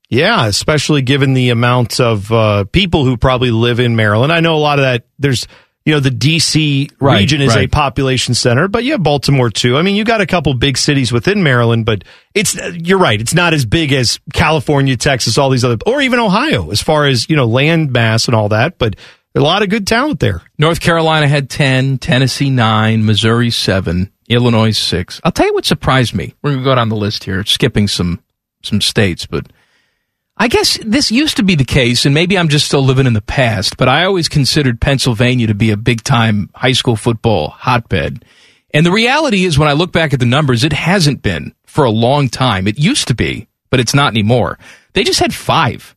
[0.10, 4.32] Yeah, especially given the amount of uh, people who probably live in Maryland.
[4.32, 5.08] I know a lot of that.
[5.18, 5.48] There's,
[5.84, 9.78] you know, the DC Right, region is a population center, but yeah, Baltimore too.
[9.78, 12.04] I mean, you got a couple big cities within Maryland, but
[12.36, 13.20] it's you're right.
[13.20, 17.08] It's not as big as California, Texas, all these other, or even Ohio, as far
[17.08, 18.78] as you know, land mass and all that.
[18.78, 18.96] But
[19.36, 20.42] a lot of good talent there.
[20.58, 25.22] North Carolina had 10, Tennessee 9, Missouri 7, Illinois 6.
[25.24, 26.34] I'll tell you what surprised me.
[26.42, 28.22] We're to go down the list here, skipping some
[28.64, 29.48] some states, but
[30.38, 33.14] I guess this used to be the case, and maybe I'm just still living in
[33.14, 37.50] the past, but I always considered Pennsylvania to be a big time high school football
[37.50, 38.26] hotbed.
[38.74, 41.86] And the reality is, when I look back at the numbers, it hasn't been for
[41.86, 42.68] a long time.
[42.68, 44.60] It used to be, but it's not anymore.
[44.92, 45.95] They just had five.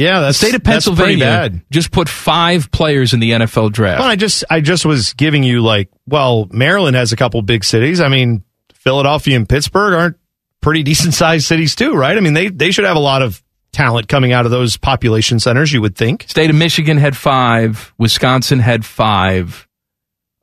[0.00, 1.62] Yeah, The that's state of Pennsylvania bad.
[1.70, 4.00] just put five players in the NFL draft.
[4.00, 7.64] Well, I just I just was giving you like, well, Maryland has a couple big
[7.64, 8.00] cities.
[8.00, 10.16] I mean, Philadelphia and Pittsburgh aren't
[10.62, 12.16] pretty decent sized cities too, right?
[12.16, 15.38] I mean, they they should have a lot of talent coming out of those population
[15.38, 16.24] centers, you would think.
[16.28, 17.92] State of Michigan had five.
[17.98, 19.68] Wisconsin had five.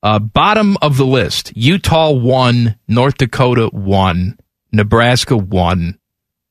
[0.03, 4.37] Uh, bottom of the list: Utah one, North Dakota one,
[4.71, 5.97] Nebraska one,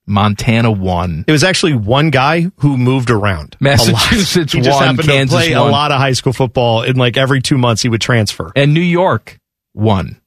[0.07, 1.25] Montana won.
[1.27, 3.57] It was actually one guy who moved around.
[3.61, 5.69] Massachusetts he just won, happened Kansas to play won.
[5.69, 8.53] a lot of high school football, and like every two months he would transfer.
[8.55, 9.39] And New York
[9.75, 10.21] won.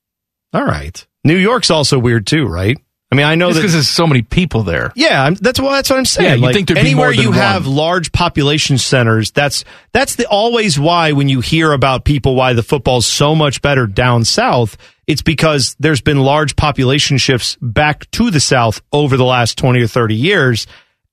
[0.54, 2.78] All right, New York's also weird too, right?
[3.12, 4.92] I mean, I know Just that because there's so many people there.
[4.96, 6.30] Yeah, I'm, that's what that's what I'm saying.
[6.30, 7.38] Yeah, you'd like, think there'd anywhere you one.
[7.40, 12.54] have large population centers, that's that's the always why when you hear about people why
[12.54, 14.78] the football's so much better down south,
[15.10, 19.81] it's because there's been large population shifts back to the south over the last 20
[19.81, 20.68] or 30 years.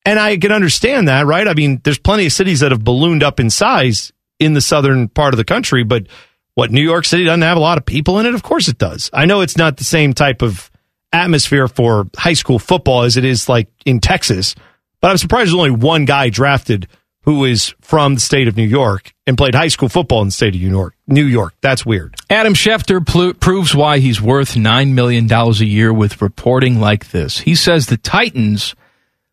[0.05, 1.48] And I can understand that, right?
[1.48, 5.09] I mean, there's plenty of cities that have ballooned up in size in the southern
[5.09, 6.09] part of the country, but
[6.52, 8.35] what New York City doesn't have a lot of people in it?
[8.35, 9.09] Of course it does.
[9.14, 10.70] I know it's not the same type of
[11.10, 14.55] atmosphere for high school football as it is like in Texas.
[15.01, 16.86] But I'm surprised there's only one guy drafted
[17.23, 20.32] who is from the state of New York and played high school football in the
[20.32, 20.95] state of New York.
[21.09, 21.55] New York.
[21.61, 22.16] That's weird.
[22.28, 27.39] Adam Schefter pl- proves why he's worth $9 million a year with reporting like this.
[27.39, 28.74] He says the Titans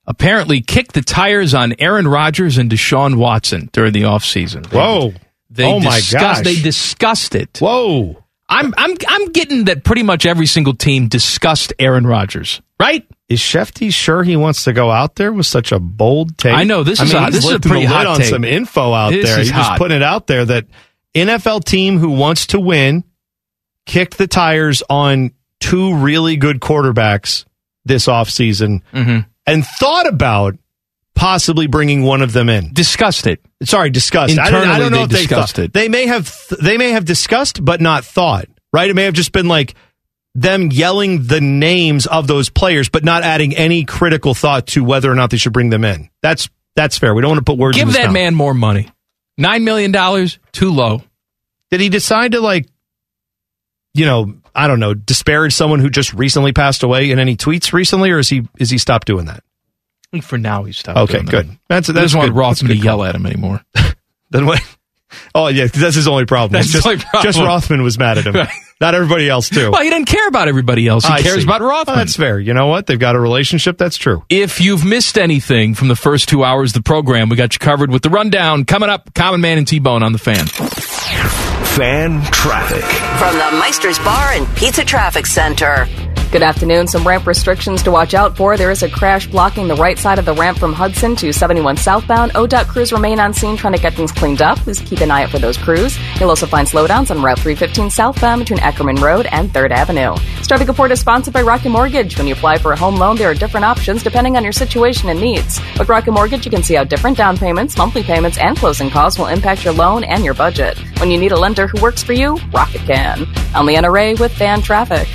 [0.05, 4.67] apparently kicked the tires on Aaron Rodgers and Deshaun Watson during the offseason.
[4.69, 5.13] They, Whoa.
[5.49, 6.43] They oh my discussed, gosh.
[6.43, 7.57] They discussed it.
[7.59, 8.23] Whoa.
[8.49, 13.07] I'm I'm I'm getting that pretty much every single team discussed Aaron Rodgers, right?
[13.29, 16.53] Is Schefty sure he wants to go out there with such a bold take?
[16.53, 18.27] I know, this I is mean, a- this is a pretty hot on take.
[18.27, 19.39] some info out This there.
[19.39, 20.65] He's just putting it out there that
[21.15, 23.03] NFL team who wants to win
[23.85, 27.45] kicked the tires on two really good quarterbacks
[27.85, 29.27] this offseason Mm-hmm.
[29.45, 30.55] and thought about
[31.15, 32.73] possibly bringing one of them in.
[32.73, 33.39] Discussed it.
[33.63, 34.39] Sorry, discussed.
[34.39, 35.65] I don't, I don't know they if they discussed thought.
[35.65, 35.73] it.
[35.73, 38.45] They may have they may have discussed but not thought.
[38.71, 38.89] Right?
[38.89, 39.75] It may have just been like
[40.33, 45.11] them yelling the names of those players but not adding any critical thought to whether
[45.11, 46.09] or not they should bring them in.
[46.23, 47.13] That's that's fair.
[47.13, 48.13] We don't want to put words in Give that mouth.
[48.13, 48.89] man more money.
[49.37, 51.01] Nine million dollars, too low.
[51.71, 52.67] Did he decide to like
[53.95, 57.73] you know, I don't know, disparage someone who just recently passed away in any tweets
[57.73, 59.43] recently or is he is he stopped doing that?
[60.21, 60.97] For now he's stopped.
[60.99, 61.31] Okay, doing that.
[61.31, 61.57] good.
[61.67, 62.33] That's He that's doesn't want.
[62.33, 63.61] Rothman to good yell at him anymore.
[64.29, 64.61] Then what?
[65.35, 66.53] Oh yeah, 'cause that's his only problem.
[66.53, 67.23] That's It's his just, only problem.
[67.23, 68.49] just Rothman was mad at him, Right.
[68.81, 69.71] not everybody else too.
[69.71, 71.05] Well, he didn't care about everybody else.
[71.05, 71.43] He I cares see.
[71.43, 71.95] about Rothman.
[71.95, 72.39] Well, that's fair.
[72.39, 72.87] You know what?
[72.87, 73.77] They've got a relationship.
[73.77, 74.23] That's true.
[74.29, 77.59] If you've missed anything from the first two hours of the program, we got you
[77.59, 78.65] covered with the rundown.
[78.65, 80.45] Coming up, Common Man and T Bone on the fan.
[80.47, 82.83] Fan traffic.
[83.19, 85.87] From the Meister's Bar and Pizza Traffic Center.
[86.33, 86.87] Good afternoon.
[86.87, 88.57] Some ramp restrictions to watch out for.
[88.57, 91.77] There is a crash blocking the right side of the ramp from Hudson to 71
[91.77, 92.31] southbound.
[92.31, 94.57] ODOT crews remain on scene trying to get things cleaned up.
[94.57, 95.95] Please keep an eye out for those crews.
[96.19, 100.15] You'll also find slowdowns on Route 315 southbound between Ackerman Road and 3rd Avenue.
[100.41, 102.17] Traffic report is sponsored by Rocket Mortgage.
[102.17, 105.09] When you apply for a home loan, there are different options depending on your situation
[105.09, 105.59] and needs.
[105.77, 109.19] With Rocket Mortgage, you can see how different down payments, monthly payments, and closing costs
[109.19, 110.79] will impact your loan and your budget.
[110.99, 113.27] When you need a lender who works for you, Rocket can.
[113.53, 115.07] I'm Leanna Ray with Fan Traffic.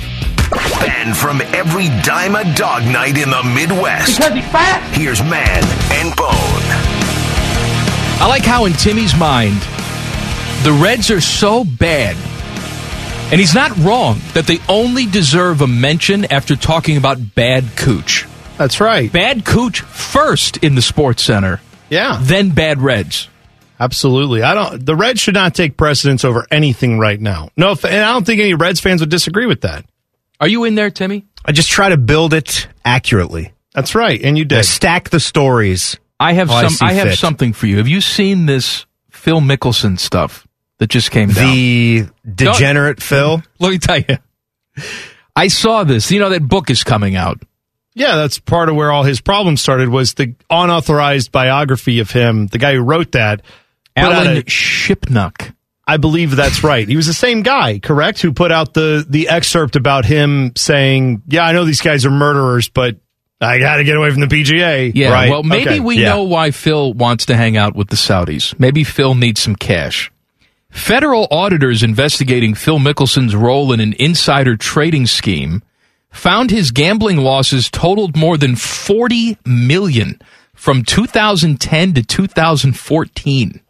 [0.51, 4.17] And from every dime a dog night in the Midwest.
[4.17, 4.81] Because he's fat.
[4.95, 5.63] Here's Man
[5.93, 6.29] and Bone.
[8.21, 9.59] I like how in Timmy's mind,
[10.63, 12.17] the Reds are so bad,
[13.31, 18.25] and he's not wrong, that they only deserve a mention after talking about bad cooch.
[18.57, 19.11] That's right.
[19.11, 23.29] Bad cooch first in the Sports Center, Yeah, then bad Reds.
[23.79, 24.41] absolutely.
[24.43, 24.85] I don't.
[24.85, 27.49] The Reds should not take precedence over anything right now.
[27.55, 29.85] No, and I don't think any Reds fans would disagree with that.
[30.39, 31.25] Are you in there, Timmy?
[31.45, 33.53] I just try to build it accurately.
[33.73, 34.59] That's right, and you did.
[34.59, 35.97] I stack the stories.
[36.19, 36.69] I have some.
[36.69, 37.17] see I, have fit.
[37.17, 37.77] something for you.
[37.77, 40.47] Have you seen this Phil Mickelson stuff
[40.79, 41.53] that just came down?
[41.55, 43.41] The degenerate Phil.
[43.59, 44.17] Let me tell you.
[45.35, 46.11] I saw this.
[46.11, 47.41] You know that book is coming out.
[47.95, 49.89] Yeah, that's part of where all his problems started.
[49.89, 53.41] Was the unauthorized biography of him, the guy who wrote that,
[53.95, 55.53] put out Alan a- Shipnuck.
[55.93, 56.87] I believe that's right.
[56.87, 58.21] He was the same guy, correct?
[58.21, 62.11] Who put out the the excerpt about him saying, "Yeah, I know these guys are
[62.11, 62.97] murderers, but
[63.41, 65.29] I got to get away from the PGA." Yeah, right?
[65.29, 65.79] well, maybe Okay.
[65.79, 66.09] we Yeah.
[66.09, 68.53] know why Phil wants to hang out with the Saudis.
[68.59, 70.11] Maybe Phil needs some cash.
[70.69, 75.63] Federal auditors investigating Phil Mickelson's role in an insider trading scheme
[76.11, 80.19] found his gambling losses totaled more than 40 million
[80.53, 83.61] from 2010 to 2014.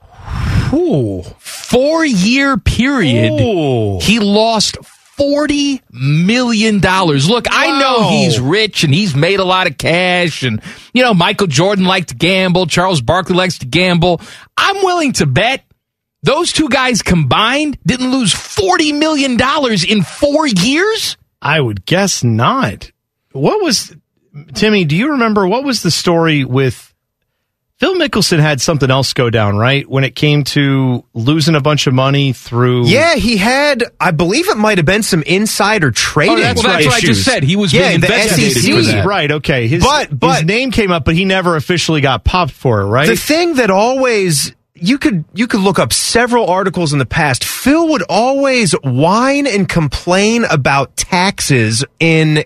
[0.74, 1.24] Ooh.
[1.40, 4.00] Four year period, Ooh.
[4.00, 4.78] he lost
[5.20, 6.80] $40 million.
[6.80, 10.44] Look, I know he's rich and he's made a lot of cash.
[10.44, 10.62] And,
[10.94, 12.68] you know, Michael Jordan liked to gamble.
[12.68, 14.22] Charles Barkley likes to gamble.
[14.58, 15.64] I'm willing to bet
[16.24, 19.38] those two guys combined didn't lose $40 million
[19.90, 21.18] in four years.
[21.42, 22.92] I would guess not.
[23.32, 23.96] What was
[24.54, 24.86] Timmy?
[24.86, 26.89] Do you remember what was the story with
[27.80, 28.40] Phil Mickelson?
[28.40, 32.34] Had something else go down right when it came to losing a bunch of money
[32.34, 32.88] through.
[32.88, 33.84] Yeah, he had.
[34.00, 36.36] I believe it might have been some insider trading.
[36.36, 37.44] Oh, that's- well, that's what I just said.
[37.44, 38.74] He was yeah, being the investigated SEC.
[38.74, 39.06] for that.
[39.06, 39.32] Right.
[39.32, 39.68] Okay.
[39.68, 42.86] His, But- but- his name came up, but he never officially got popped for it.
[42.86, 43.08] Right.
[43.08, 47.44] The thing that always you could you could look up several articles in the past.
[47.46, 52.44] Phil would always whine and complain about taxes in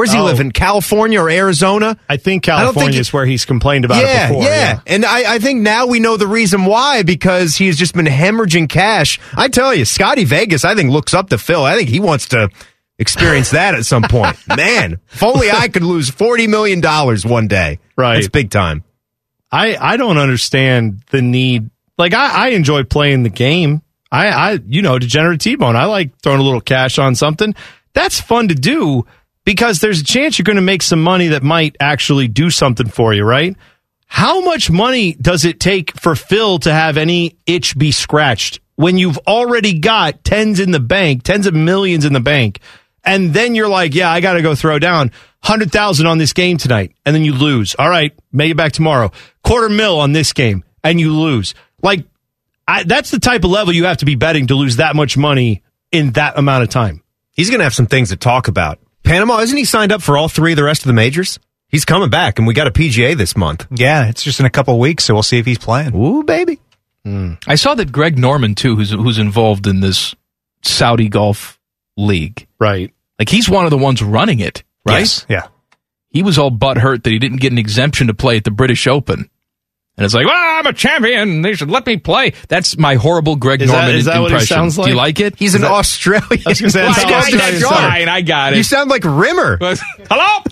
[0.00, 0.24] where's he Oh.
[0.24, 1.96] live in California or Arizona?
[2.08, 4.42] I think I think California is where he's complained about yeah, it before.
[4.44, 8.06] yeah, and I, I think now we know the reason why because he's just been
[8.06, 9.20] hemorrhaging cash.
[9.36, 11.62] I tell you, Scotty Vegas, I think looks up to Phil.
[11.64, 12.48] I think he wants to
[12.98, 14.36] experience that at some point.
[14.56, 17.78] Man, if only I could lose forty million dollars one day.
[17.96, 18.18] Right.
[18.18, 18.82] it's big time.
[19.52, 21.70] I, I don't understand the need.
[21.98, 23.82] Like I, I enjoy playing the game.
[24.12, 25.76] I, I, you know, degenerate T-bone.
[25.76, 27.54] I like throwing a little cash on something.
[27.92, 29.06] That's fun to do
[29.50, 32.86] because there's a chance you're going to make some money that might actually do something
[32.86, 33.56] for you, right?
[34.06, 38.96] How much money does it take for Phil to have any itch be scratched when
[38.96, 42.60] you've already got tens in the bank, tens of millions in the bank,
[43.02, 45.10] and then you're like, yeah, I got to go throw down
[45.42, 47.74] hundred thousand on this game tonight, and then you lose.
[47.76, 49.10] All right, make it back tomorrow.
[49.42, 51.54] Quarter mil on this game, and you lose.
[51.82, 52.04] Like
[52.68, 55.16] I, that's the type of level you have to be betting to lose that much
[55.16, 57.02] money in that amount of time.
[57.32, 58.78] He's going to have some things to talk about.
[59.02, 61.38] Panama, isn't he signed up for all three of the rest of the majors?
[61.68, 63.66] He's coming back, and we got a PGA this month.
[63.70, 65.94] Yeah, it's just in a couple of weeks, so we'll see if he's playing.
[65.94, 66.58] Ooh, baby.
[67.04, 67.34] Hmm.
[67.46, 70.14] I saw that Greg Norman too, who's who's involved in this
[70.62, 71.58] Saudi Golf
[71.96, 72.46] League.
[72.58, 72.92] Right.
[73.18, 75.00] Like he's one of the ones running it, right?
[75.00, 75.46] Yes, yeah.
[76.10, 78.86] He was all butthurt that he didn't get an exemption to play at the British
[78.86, 79.30] Open.
[80.00, 81.42] And it's like, well, I'm a champion.
[81.42, 82.32] They should let me play.
[82.48, 84.46] That's my horrible Greg Is Norman is that what he impression.
[84.56, 85.18] sounds Do you like?
[85.18, 85.38] like it?
[85.38, 86.24] He's an Australian.
[86.46, 88.08] I was gonna say, that's Well, how I- Australians fine.
[88.08, 88.56] I got it.
[88.56, 89.58] You sound like Rimmer.
[90.10, 90.42] Hello?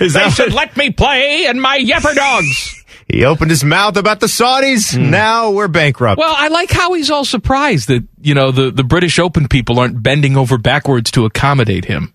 [0.00, 2.76] Is they that should what- let me play and my Yepper dogs.
[3.12, 4.94] He opened his mouth about the Saudis.
[4.96, 5.10] Hmm.
[5.10, 6.16] Now we're bankrupt.
[6.20, 9.80] Well, I like how he's all surprised that, you know, the, the British Open people
[9.80, 12.14] aren't bending over backwards to accommodate him.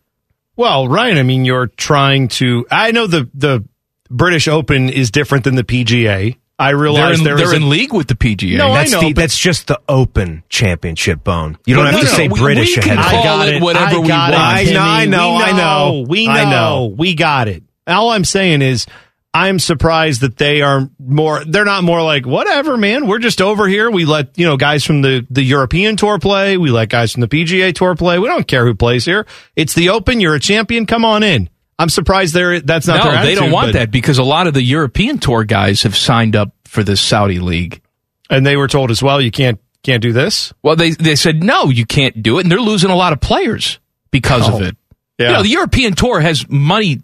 [0.55, 2.65] Well, Ryan, I mean, you're trying to.
[2.71, 3.67] I know the the
[4.09, 6.37] British Open is different than the PGA.
[6.57, 8.57] I They're realize in, there they're is a- in league with the PGA.
[8.57, 11.57] No, I that's, know, the, but- that's just the Open Championship bone.
[11.65, 13.23] You don't No, have no, to no, say we- British we ahead of call I
[13.23, 13.61] got it it.
[13.61, 14.33] whatever I we want.
[14.33, 16.49] It, I know, I know, we I know, We I know.
[16.51, 16.85] know.
[16.97, 17.63] We got it.
[17.87, 18.85] All I'm saying is,
[19.33, 21.43] I'm surprised that they are more.
[21.43, 23.05] They're not more like whatever, man.
[23.05, 23.91] We're just over here.
[23.91, 26.55] We let you know guys from the the European Tour play.
[26.57, 28.17] We let guys from the PGA Tour play.
[28.17, 29.27] We don't care who plays here.
[29.57, 30.21] It's the Open.
[30.21, 30.85] You're a champion.
[30.85, 31.49] Come on in.
[31.77, 33.03] I'm surprised they're that's not.
[33.03, 35.95] no, their they don't want that because a lot of the European tour guys have
[35.95, 37.81] signed up for the Saudi league.
[38.29, 40.53] And they were told as well, you can't can't do this.
[40.63, 43.19] Well, they they said no, you can't do it, and they're losing a lot of
[43.19, 43.79] players
[44.09, 44.77] because Oh, of it.
[45.17, 45.27] yeah.
[45.27, 47.01] You know, the European tour has money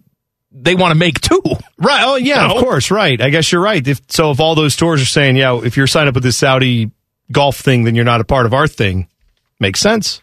[0.54, 1.42] they want to make too.
[1.78, 2.04] Right.
[2.06, 2.92] Oh, yeah, of course.
[2.92, 3.20] Right.
[3.22, 3.86] I guess you're right.
[3.88, 6.38] If, so if all those tours are saying, yeah, if you're signed up with this
[6.38, 6.92] Saudi
[7.32, 9.08] golf thing, then you're not a part of our thing.
[9.60, 10.22] Makes sense.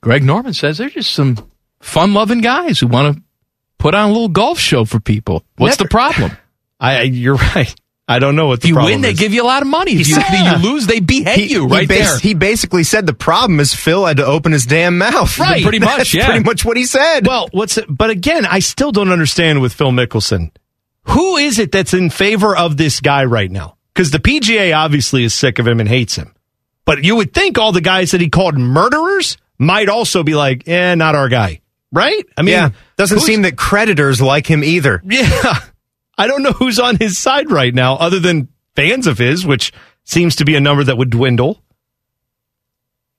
[0.00, 1.36] Greg Norman says they're just some
[1.80, 3.22] fun-loving guys who want to
[3.78, 5.44] put on a little golf show for people.
[5.56, 6.30] What's Never- the problem?
[6.80, 7.74] I, I you're right.
[8.08, 8.90] I don't know what the problem is.
[8.90, 9.92] You win, they give you a lot of money.
[9.92, 10.58] If you, Yeah.
[10.60, 12.18] you lose, they behead He, you he right bas- there.
[12.20, 15.36] he basically said the problem is Phil had to open his damn mouth.
[15.40, 16.26] Right, pretty much, That's yeah.
[16.26, 17.26] pretty much what he said.
[17.26, 17.86] Well, what's it?
[17.88, 20.50] But again, I still don't understand with Phil Mickelson.
[21.08, 23.76] Who is it that's in favor of this guy right now?
[23.92, 26.32] Because the PGA obviously is sick of him and hates him.
[26.84, 30.68] But you would think all the guys that he called murderers might also be like,
[30.68, 31.60] eh, not our guy.
[31.92, 32.24] Right?
[32.36, 35.02] I mean, yeah, doesn't who's- seem that creditors like him either.
[35.04, 35.54] Yeah.
[36.18, 39.72] I don't know who's on his side right now other than fans of his, which
[40.04, 41.62] seems to be a number that would dwindle.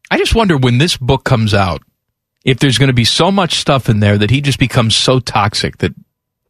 [0.09, 1.81] I just wonder when this book comes out,
[2.45, 5.19] if there's going to be so much stuff in there that he just becomes so
[5.19, 5.93] toxic that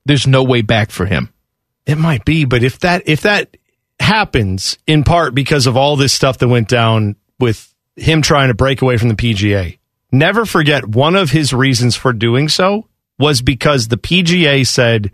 [0.06, 1.34] there's no way back for him.
[1.86, 3.58] It might be, but if that if that
[4.00, 8.54] happens in part because of all this stuff that went down with him trying to
[8.54, 9.80] break away from the PGA,
[10.12, 12.88] never forget one of his reasons for doing so
[13.20, 15.12] was because the PGA said,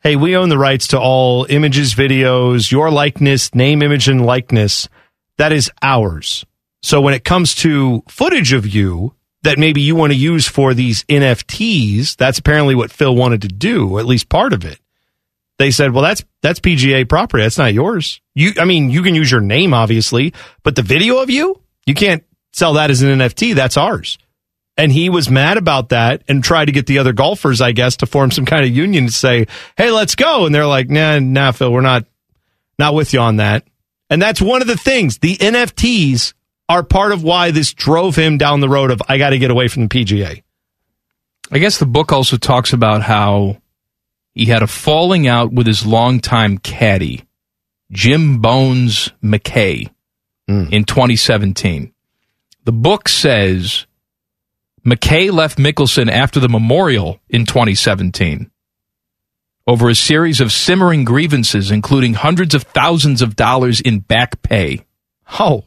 [0.00, 4.88] "Hey, we own the rights to all images, videos, your likeness, name, image and likeness.
[5.38, 6.44] That is ours."
[6.82, 10.74] So when it comes to footage of you that maybe you want to use for
[10.74, 14.78] these NFTs, that's apparently what Phil wanted to do, at least part of it
[15.60, 17.42] they said, "Well, that's that's PGA property.
[17.42, 18.22] That's not yours.
[18.34, 20.32] You, I mean, you can use your name, obviously,
[20.62, 22.24] but the video of you, you can't
[22.54, 23.54] sell that as an NFT.
[23.54, 24.16] That's ours."
[24.80, 27.98] And he was mad about that and tried to get the other golfers, I guess,
[27.98, 29.46] to form some kind of union to say,
[29.76, 32.06] "Hey, let's go." And they're like, "Nah, nah, Phil, we're not
[32.78, 33.66] not with you on that."
[34.08, 35.18] And that's one of the things.
[35.18, 36.32] The NFTs
[36.70, 39.50] are part of why this drove him down the road of I got to get
[39.50, 40.42] away from the PGA.
[41.52, 43.60] I guess the book also talks about how
[44.32, 47.24] he had a falling out with his longtime caddy,
[47.92, 49.88] Jim Bones Mackay,
[50.48, 50.64] hmm.
[50.72, 51.92] in 2017.
[52.64, 53.86] The book says
[54.84, 58.50] Mackay left Mickelson after the memorial in 2017
[59.66, 64.84] over a series of simmering grievances, including hundreds of thousands of dollars in back pay.
[65.38, 65.64] Oh.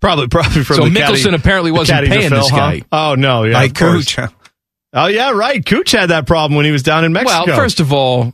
[0.00, 2.56] Probably, probably from So the caddy- Mickelson apparently wasn't paying Phil, this huh?
[2.56, 2.82] guy.
[2.92, 3.74] Oh no, yeah, Like.
[3.74, 4.18] Cooch.
[4.92, 5.64] Oh yeah, right.
[5.64, 7.44] Cooch had that problem when he was down in Mexico.
[7.46, 8.32] Well, first of all,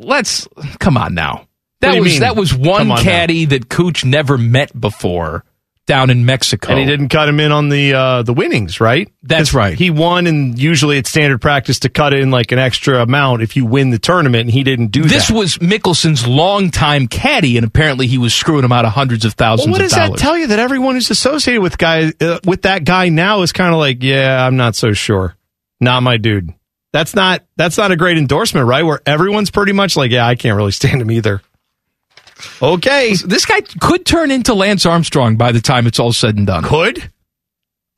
[0.00, 0.48] let's
[0.80, 1.32] come on now.
[1.34, 1.46] What
[1.80, 2.20] That do you was mean?
[2.20, 3.02] that was one Come on now.
[3.02, 5.44] caddy that Cooch never met before
[5.86, 6.70] down in Mexico.
[6.70, 9.10] and he didn't cut him in on the uh, the winnings, right?
[9.22, 9.76] That's right.
[9.76, 13.56] He won, and usually it's standard practice to cut in like an extra amount if
[13.56, 15.18] you win the tournament, and he didn't do This that.
[15.18, 19.34] This was Mickelson's longtime caddy, and apparently he was screwing him out of hundreds of
[19.34, 20.10] thousands Well, what does dollars.
[20.12, 20.46] that tell you?
[20.48, 24.02] That everyone who's associated with guy uh, with that guy now is kind of like,
[24.02, 25.34] yeah, I'm not so sure.
[25.80, 26.54] Not my dude.
[26.92, 28.84] that's not that's not a great endorsement, right?
[28.84, 31.42] Where everyone's pretty much like, yeah, I can't really stand him either.
[32.60, 36.46] Okay, this guy could turn into Lance Armstrong by the time it's all said and
[36.46, 36.64] done.
[36.64, 37.10] Could.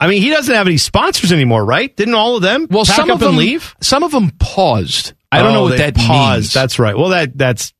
[0.00, 1.94] I mean, he doesn't have any sponsors anymore, right?
[1.96, 3.74] Didn't all of them Well, some up of them and leave?
[3.80, 5.12] Some of them paused.
[5.30, 6.40] I don't know Oh, what they that paused.
[6.46, 6.52] means.
[6.52, 6.96] That's right.
[6.96, 7.72] Well, that that's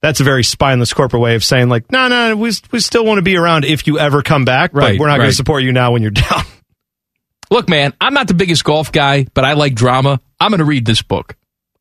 [0.00, 3.18] that's a very spineless corporate way of saying like, no, no, we we still want
[3.18, 5.62] to be around if you ever come back, Right, but we're not going to support
[5.64, 6.42] you now when you're down.
[7.50, 10.20] Look, man, I'm not the biggest golf guy, but I like drama.
[10.40, 11.36] I'm going to read this book.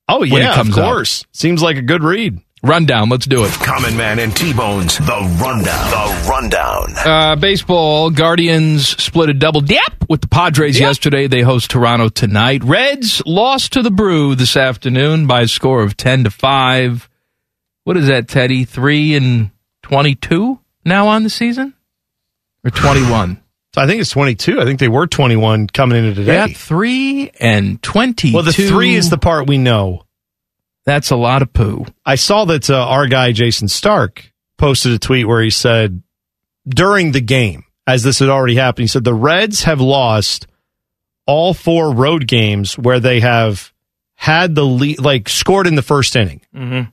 [0.07, 0.91] Oh when yeah, it comes of out.
[0.93, 1.25] course.
[1.31, 2.39] Seems like a good read.
[2.65, 3.09] Rundown.
[3.09, 3.51] Let's do it.
[3.53, 5.91] Common Man and T-Bones, the rundown.
[5.91, 6.93] The rundown.
[6.97, 11.27] Uh, baseball, Guardians split a double dip with the Padres yesterday.
[11.27, 12.63] They host Toronto tonight.
[12.63, 17.09] Reds lost to the Brew this afternoon by a score of 10 to 5.
[17.83, 18.65] What is that, Teddy?
[18.65, 19.51] 3 and
[19.83, 21.73] 22 now on the season?
[22.63, 23.41] Or 21?
[23.75, 24.59] So I think it's 22.
[24.59, 26.33] I think they were 21 coming into today.
[26.33, 28.33] yeah, 3 and 22.
[28.33, 30.04] Well, the three is the part we know.
[30.85, 31.85] That's a lot of poo.
[32.05, 36.03] I saw that uh, our guy Jayson Stark posted a tweet where he said
[36.67, 40.47] during the game, as this had already happened, he said the Reds have lost
[41.27, 43.73] all four road games where they have
[44.15, 46.41] had the lead, like scored in the first inning.
[46.55, 46.89] Mm-hmm.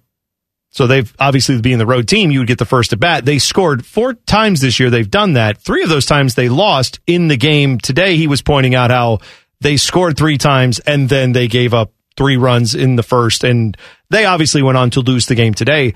[0.70, 3.26] So they've obviously being the road team, you would get the first at bat.
[3.26, 4.88] They scored four times this year.
[4.88, 5.58] They've done that.
[5.58, 7.78] Three of those times they lost in the game.
[7.78, 9.18] Today he was pointing out how
[9.60, 13.76] they scored three times and then they gave up three runs in the first and
[14.10, 15.94] they obviously went on to lose the game today.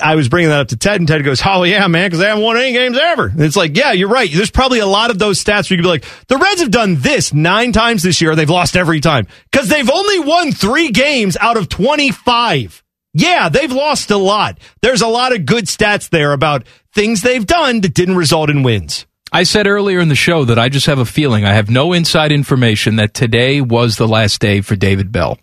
[0.00, 2.26] I was bringing that up to Ted and Ted goes, Oh yeah, man, because they
[2.26, 3.26] haven't won any games ever.
[3.26, 4.30] And it's like, yeah, you're right.
[4.32, 6.70] There's probably a lot of those stats where you could be like, the Reds have
[6.70, 8.36] done this nine times this year.
[8.36, 12.84] They've lost every time because they've only won three games out of 25.
[13.14, 14.58] Yeah, they've lost a lot.
[14.80, 18.62] There's a lot of good stats there about things they've done that didn't result in
[18.62, 19.06] wins.
[19.34, 21.92] I said earlier in the show that I just have a feeling, I have no
[21.92, 25.40] inside information that today was the last day for David Bell.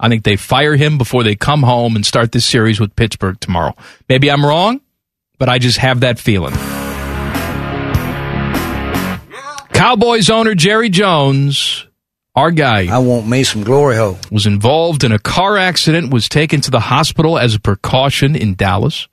[0.00, 3.38] I think they fire him before they come home and start this series with Pittsburgh
[3.38, 3.76] tomorrow.
[4.08, 4.80] Maybe I'm wrong,
[5.38, 6.52] but I just have that feeling.
[9.72, 11.86] Cowboys owner Jerry Jones,
[12.34, 14.18] our guy, I want me some glory hole.
[14.32, 18.56] was involved in a car accident, was taken to the hospital as a precaution in
[18.56, 19.06] Dallas.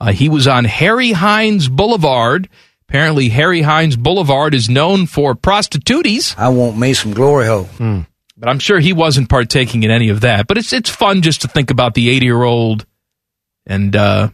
[0.00, 2.48] Uh, he was on Harry Hines Boulevard.
[2.92, 6.34] Apparently, Harry Hines Boulevard is known for prostitutes.
[6.36, 7.66] I want me some glory hole.
[8.36, 10.46] But I'm sure he wasn't partaking in any of that.
[10.46, 12.84] But it's it's fun just to think about the 80 year old,
[13.64, 14.28] and uh,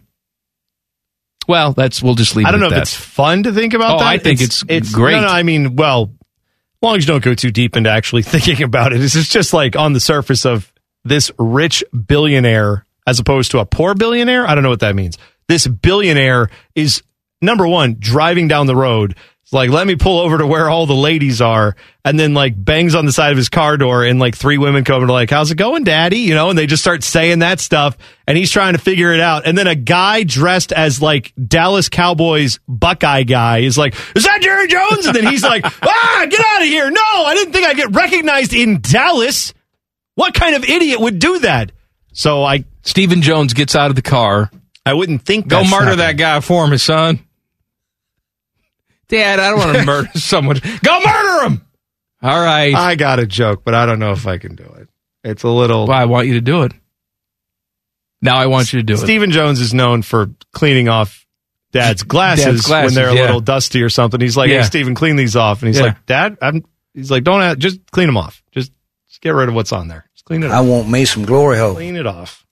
[1.46, 2.46] well, that's we'll just leave.
[2.46, 2.48] It.
[2.48, 2.82] I don't it know at if that.
[2.82, 4.06] it's fun to think about Oh, that.
[4.08, 5.12] I think it's great.
[5.12, 8.22] No, no, I mean, well, as long as you don't go too deep into actually
[8.24, 10.72] thinking about it, it's just like on the surface of
[11.04, 14.48] this rich billionaire as opposed to a poor billionaire.
[14.48, 15.16] I don't know what that means.
[15.46, 17.04] This billionaire is
[17.40, 19.16] number one driving down the road.
[19.48, 21.74] It's like, let me pull over to where all the ladies are,
[22.04, 24.84] and then like bangs on the side of his car door, and like three women
[24.84, 27.38] come and are like, "How's it going, Daddy?" You know, and they just start saying
[27.38, 27.96] that stuff,
[28.26, 29.46] and he's trying to figure it out.
[29.46, 34.42] And then a guy dressed as like Dallas Cowboys Buckeye guy is like, "Is that
[34.42, 36.90] Jerry Jones?" And then he's like, "Ah, get out of here!
[36.90, 39.54] No, I didn't think I'd get recognized in Dallas.
[40.14, 41.72] What kind of idiot would do that?"
[42.12, 44.50] So I, Stephen Jones gets out of the car.
[44.84, 45.48] I wouldn't think.
[45.48, 47.20] Go murder that guy for me, son.
[49.08, 50.60] Dad, I don't want to murder someone.
[50.84, 51.66] Go murder him.
[52.22, 52.74] All right.
[52.74, 54.88] I got a joke, but I don't know if I can do it.
[55.24, 55.86] It's a little.
[55.86, 56.72] Well, I want you to do it.
[58.20, 58.98] Now I want you to do it.
[58.98, 61.24] Stephen Jones is known for cleaning off
[61.72, 63.22] dad's glasses, Dad's glasses, when they're a yeah.
[63.26, 64.20] little dusty or something.
[64.20, 64.58] He's like, Yeah.
[64.62, 65.86] "Hey, Stephen, clean these off." And he's Yeah.
[65.86, 66.64] like, "Dad, I'm."
[66.94, 68.42] He's like, "Don't have, just clean them off.
[68.50, 68.72] Just,
[69.08, 70.08] just get rid of what's on there.
[70.14, 70.50] Just clean it.
[70.50, 70.66] I off.
[70.66, 71.74] want me some glory hole.
[71.74, 72.44] Clean it off."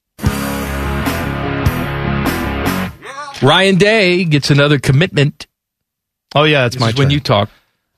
[3.41, 5.47] Ryan Day gets another commitment.
[6.37, 7.49] Oh yeah, that's This my when you talk.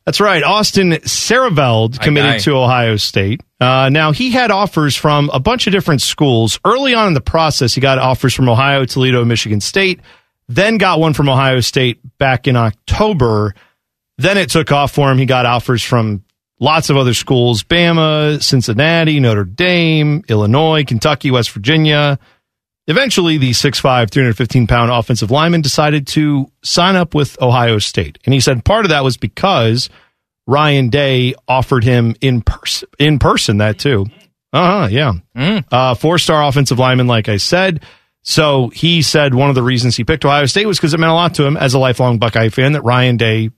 [0.06, 0.42] That's right.
[0.42, 3.42] Austin Siereveld committed to Ohio State.
[3.60, 6.60] Uh, now, he had offers from a bunch of different schools.
[6.66, 10.00] Early on in the process, he got offers from Ohio, Toledo, Michigan State,
[10.48, 13.54] then got one from Ohio State back in October.
[14.18, 15.20] Then it took off for him.
[15.20, 16.24] He got offers from
[16.60, 22.18] lots of other schools Bama, Cincinnati, Notre Dame, Illinois, Kentucky, West Virginia.
[22.90, 28.18] Eventually, the 6'5, 315 pound offensive lineman decided to sign up with Ohio State.
[28.26, 29.92] And he said part of that was because
[30.48, 34.08] Ryan Day offered him in person, in person that too.
[34.52, 34.88] Uh huh.
[34.88, 35.14] Yeah.
[35.72, 37.84] Uh, four star offensive lineman, like I said.
[38.24, 41.12] So he said one of the reasons he picked Ohio State was because it meant
[41.12, 43.52] a lot to him as a lifelong Buckeye fan that Ryan Day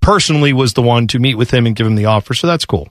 [0.00, 2.34] personally was the one to meet with him and give him the offer.
[2.34, 2.88] So that's cool.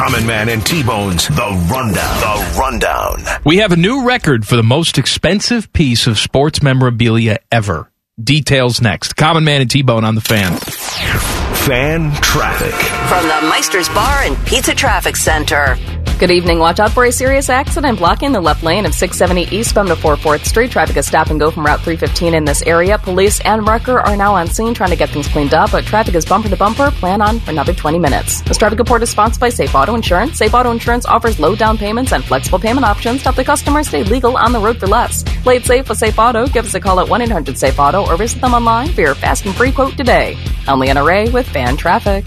[0.00, 1.92] Common Man and T-Bones, the rundown.
[1.92, 3.22] The rundown.
[3.44, 7.92] We have a new record for the most expensive piece of sports memorabilia ever.
[8.18, 9.14] Details next.
[9.16, 10.56] Common Man and T-Bone on the fan.
[10.56, 12.72] Fan traffic.
[13.10, 15.76] From the Meister's Bar and Pizza Traffic Center.
[16.20, 16.58] Good evening.
[16.58, 20.16] Watch out for a serious accident blocking the left lane of 670 eastbound to 4
[20.16, 20.70] 4th Street.
[20.70, 22.98] Traffic is stop and go from Route 315 in this area.
[22.98, 26.14] Police and Wrecker are now on scene trying to get things cleaned up, but traffic
[26.14, 26.90] is bumper to bumper.
[26.90, 28.42] Plan on for another 20 minutes.
[28.42, 30.36] This traffic report is sponsored by Safe Auto Insurance.
[30.36, 33.82] Safe Auto Insurance offers low down payments and flexible payment options to help the customer
[33.82, 35.22] stay legal on the road for less.
[35.42, 36.46] Play it safe with Safe Auto.
[36.48, 39.14] Give us a call at 1 800 Safe Auto or visit them online for your
[39.14, 40.36] fast and free quote today.
[40.68, 42.26] Leanna Ray with fan traffic.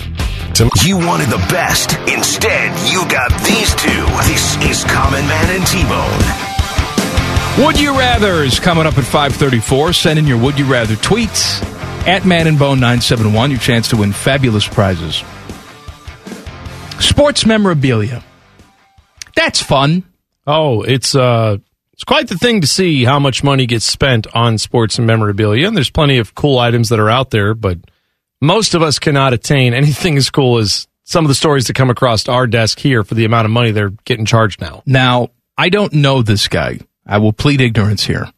[0.86, 1.98] You wanted the best.
[2.08, 4.06] Instead, you got these two.
[4.28, 7.66] This is Common Man and T-Bone.
[7.66, 9.94] Would you rather is coming up at 534.
[9.94, 11.64] Send in your would you rather tweets
[12.08, 13.50] at Man and Bone 971.
[13.50, 15.24] Your chance to win fabulous prizes.
[17.00, 18.24] Sports memorabilia.
[19.36, 20.04] That's fun.
[20.46, 21.58] Oh, it's uh
[21.94, 25.66] it's quite the thing to see how much money gets spent on sports and memorabilia.
[25.68, 27.80] And there's plenty of cool items that are out there, but
[28.44, 31.90] most of us cannot attain anything as cool as some of the stories that come
[31.90, 34.84] across our desk here for the amount of money they're getting charged now.
[34.86, 36.80] Now, I don't know this guy.
[37.06, 38.30] I will plead ignorance here.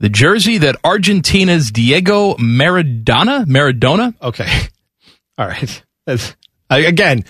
[0.00, 4.14] The jersey that Argentina's Diego Maradona, Maradona?
[4.20, 4.48] Okay.
[5.38, 5.82] All right.
[6.06, 6.34] That's-
[6.68, 7.24] again,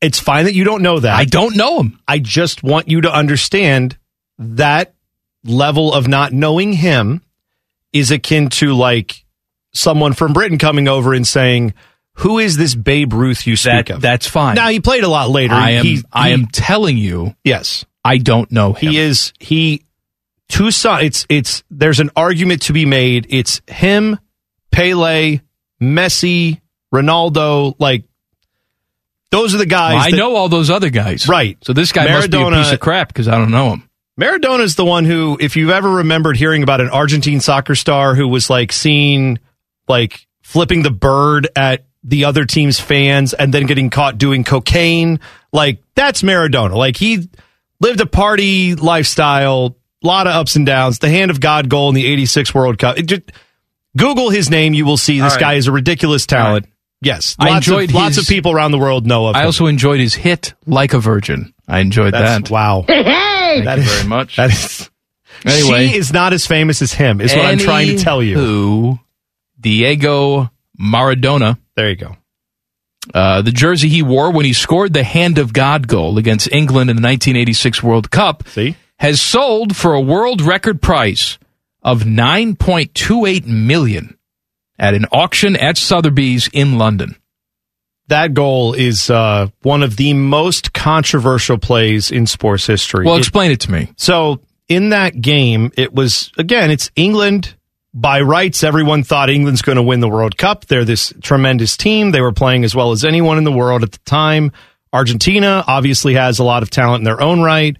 [0.00, 1.14] it's fine that you don't know that.
[1.14, 2.00] I don't know him.
[2.08, 3.96] I just want you to understand
[4.38, 4.94] that
[5.44, 7.22] level of not knowing him
[7.92, 9.23] is akin to like
[9.74, 11.74] someone from Britain coming over and saying,
[12.18, 14.54] "Who is this Babe Ruth you speak That, of?" that's fine.
[14.54, 15.54] Now he played a lot later.
[15.54, 17.84] I am He- I he- am telling you, yes.
[18.04, 18.92] I don't know him.
[18.92, 19.82] He is he
[20.48, 21.04] two sides.
[21.06, 23.26] It's it's there's an argument to be made.
[23.30, 24.18] It's him,
[24.70, 25.40] Pele,
[25.82, 26.60] Messi,
[26.94, 27.74] Ronaldo.
[27.78, 28.04] Like
[29.30, 30.00] those are the guys.
[30.06, 31.26] I that- know all those other guys.
[31.28, 31.56] Right.
[31.62, 33.88] So this guy must be a piece of crap because I don't know him.
[34.20, 38.14] Maradona is the one who, if you've ever remembered hearing about an Argentine soccer star
[38.14, 39.40] who was like seen
[39.88, 45.20] like flipping the bird at the other team's fans and then getting caught doing cocaine,
[45.52, 46.74] like that's Maradona.
[46.74, 47.28] Like he
[47.80, 50.98] lived a party lifestyle, a lot of ups and downs.
[50.98, 52.98] The hand of God goal in the '86 World Cup.
[52.98, 53.22] It just,
[53.96, 55.40] Google his name, you will see this All right.
[55.40, 56.66] guy is a ridiculous talent.
[57.00, 59.46] Yes, I enjoyed of, lots his- of people around the world know of I him.
[59.46, 62.50] also enjoyed his hit "Like a Virgin." I enjoyed That's- that.
[62.50, 62.84] Wow.
[62.86, 64.36] Thank That you is- very much.
[64.36, 64.90] That is.
[65.46, 65.88] Anyway.
[65.88, 67.20] she is not as famous as him.
[67.20, 68.36] Is what I'm trying to tell you.
[68.38, 68.98] Who
[69.64, 70.50] Diego
[70.80, 71.58] Maradona?
[71.74, 72.16] There you go.
[73.12, 76.90] Uh, the jersey he wore when he scored the Hand of God goal against England
[76.90, 78.76] in the 1986 World Cup See?
[78.98, 81.38] has sold for a world record price
[81.82, 84.16] of 9.28 million
[84.78, 87.16] at an auction at Sotheby's in London.
[88.08, 93.06] That goal is uh, one of the most controversial plays in sports history.
[93.06, 93.92] Well, It- explain it to me.
[93.96, 97.53] So in that game, it was again, it's England.
[97.96, 100.66] By rights, everyone thought England's going to win the World Cup.
[100.66, 102.10] They're this tremendous team.
[102.10, 104.50] They were playing as well as anyone in the world at the time.
[104.92, 107.76] Argentina obviously has a lot of talent in their own right.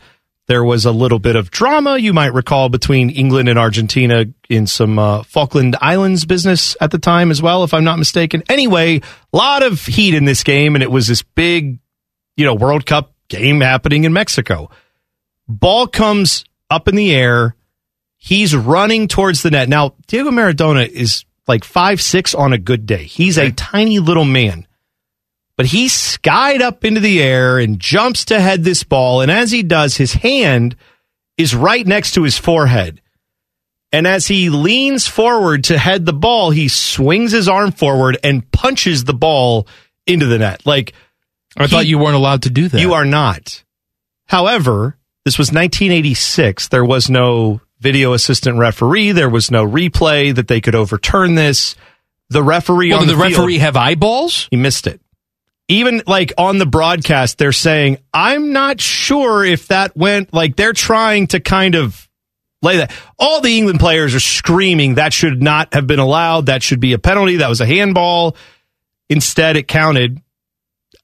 [0.46, 4.68] There was a little bit of drama, you might recall, between England and Argentina in
[4.68, 8.44] some uh, Falkland Islands business at the time as well, if I'm not mistaken.
[8.48, 9.00] Anyway,
[9.32, 11.80] a lot of heat in this game, and it was this big,
[12.36, 14.70] you know, World Cup game happening in Mexico.
[15.48, 17.56] Ball comes up in the air.
[18.24, 19.68] He's running towards the net.
[19.68, 23.04] Now, Diego Maradona is like five six on a good day.
[23.04, 24.66] He's a tiny little man.
[25.58, 29.20] But he skied up into the air and jumps to head this ball.
[29.20, 30.74] And as he does, his hand
[31.36, 33.02] is right next to his forehead.
[33.92, 38.50] And as he leans forward to head the ball, he swings his arm forward and
[38.50, 39.68] punches the ball
[40.06, 40.64] into the net.
[40.64, 40.94] Like
[41.58, 42.80] I thought you weren't allowed to do that.
[42.80, 43.62] you are not.
[44.24, 44.96] However,
[45.26, 46.68] this was 1986.
[46.68, 49.12] There was no video assistant referee.
[49.12, 51.76] There was no replay that they could overturn this.
[52.30, 54.48] The referee Well, on the, the field- referee have eyeballs?
[54.50, 55.00] he missed it.
[55.68, 60.72] Even like on the broadcast, they're saying, I'm not sure if that went like they're
[60.72, 62.08] trying to kind of
[62.62, 62.92] lay that.
[63.18, 66.46] All the England players are screaming that should not have been allowed.
[66.46, 67.36] That should be a penalty.
[67.36, 68.36] That was a handball.
[69.08, 70.20] Instead, it counted.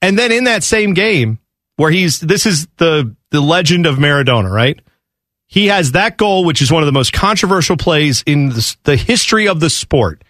[0.02, 1.38] And then in that same game
[1.76, 4.78] where he's this is the the legend of Maradona, right?
[5.50, 8.96] He has that goal, which is one of the most controversial plays in the, the
[8.96, 10.22] history of the sport.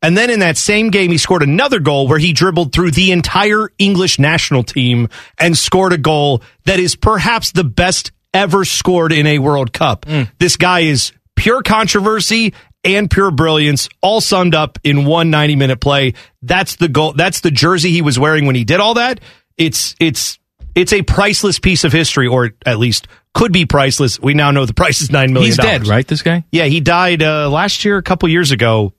[0.00, 3.12] And then in that same game, he scored another goal where he dribbled through the
[3.12, 5.08] entire English national team
[5.38, 10.06] and scored a goal that is perhaps the best ever scored in a World Cup.
[10.06, 10.22] Hmm.
[10.38, 12.54] This guy is pure controversy
[12.84, 16.14] and pure brilliance, all summed up in one 90 minute play.
[16.42, 17.12] That's the goal.
[17.12, 19.20] That's the jersey he was wearing when he did all that.
[19.56, 20.38] It's, it's,
[20.74, 24.18] it's a priceless piece of history, or at least could be priceless.
[24.20, 25.42] We now know the price is $9 million.
[25.42, 26.06] He's dead, right?
[26.06, 26.44] This guy?
[26.52, 28.92] Yeah, he died uh, last year, a couple years ago.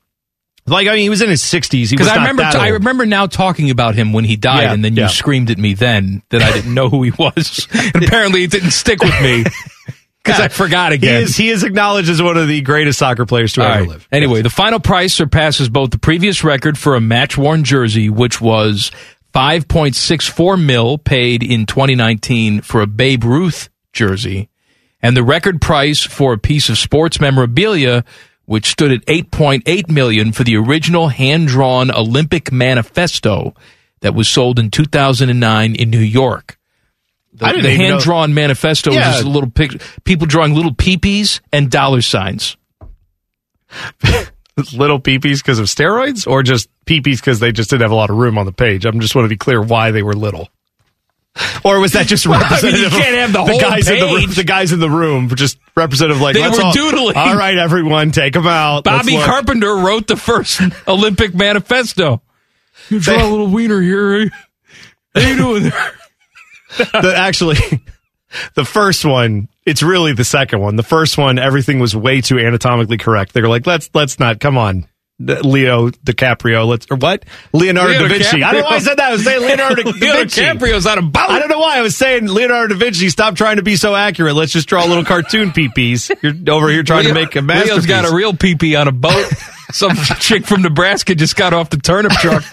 [0.68, 1.92] Like I mean, he was in his 60s.
[1.92, 4.96] Because I remember, I remember now talking about him when he died, Yeah, and then
[4.96, 5.08] you yeah.
[5.10, 8.72] screamed at me then that I didn't know who he was, and apparently it didn't
[8.72, 9.44] stick with me
[10.24, 11.22] because I forgot He again.
[11.22, 13.90] is he is acknowledged as one of the greatest soccer players to All ever right.
[13.90, 14.08] live.
[14.12, 18.42] Anyway, the final price surpasses both the previous record for a match worn jersey, which
[18.42, 18.92] was
[19.36, 24.48] 5.64 mil paid in 2019 for a Babe Ruth jersey,
[25.02, 28.06] and the record price for a piece of sports memorabilia,
[28.46, 33.54] which stood at 8.8 million for the original hand-drawn Olympic manifesto
[34.00, 36.58] that was sold in 2009 in New York.
[37.34, 39.00] The, the hand-drawn manifesto Yeah.
[39.08, 42.56] was just a little pic, people drawing little peepees and dollar signs.
[44.74, 48.10] Little peepees because of steroids, or just peepees because they just didn't have a lot
[48.10, 48.86] of room on the page.
[48.86, 50.50] I'm just want to be clear why they were little.
[51.66, 54.00] Or was that just Well, I mean, you can't have the of whole guys in
[54.00, 54.32] the room.
[54.32, 56.22] The guys in the room were just representative.
[56.22, 57.18] Like They let's were all, doodling.
[57.18, 58.86] All right, everyone, take them out.
[58.86, 59.18] Bobby.
[59.18, 62.22] Carpenter wrote the first Olympic manifesto.
[62.90, 64.14] You draw a little wiener here.
[64.16, 64.30] Eh?
[65.20, 65.92] How you doing there?
[66.78, 67.58] the, actually,
[68.54, 70.76] the first one, it's really the second one.
[70.76, 73.34] The first one, everything was way too anatomically correct.
[73.34, 74.88] They were like, let's let's not come on.
[75.18, 77.24] Leo DiCaprio, let's or what?
[77.54, 78.44] Leonardo Leo da Vinci.
[78.44, 79.10] I don't know why I said that.
[79.10, 80.42] I was saying Leonardo da Leo Vinci.
[80.42, 81.30] DiCaprio's on a boat.
[81.30, 83.10] I don't know why I was saying Leonardo da Vinci.
[83.10, 84.36] Stop trying to be so accurate.
[84.36, 86.12] Let's just draw little cartoon peepees.
[86.22, 87.72] You're over here trying to make a masterpiece.
[87.72, 89.26] Leo's got a real peepee on a boat.
[89.72, 92.44] Some chick from Nebraska just got off the turnip truck.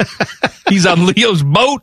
[0.69, 1.83] He's on Leo's boat.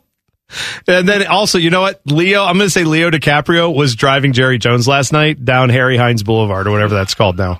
[0.86, 2.00] And then also, you know what?
[2.06, 5.96] Leo, I'm going to say Leo DiCaprio was driving Jerry Jones last night down Harry
[5.96, 7.58] Hines Boulevard or whatever that's called now.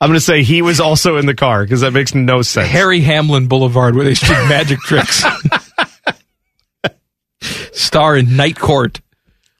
[0.00, 2.68] I'm going to say he was also in the car because that makes no sense.
[2.68, 5.24] Harry Hamlin Boulevard where they shoot magic tricks.
[7.72, 9.00] Star in Night Court.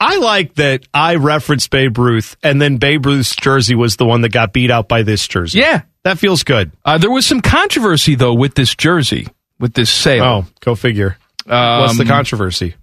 [0.00, 4.22] I like that I referenced Babe Ruth and then Babe Ruth's jersey was the one
[4.22, 5.60] that got beat out by this jersey.
[5.60, 5.82] Yeah.
[6.02, 6.72] That feels good.
[6.84, 9.28] Uh, there was some controversy, though, with this jersey,
[9.60, 10.24] with this sale.
[10.24, 11.16] Oh, go figure.
[11.44, 12.74] What's the Um, controversy?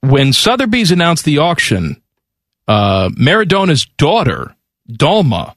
[0.00, 2.02] when Sotheby's announced the auction,
[2.66, 4.54] uh, Maradona's daughter,
[4.90, 5.54] Dalma,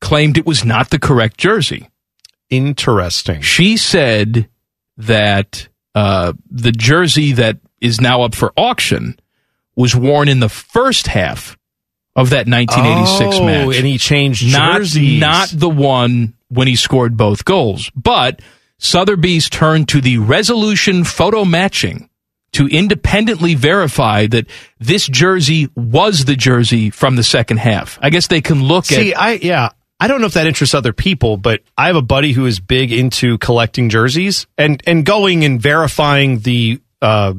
[0.00, 1.88] claimed it was not the correct jersey.
[2.50, 3.40] Interesting.
[3.42, 4.48] She said
[4.96, 9.18] that uh, the jersey that is now up for auction
[9.76, 11.56] was worn in the first half
[12.16, 13.76] of that 1986 Oh, match.
[13.76, 15.20] and he changed not, jerseys.
[15.20, 18.40] Not the one when he scored both goals, but
[18.78, 22.08] Sotheby's turned to the resolution photo matching
[22.52, 24.46] to independently verify that
[24.78, 27.98] this jersey was the jersey from the second half.
[28.00, 30.74] I guess they can look See, at I yeah, I don't know if that interests
[30.74, 35.04] other people, but I have a buddy who is big into collecting jerseys and and
[35.04, 37.34] going and verifying the uh,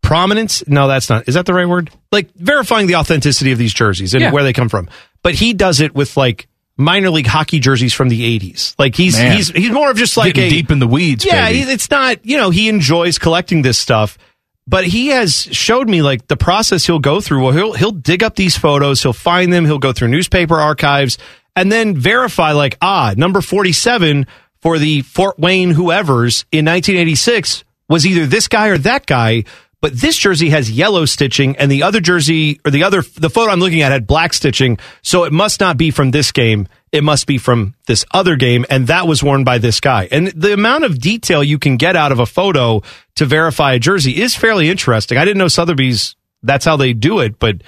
[0.00, 0.66] prominence.
[0.66, 1.28] No, that's not.
[1.28, 1.90] Is that the right word?
[2.10, 4.32] Like verifying the authenticity of these jerseys and Yeah.
[4.32, 4.88] where they come from.
[5.22, 8.74] But he does it with like minor league hockey jerseys from the 80s.
[8.78, 9.36] Like he's Man.
[9.36, 12.24] he's he's more of just like a deep in the weeds, Yeah, he- it's not,
[12.24, 14.18] you know, he enjoys collecting this stuff.
[14.66, 17.42] But he has showed me like the process he'll go through.
[17.42, 21.18] Well, he'll he'll dig up these photos, he'll find them, he'll go through newspaper archives,
[21.56, 24.26] and then verify like ah, number forty seven
[24.60, 29.42] for the Fort Wayne whoever's in 1986 was either this guy or that guy.
[29.82, 33.50] But this jersey has yellow stitching, and the other jersey or the other the photo
[33.50, 34.78] I'm looking at had black stitching.
[35.02, 36.68] So it must not be from this game.
[36.92, 40.08] It must be from this other game, and that was worn by this guy.
[40.12, 42.82] And the amount of detail you can get out of a photo
[43.16, 45.18] to verify a jersey is fairly interesting.
[45.18, 46.14] I didn't know Sotheby's
[46.44, 47.62] that's how they do it, but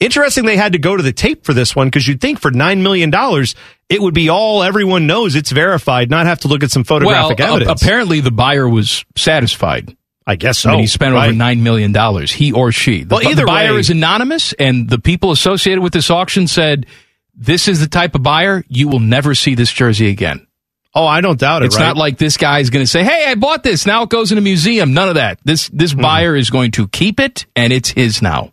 [0.00, 2.50] interesting they had to go to the tape for this one because you'd think for
[2.50, 3.54] nine million dollars
[3.88, 7.38] it would be all everyone knows it's verified, not have to look at some photographic
[7.38, 7.82] well, a- evidence.
[7.82, 9.96] apparently the buyer was satisfied.
[10.26, 11.26] I guess I mean, so, he spent right?
[11.28, 12.30] over nine million dollars.
[12.32, 13.04] He or she.
[13.04, 16.46] The, Well, either the buyer way- is anonymous, and the people associated with this auction
[16.46, 16.86] said,
[17.34, 20.46] "This is the type of buyer you will never see this jersey again."
[20.94, 21.66] Oh, I don't doubt it.
[21.66, 21.86] It's right?
[21.86, 23.86] not like this guy is going to say, "Hey, I bought this.
[23.86, 25.38] Now it goes in a museum." None of that.
[25.44, 25.76] This Hmm.
[25.78, 28.52] this buyer is going to keep it, and it's his now.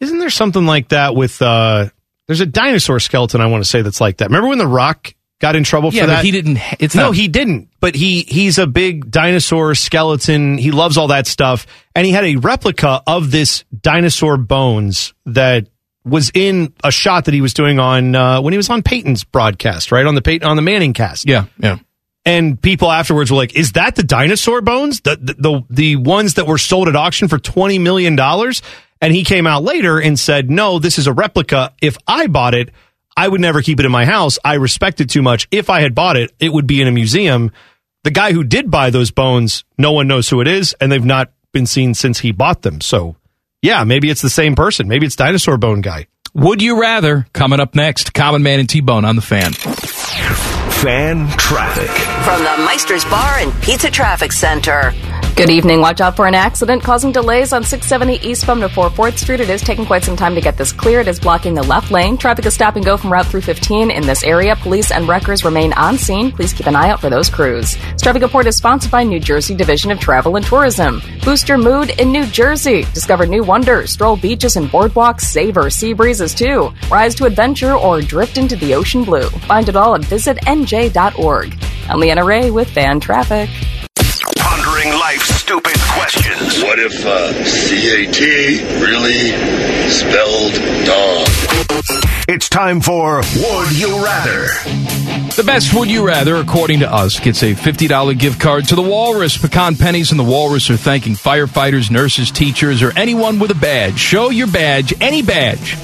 [0.00, 1.88] Isn't there something like that with uh
[2.26, 4.26] there's a dinosaur skeleton I want to say that's like that.
[4.28, 6.24] Remember when The Rock got in trouble Yeah, for but that?
[6.24, 6.58] he didn't.
[6.80, 7.16] It's no, not.
[7.16, 7.68] he didn't.
[7.80, 10.58] But he he's a big dinosaur skeleton.
[10.58, 15.68] He loves all that stuff, and he had a replica of this dinosaur bones that
[16.04, 19.24] was in a shot that he was doing on uh, when he was on Peyton's
[19.24, 21.26] broadcast, right on the Peyton on the Manning cast.
[21.28, 21.78] Yeah, yeah.
[22.26, 25.00] And people afterwards were like, "Is that the dinosaur bones?
[25.02, 28.62] The the the, the ones that were sold at auction for twenty million dollars?"
[29.00, 31.74] And he came out later and said, "No, this is a replica.
[31.82, 32.70] If I bought it,
[33.16, 34.38] I would never keep it in my house.
[34.44, 35.48] I respect it too much.
[35.50, 37.52] If I had bought it, it would be in a museum."
[38.04, 41.02] The guy who did buy those bones, no one knows who it is, and they've
[41.02, 42.82] not been seen since he bought them.
[42.82, 43.16] So,
[43.62, 44.88] yeah, maybe it's the same person.
[44.88, 46.06] Maybe it's dinosaur bone guy.
[46.34, 47.26] Would you rather?
[47.32, 49.52] Coming up next, Common Man and T Bone on the fan.
[49.52, 51.88] Fan Traffic.
[52.24, 54.92] From the Meister's Bar and Pizza Traffic Center.
[55.36, 55.80] Good evening.
[55.80, 59.40] Watch out for an accident causing delays on 670 eastbound to 4 4th Street.
[59.40, 61.00] It is taking quite some time to get this clear.
[61.00, 62.16] It is blocking the left lane.
[62.16, 64.54] Traffic is stop and go from Route 315 in this area.
[64.54, 66.30] Police and wreckers remain on scene.
[66.30, 67.76] Please keep an eye out for those crews.
[67.76, 71.02] This traffic report is sponsored by New Jersey Division of Travel and Tourism.
[71.24, 72.84] Boost your mood in New Jersey.
[72.94, 76.72] Discover new wonders, stroll beaches and boardwalks, savor sea breezes too.
[76.88, 79.28] Rise to adventure or drift into the ocean blue.
[79.48, 81.58] Find it all at visitnj.org.
[81.88, 83.50] I'm Leanna Ray with Fan Traffic.
[84.54, 86.62] Pondering life's stupid questions.
[86.62, 88.20] What if uh, CAT
[88.80, 89.32] really
[89.90, 90.54] spelled
[90.86, 91.26] dog?
[92.28, 94.46] It's time for Would You Rather?
[95.34, 98.82] The best Would You Rather, according to us, gets a $50 gift card to the
[98.82, 99.36] Walrus.
[99.36, 103.98] Pecan Penny's and the Walrus are thanking firefighters, nurses, teachers, or anyone with a badge.
[103.98, 105.76] Show your badge, any badge,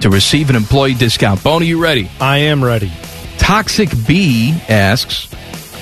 [0.00, 1.44] to receive an employee discount.
[1.44, 2.10] Bone, are you ready?
[2.20, 2.90] I am ready.
[3.38, 5.28] Toxic B asks,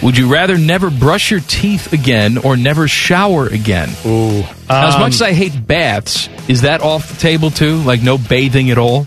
[0.03, 3.89] would you rather never brush your teeth again or never shower again?
[4.07, 4.41] Ooh.
[4.69, 7.79] Now, as Um, much as I hate baths, is that off the table too?
[7.83, 9.07] Like no bathing at all?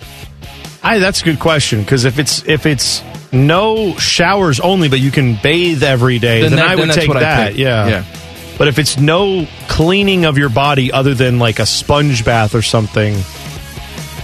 [0.84, 3.02] I, that's a good question because if it's if it's
[3.32, 6.90] no showers only, but you can bathe every day, Then then, that- I then would
[6.90, 7.48] that's take what I that.
[7.52, 7.58] pick.
[7.60, 7.88] Yeah.
[7.88, 8.04] Yeah.
[8.58, 12.62] But if it's no cleaning of your body other than like a sponge bath or
[12.62, 13.16] something,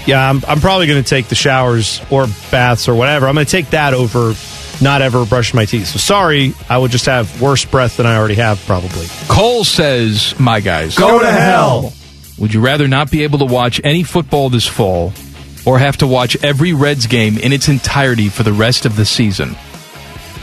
[0.06, 3.28] yeah, I'm, I'm probably going to take the showers or baths or whatever.
[3.28, 4.34] I'm going to take that over
[4.82, 5.88] not ever brushing my teeth.
[5.88, 9.08] So sorry, I would just have worse breath than I already have probably.
[9.28, 10.98] Cole says, my guys.
[10.98, 11.94] Go to hell.
[12.38, 15.12] Would you rather not be able to watch any football this fall
[15.66, 19.06] or have to watch every Reds game in its entirety for the rest of the
[19.06, 19.56] season?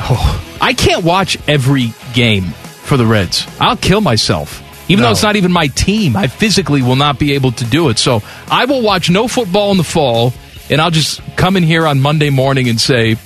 [0.00, 2.44] Oh, I can't watch every game
[2.82, 3.46] for the Reds.
[3.60, 4.60] I'll kill myself.
[4.88, 5.08] Even No.
[5.08, 7.98] though it's not even my team, I physically will not be able to do it.
[7.98, 10.34] So I will watch no football in the fall,
[10.68, 13.16] and I'll just come in here on Monday morning and say,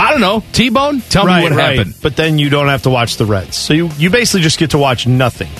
[0.00, 1.94] I don't know, T Bone, tell me what happened.
[2.00, 3.56] But then you don't have to watch the Reds.
[3.56, 5.50] So you, you basically just get to watch nothing.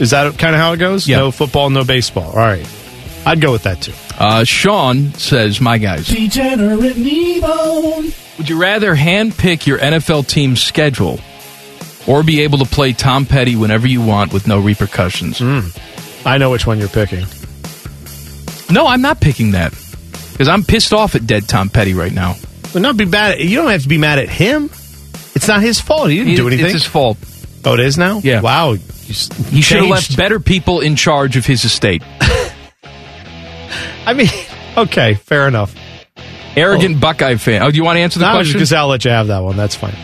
[0.00, 1.08] Is that kind of how it goes?
[1.08, 1.18] Yeah.
[1.18, 2.30] No football, no baseball.
[2.30, 2.64] All right.
[3.26, 3.92] I'd go with that too.
[4.16, 6.06] Uh, Sean says, My guys.
[6.06, 8.12] Degenerate Knee-bone.
[8.38, 11.18] Would you rather handpick your NFL team's schedule
[12.06, 15.40] or be able to play Tom Petty whenever you want with no repercussions?
[16.24, 17.26] I know which one you're picking.
[18.70, 19.72] No, I'm not picking that
[20.32, 22.36] because I'm pissed off at dead Tom Petty right now.
[22.74, 23.32] Well, not be mad.
[23.32, 24.64] At, you don't have to be mad at him.
[25.34, 26.10] It's not his fault.
[26.10, 26.66] He didn't do anything.
[26.66, 27.16] It's his fault.
[27.64, 28.20] oh, it is now.
[28.22, 28.40] Yeah.
[28.40, 28.72] Wow.
[28.72, 28.78] You
[29.50, 32.02] He should have left better people in charge of his estate.
[34.06, 34.28] I mean,
[34.76, 35.74] okay, fair enough.
[36.56, 37.62] Arrogant Buckeye fan.
[37.62, 38.54] Oh, do you want to answer the No, question?
[38.54, 39.56] because I'll let you have that one.
[39.56, 39.94] That's fine.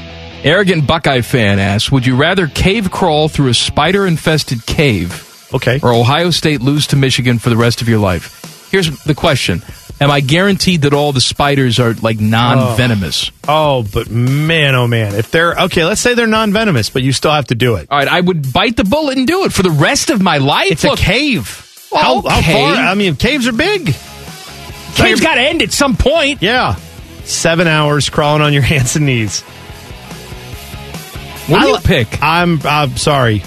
[0.42, 5.78] Arrogant Buckeye fan asks, "Would you rather cave crawl through a spider-infested cave, Okay.
[5.82, 9.62] or Ohio State lose to Michigan for the rest of your life?" Here's the question:
[10.00, 13.30] Am I guaranteed that all the spiders are like non-venomous?
[13.46, 13.80] Oh.
[13.80, 17.32] oh, but man, oh man, if they're okay, let's say they're non-venomous, but you still
[17.32, 17.88] have to do it.
[17.90, 20.38] All right, I would bite the bullet and do it for the rest of my
[20.38, 20.72] life.
[20.72, 21.66] It's Look, a cave.
[21.92, 22.74] Well, how, how far?
[22.76, 23.94] I mean, caves are big.
[24.94, 26.40] cave's got to end at some point.
[26.40, 26.76] Yeah,
[27.24, 29.42] seven hours crawling on your hands and knees.
[31.46, 32.22] What do I you li- pick?
[32.22, 33.42] I'm I'm sorry,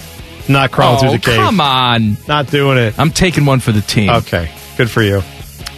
[0.48, 1.36] not crawling oh, through the oh, cave.
[1.36, 2.16] come on!
[2.28, 2.96] Not doing it.
[2.96, 4.10] I'm taking one for the team.
[4.10, 5.20] Okay, good for you.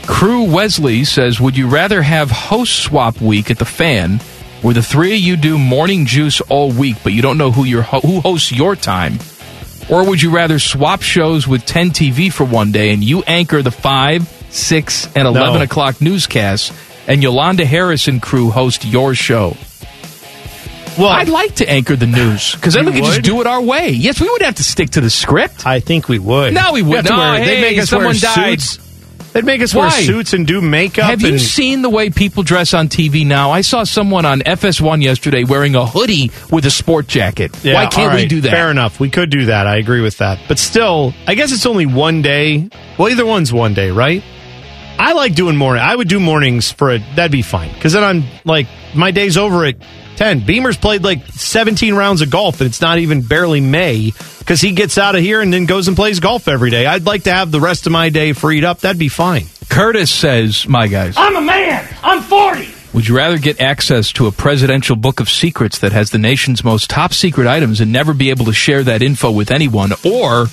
[0.06, 4.20] Crew Wesley says, "Would you rather have host swap week at the fan,
[4.62, 7.64] where the three of you do morning juice all week, but you don't know who
[7.64, 9.18] your ho- who hosts your time,
[9.88, 13.62] or would you rather swap shows with 10 TV for one day and you anchor
[13.62, 15.62] the five, six, and 11 No.
[15.64, 16.72] o'clock newscasts,
[17.08, 19.56] and Yolanda Harris and crew host your show?"
[20.96, 23.60] Well, I'd like to anchor the news because then we could just do it our
[23.60, 23.90] way.
[23.90, 25.66] Yes, we would have to stick to the script.
[25.66, 26.54] I think we would.
[26.54, 27.04] No, we would.
[27.04, 28.62] to No, wear- hey, they'd make us someone wear died.
[28.62, 28.78] suits.
[29.36, 31.04] They'd make us wear suits and do makeup.
[31.04, 33.50] Have you seen the way people dress on TV now?
[33.50, 37.54] I saw someone on FS1 yesterday wearing a hoodie with a sport jacket.
[37.62, 38.50] Yeah, Why can't all we do that?
[38.50, 38.98] Fair enough.
[38.98, 39.66] We could do that.
[39.66, 40.38] I agree with that.
[40.48, 42.70] But still, I guess it's only one day.
[42.96, 44.24] Well, either one's one day, right?
[44.98, 45.82] I like doing morning.
[45.82, 47.02] I would do mornings for it.
[47.14, 47.74] That'd be fine.
[47.74, 49.76] Because then I'm like, my day's over at
[50.16, 50.40] 10.
[50.46, 54.72] Beamer's played like 17 rounds of golf, and it's not even barely May because he
[54.72, 56.86] gets out of here and then goes and plays golf every day.
[56.86, 58.80] I'd like to have the rest of my day freed up.
[58.80, 59.46] That'd be fine.
[59.68, 61.86] Curtis says, My guys, I'm a man.
[62.02, 62.68] I'm 40.
[62.94, 66.62] would you rather get access to a presidential book of secrets that has the nation's
[66.64, 70.46] most top secret items and never be able to share that info with anyone, or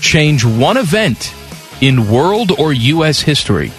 [0.00, 1.34] change one event
[1.80, 3.20] in world or U.S.
[3.20, 3.70] history?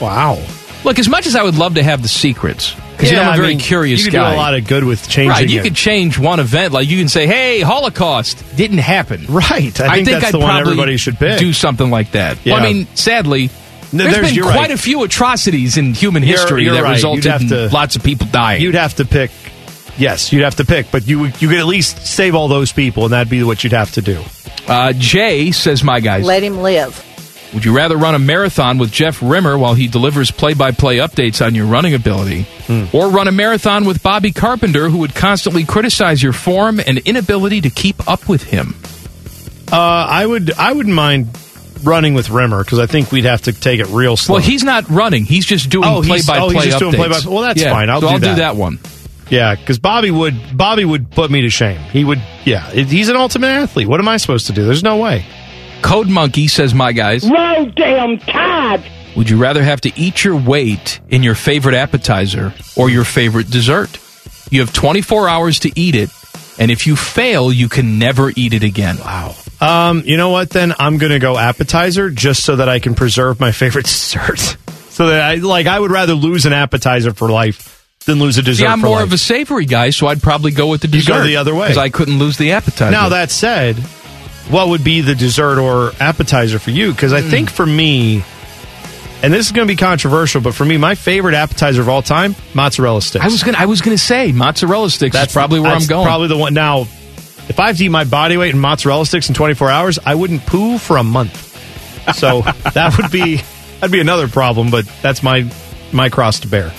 [0.00, 0.44] Wow.
[0.84, 3.28] Look, as much as I would love to have the secrets, because you know, I'm
[3.28, 4.30] a I very mean, curious You could guy.
[4.30, 5.62] do a lot of good with changing Right, you it.
[5.62, 6.72] could change one event.
[6.74, 9.78] Like you can say, "Hey, Holocaust didn't happen." Right.
[9.80, 11.38] I think that's I'd the one probably everybody should pick.
[11.38, 12.38] Do something like that.
[12.44, 13.50] Well, I mean, sadly,
[13.92, 14.70] No, there's there's- been quite right.
[14.72, 16.96] a few atrocities in human You're- history you're that right.
[16.96, 18.60] Resulted have in to- lots of people dying.
[18.62, 19.30] You'd have to pick
[19.96, 23.04] Yes, you'd have to pick, but you you could at least save all those people,
[23.04, 24.20] and that'd be what you'd have to do.
[24.68, 27.02] Uh, Jay says, "My guys, Let him live.
[27.54, 31.54] Would you rather run a marathon with Jeff Rimmer while he delivers play-by-play updates on
[31.54, 32.46] your running ability,
[32.92, 37.60] or run a marathon with Bobby Carpenter, who would constantly criticize your form and inability
[37.62, 38.74] to keep up with him?"
[39.70, 41.28] Uh, I would I wouldn't mind
[41.84, 44.36] running with Rimmer because I think we'd have to take it real slow.
[44.36, 47.26] Well, he's not running; he's just doing Oh, play-by-play oh, he's updates.
[47.26, 47.88] well, that's Yeah, fine.
[47.90, 48.34] I'll so do I'll that.
[48.34, 48.78] do that one.
[49.30, 51.78] Yeah, because Bobby would Bobby would put me to shame.
[51.92, 52.20] He would.
[52.46, 53.86] Yeah, he's an ultimate athlete.
[53.86, 54.64] What am I supposed to do?
[54.64, 55.24] There's no way.
[55.82, 58.82] Code Monkey says, "My guys, Roll damn tide.
[59.16, 63.50] Would you rather have to eat your weight in your favorite appetizer or your favorite
[63.50, 63.98] dessert?
[64.50, 66.10] You have 24 hours to eat it,
[66.58, 68.98] and if you fail, you can never eat it again.
[68.98, 69.34] Wow.
[69.60, 70.50] Um, you know what?
[70.50, 74.56] Then I'm gonna go appetizer just so that I can preserve my favorite dessert.
[74.90, 78.42] so that I like I would rather lose an appetizer for life than lose a
[78.42, 78.64] dessert.
[78.64, 79.06] Yeah, I'm for more life.
[79.06, 81.12] of a savory guy, so I'd probably go with the You dessert.
[81.12, 81.68] go the other way.
[81.68, 82.90] Because I couldn't lose the appetizer.
[82.90, 83.76] Now that said,
[84.50, 86.92] what would be the dessert or appetizer for you?
[86.92, 87.30] Because I Hmm.
[87.30, 88.22] think for me,
[89.22, 92.02] and this is going to be controversial, but for me, my favorite appetizer of all
[92.02, 93.24] time, mozzarella sticks.
[93.24, 95.12] I was gonna, I was gonna say mozzarella sticks.
[95.14, 96.06] That's probably where I'm going.
[96.06, 96.54] Probably the one.
[96.54, 96.82] Now,
[97.48, 100.14] if I have to eat my body weight in mozzarella sticks in 24 hours, I
[100.14, 101.44] wouldn't poo for a month.
[102.16, 102.42] So
[102.74, 103.40] that would be
[103.80, 104.70] that'd be another problem.
[104.70, 105.50] But that's my
[105.92, 106.72] my cross to bear.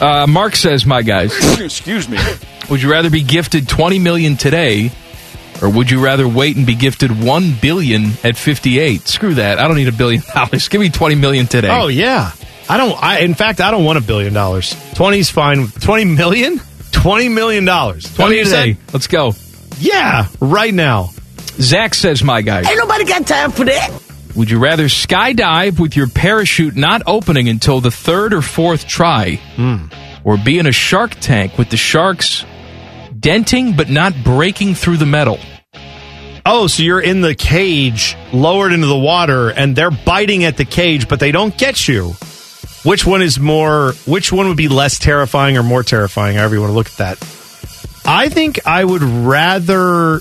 [0.00, 2.18] Uh, Mark says, "My guys, Excuse me.
[2.68, 4.90] would you rather be gifted 20 million today,
[5.62, 9.02] or would you rather wait and be gifted 1 billion at 58?
[9.02, 9.58] Screw that.
[9.58, 10.68] I don't need a billion dollars.
[10.70, 11.68] Give me 20 million today.
[11.70, 12.32] Oh yeah,
[12.68, 13.00] I don't.
[13.02, 14.74] I in fact, I don't want a billion dollars.
[14.94, 15.68] Twenty's fine.
[15.68, 16.60] Twenty million.
[16.90, 18.12] Twenty million dollars.
[18.14, 18.74] 20 today.
[18.74, 18.76] said?
[18.92, 19.34] Let's go.
[19.78, 21.10] Yeah, right now.
[21.58, 23.90] Zach says, "My guys." Ain't nobody got time for that.
[24.34, 29.34] Would you rather skydive with your parachute not opening until the third or fourth try,
[29.56, 29.86] hmm.
[30.24, 32.44] or be in a shark tank with the sharks
[33.18, 35.38] denting but not breaking through the metal?
[36.44, 40.64] Oh, so you're in the cage, lowered into the water, and they're biting at the
[40.64, 42.14] cage, but they don't get you.
[42.84, 43.92] Which one is more?
[44.06, 46.36] Which one would be less terrifying or more terrifying?
[46.36, 47.18] However you want to look at that.
[48.04, 50.16] I think I would rather.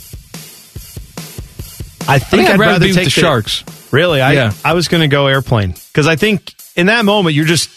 [2.08, 3.64] I think, I'd I'd, rather rather, take the sharks.
[3.92, 4.54] Really, I Yeah.
[4.64, 7.70] I was going to go airplane because I think in that moment you're just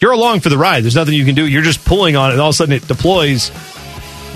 [0.00, 0.82] you're along for the ride.
[0.82, 1.46] There's nothing you can do.
[1.46, 3.50] You're just pulling on it, and all of a sudden it deploys.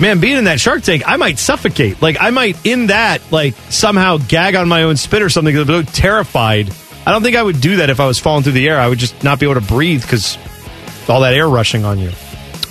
[0.01, 2.01] Man, being in that Shark Tank, I might suffocate.
[2.01, 5.55] Like I might in that like somehow gag on my own spit or something.
[5.55, 6.73] I'm so terrified.
[7.05, 8.79] I don't think I would do that if I was falling through the air.
[8.79, 10.39] I would just not be able to breathe because
[11.07, 12.11] all that air rushing on you.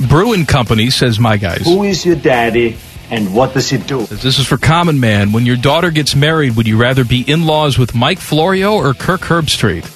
[0.09, 2.77] Brewing Company says, "My guys." Who is your daddy
[3.11, 4.07] and what does he do?
[4.07, 5.31] This is for Common Man.
[5.31, 8.93] When your daughter gets married, would you rather be in laws with Mike Florio or
[8.93, 9.87] Kirk Herbstreit?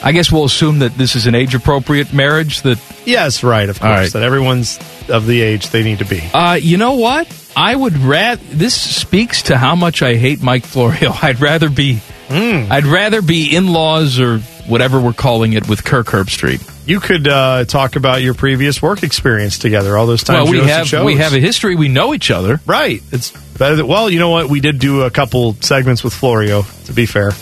[0.04, 2.60] I guess we'll assume that this is an age appropriate marriage.
[2.62, 3.68] That Yes, right.
[3.68, 4.12] Of course, right.
[4.12, 4.78] that everyone's
[5.10, 6.20] of the age they need to be.
[6.32, 7.28] Uh, you know what?
[7.56, 8.42] I would rather.
[8.44, 11.12] This speaks to how much I hate Mike Florio.
[11.22, 12.00] I'd rather be.
[12.28, 12.72] Hmm.
[12.72, 16.70] I'd rather be in laws or whatever we're calling it with Kirk Herbstreit.
[16.86, 19.96] You could uh, talk about your previous work experience together.
[19.96, 21.04] All those times Well, we have shows.
[21.04, 21.76] we have a history.
[21.76, 22.60] We know each other.
[22.66, 23.02] Right.
[23.12, 24.48] It's better that, well, you know what?
[24.48, 27.32] We did do a couple segments with Florio, to be fair.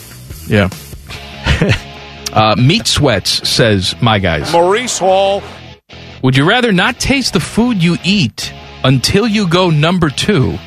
[0.47, 0.69] Yeah.
[2.33, 5.43] uh, Meat Sweats says, "My guys, Maurice Hall.
[6.23, 8.53] Would you rather not taste the food you eat
[8.85, 10.59] until you go number two,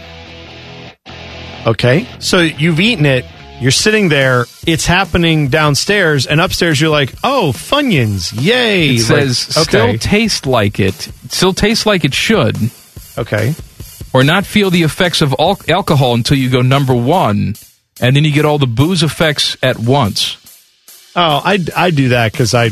[1.66, 2.08] Okay.
[2.20, 3.26] So you've eaten it,
[3.60, 8.96] you're sitting there, it's happening downstairs, and upstairs you're like, oh, Funyuns, yay.
[8.96, 10.94] It says Like, still taste like it,
[11.30, 12.56] still taste like it should,
[13.18, 13.56] okay.
[14.14, 17.56] or not feel the effects of al- alcohol until you go number one,
[18.00, 20.38] and then you get all the booze effects at once."
[21.16, 22.70] Oh, I, I do that because I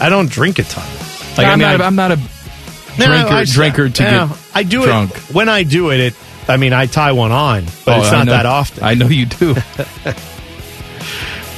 [0.00, 1.03] I don't drink a ton.
[1.36, 4.28] Like, I'm, I mean, not, I- I'm not a No, drinker, I- drinker to yeah,
[4.28, 5.10] get I do drunk.
[5.16, 6.00] it when I do it.
[6.00, 6.14] It
[6.48, 8.84] I mean I tie one on, but Oh, it's not know- that often.
[8.84, 9.56] I know you do.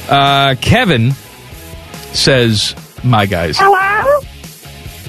[0.09, 1.11] uh, Kevin
[2.13, 4.21] says, "My guys, Hello?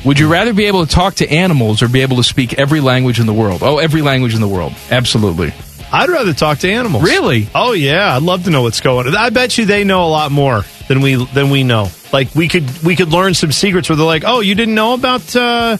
[0.04, 2.80] would you rather be able to talk to animals or be able to speak every
[2.80, 3.62] language in the world?
[3.62, 5.52] Oh, every language in the world, absolutely.
[5.90, 7.02] I'd rather talk to animals.
[7.04, 7.48] Really?
[7.54, 9.16] Oh yeah, I'd love to know what's going on.
[9.16, 11.88] I bet you they know a lot more than we than we know.
[12.12, 14.94] Like we could we could learn some secrets where they're like, "Oh, you didn't know
[14.94, 15.76] about uh,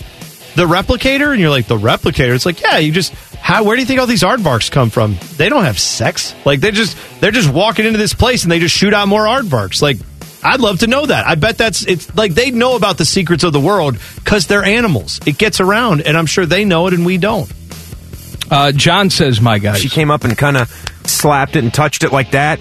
[0.54, 3.80] the replicator?" And you're like, "The replicator?" It's like, "Yeah, you just how where do
[3.82, 5.16] you think all these aardvarks come from?
[5.36, 6.34] They don't have sex.
[6.44, 9.24] Like they just they're just walking into this place and they just shoot out more
[9.24, 9.80] aardvarks.
[9.80, 9.96] Like
[10.44, 11.26] I'd love to know that.
[11.26, 14.64] I bet that's it's like they know about the secrets of the world cuz they're
[14.64, 15.18] animals.
[15.26, 17.50] It gets around and I'm sure they know it and we don't.
[18.50, 20.70] Uh, John says, "My guys, She came up and kind of
[21.04, 22.60] slapped it and touched it like that.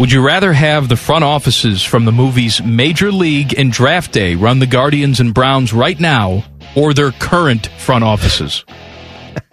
[0.00, 4.34] Would you rather have the front offices from the movies Major League and Draft Day
[4.34, 6.42] run the Guardians and Browns right now,
[6.74, 8.64] or their current front offices.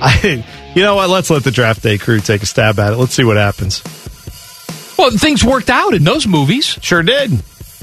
[0.00, 0.42] I,
[0.74, 1.10] you know what?
[1.10, 2.96] Let's let the draft day crew take a stab at it.
[2.96, 3.82] Let's see what happens.
[4.96, 6.64] Well, things worked out in those movies.
[6.80, 7.30] Sure did.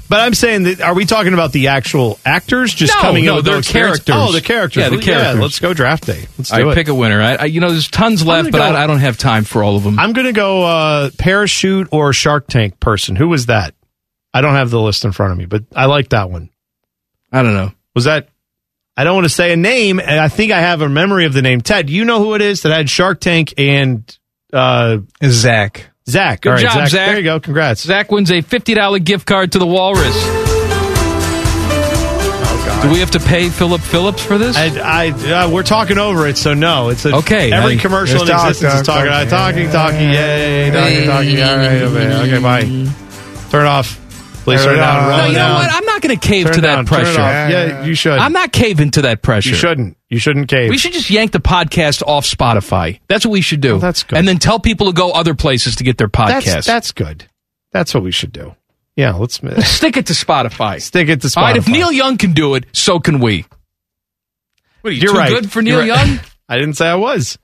[0.10, 3.32] But I'm saying that are we talking about the actual actors just No, coming no,
[3.32, 4.00] in with they're no experience?
[4.00, 4.30] characters.
[4.30, 4.82] Oh, the characters.
[4.82, 5.40] Yeah, the characters.
[5.42, 6.26] let's go draft day.
[6.38, 6.76] Let's do right, it.
[6.76, 7.22] pick a winner.
[7.22, 9.64] I, I, you know, there's tons left, but go- I, I don't have time for
[9.64, 10.00] all of them.
[10.00, 13.16] I'm going to go uh, parachute or Shark Tank person.
[13.16, 13.76] Who was that?
[14.34, 16.50] I don't have the list in front of me, but I like that one.
[17.32, 17.72] I don't know.
[17.96, 18.30] Was that?
[18.98, 21.34] I don't want to say a name, and I think I have a memory of
[21.34, 21.62] the name.
[21.62, 24.18] Ted, you know who it is that had Shark Tank and
[24.52, 25.89] uh, Zach?
[26.10, 26.42] Zach.
[26.42, 27.08] Good All right, job, Zach.
[27.10, 27.40] There you go.
[27.40, 27.82] Congrats.
[27.82, 30.16] Zach wins a $50 gift card to the Walrus.
[32.82, 34.56] Do we have to pay Phillip Phillips for this?
[34.56, 35.10] I, I
[35.46, 36.88] uh, we're talking over it, so no.
[36.90, 39.28] It's a, Okay, Every I- commercial in Just talk, existence is talk, talking, talk.
[39.28, 41.42] uh, talking, talking, yay, talking, talking.
[41.44, 42.62] All right, okay, okay, bye.
[43.52, 44.00] Turn it off.
[44.44, 45.10] Please turn it down.
[45.10, 45.70] No, you know what?
[45.72, 47.22] I'm not going to cave Turn to that down, pressure.
[47.22, 47.50] off.
[47.52, 48.18] Yeah, you should.
[48.18, 49.50] I'm not caving to that pressure.
[49.50, 49.98] You shouldn't.
[50.10, 50.70] You shouldn't cave.
[50.70, 53.00] We should just yank the podcast off Spotify.
[53.08, 53.76] That's what we should do.
[53.76, 54.18] Oh, that's good.
[54.18, 56.46] And then tell people to go other places to get their podcast.
[56.46, 57.26] That's, that's good.
[57.72, 58.56] That's what we should do.
[58.96, 59.36] Yeah, let's
[59.70, 60.82] Stick it to Spotify.
[60.82, 61.38] stick it to Spotify.
[61.38, 63.46] All right, if Neil Young can do it, so can we.
[64.82, 65.30] What are you You're too right.
[65.30, 66.08] good for Neil You're right.
[66.08, 66.20] Young?
[66.50, 67.38] I didn't say I was.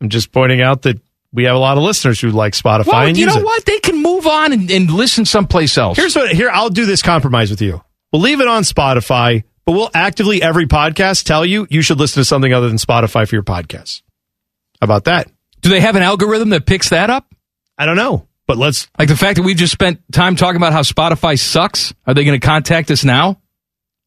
[0.00, 1.00] I'm just pointing out that
[1.32, 3.44] we have a lot of listeners who like Spotify Well, you know it.
[3.44, 3.64] what?
[3.66, 5.96] They can move on and, and listen someplace else.
[5.98, 7.82] Here's what here I'll do this compromise with you.
[8.12, 12.20] We'll leave it on Spotify, but we'll actively every podcast tell you you should listen
[12.20, 14.02] to something other than Spotify for your podcast.
[14.80, 15.30] How about that?
[15.60, 17.34] do they have an algorithm that picks that up?
[17.76, 20.72] I don't know, but let's Like the fact that we've just spent time talking about
[20.72, 21.92] how Spotify sucks.
[22.06, 23.40] Are they going to contact us now?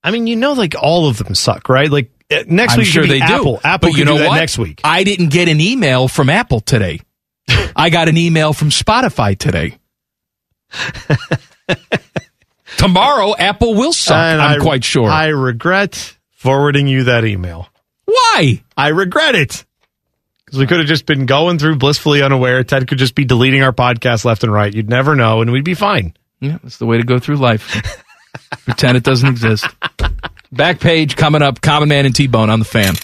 [0.04, 1.90] I mean, you know like all of them suck, right?
[1.92, 3.56] Like uh, next I'm week sure be they Apple.
[3.58, 3.62] do.
[3.66, 4.36] Apple but you know do that what?
[4.38, 4.80] next week.
[4.84, 7.02] I didn't get an email from Apple today.
[7.76, 9.78] I got an email from Spotify today.
[12.78, 14.16] Tomorrow, Apple will suck.
[14.16, 15.10] And I'm I- quite sure.
[15.10, 17.68] I regret forwarding you that email.
[18.06, 18.64] Why?
[18.76, 19.66] I regret it.
[20.46, 22.64] Because we could have just been going through blissfully unaware.
[22.64, 24.74] Ted could just be deleting our podcast left and right.
[24.74, 26.14] You'd never know, and we'd be fine.
[26.42, 28.04] Yeah, that's the way to go through life.
[28.66, 29.66] Pretend it doesn't exist.
[30.52, 31.62] Back page coming up.
[31.62, 32.96] Common Man and T Bone on the fan.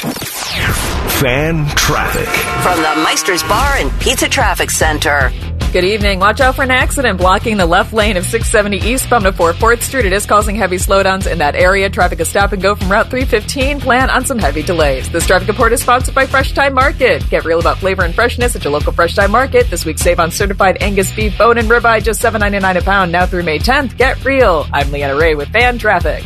[1.21, 2.27] Fan traffic.
[2.61, 5.31] From the Meister's Bar and Pizza Traffic Center.
[5.73, 6.19] Good evening.
[6.19, 9.81] Watch out for an accident blocking the left lane of 670 eastbound to 4 4th
[9.81, 10.05] Street.
[10.05, 11.89] It is causing heavy slowdowns in that area.
[11.89, 13.81] Traffic is stop and go from Route 315.
[13.81, 15.09] Plan on some heavy delays.
[15.09, 17.27] This traffic report is sponsored by Fresh Time Market.
[17.31, 19.71] Get real about flavor and freshness at your local Fresh Time Market.
[19.71, 23.11] This week, save on certified Angus beef, bone, and ribeye just $7.99 a pound.
[23.11, 23.97] Now through May 10th.
[23.97, 24.67] Get real.
[24.71, 26.23] I'm Leanna Ray with Fan Traffic.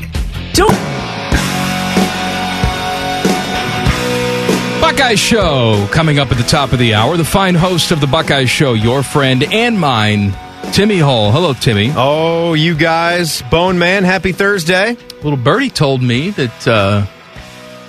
[4.91, 7.15] Buckeye Show coming up at the top of the hour.
[7.15, 10.33] The fine host of the Buckeye Show, your friend and mine,
[10.73, 11.31] Timmy Hall.
[11.31, 11.93] Hello, Timmy.
[11.95, 14.97] Oh, you guys, Bone Man, happy Thursday.
[15.23, 17.05] Little Birdie told me that uh,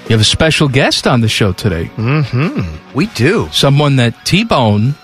[0.05, 1.87] you have a special guest on the show today.
[1.97, 2.95] Mm-hmm.
[2.95, 3.49] We do.
[3.51, 4.95] Someone that T Bone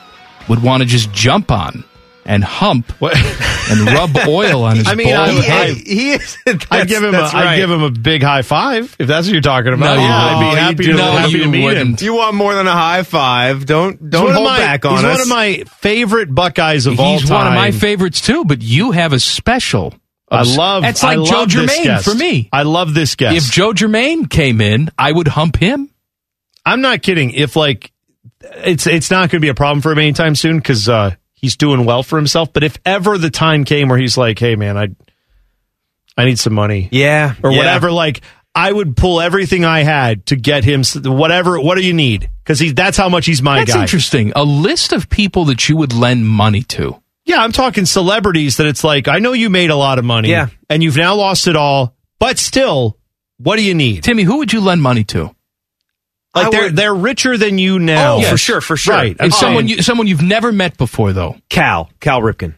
[0.49, 1.83] would want to just jump on
[2.29, 5.71] and hump and rub oil on his I mean, bald I- head.
[5.71, 6.37] I- He is.
[6.71, 7.09] I'd give him.
[7.09, 9.97] A, that's I'd give him a big high five if that's what you're talking about.
[9.97, 12.03] No, you yeah, I'd be Oh, happy you to, do- happy you to meet wouldn't.
[12.03, 13.67] You want more than a high five?
[13.67, 15.11] Don't don't one of hold my- back on he's us.
[15.13, 17.21] one of my favorite Buckeyes of all time.
[17.21, 19.95] He's one of my favorites too, but you have a special.
[20.31, 20.83] I love.
[20.83, 22.05] That's I like Joe love Germain guest.
[22.05, 22.51] for me.
[22.53, 23.35] I love this guest.
[23.35, 25.89] If Joe Germaine came in, I would hump him.
[26.67, 27.31] I'm not kidding.
[27.31, 27.91] If like,
[28.43, 31.56] it's it's not going to be a problem for him anytime soon because uh, he's
[31.56, 32.52] doing well for himself.
[32.52, 34.89] But if ever the time came where he's like, "Hey, man, I
[36.16, 37.59] I need some money," yeah, or yeah.
[37.59, 38.20] whatever, like
[38.55, 41.60] I would pull everything I had to get him whatever.
[41.60, 42.28] What do you need?
[42.43, 43.82] Because he that's how much he's my That's guy.
[43.82, 44.32] interesting.
[44.35, 47.01] A list of people that you would lend money to.
[47.24, 50.31] Yeah, I'm talking celebrities that it's like I know you made a lot of money,
[50.31, 50.48] Yeah.
[50.70, 52.97] and you've now lost it all, but still,
[53.36, 54.02] what do you need?
[54.02, 55.35] Timmy, who would you lend money to?
[56.35, 58.17] Like I they're would- they're richer than you now.
[58.17, 58.95] Oh, for sure, for sure.
[58.95, 59.17] Right.
[59.19, 61.37] I'm And someone saying- you, someone you've never met before, though.
[61.49, 62.55] Cal, Cal Ripken.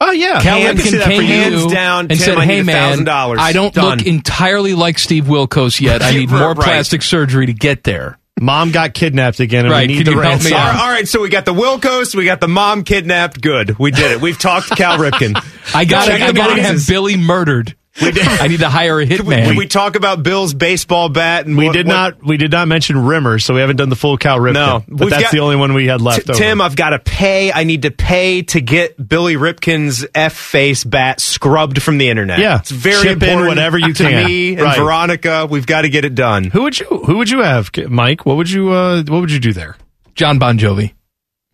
[0.00, 1.28] Oh yeah, Cal I can see Ripken that for came you.
[1.28, 3.38] Hands down, and Tim, said, "Hey man, $1,000.
[3.38, 6.02] I don't Done." look entirely like Steve Wilkos yet.
[6.02, 6.56] I need more right.
[6.56, 10.10] plastic surgery to get there." Mom got kidnapped again, and Right, we need can the
[10.20, 10.52] you help me ransom.
[10.54, 10.72] All out?
[10.74, 13.40] right, all right, so we got the Wilkos, we got the mom kidnapped.
[13.40, 14.20] Good, we did it.
[14.20, 15.36] We've talked Cal Ripken.
[15.74, 16.84] I got Check I the got to have.
[16.88, 17.76] Billy murdered.
[18.00, 18.26] We did.
[18.26, 19.48] I need to hire a Did we, hitman.
[19.48, 21.44] did we talk about Bill's baseball bat?
[21.44, 22.24] And We what- did what- not.
[22.26, 24.54] We did not mention Rimmer, so we haven't done the full Cal Ripken.
[24.54, 26.24] No, but We've that's got- the only one we had left.
[26.26, 26.38] T- over.
[26.42, 27.52] Tim, I've got to pay.
[27.52, 32.38] I need to pay to get Billy Ripken's F face bat scrubbed from the internet.
[32.38, 32.60] Yeah.
[32.60, 34.24] it's very Chip in important whatever you to can.
[34.24, 34.78] me and Right.
[34.78, 35.46] Veronica.
[35.50, 36.44] We've got to get it done.
[36.44, 38.24] who would you who would you have, Mike?
[38.24, 39.76] What would you uh, what would you do there?
[40.14, 40.94] Jon Bon Jovi.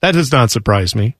[0.03, 1.17] That does not surprise me.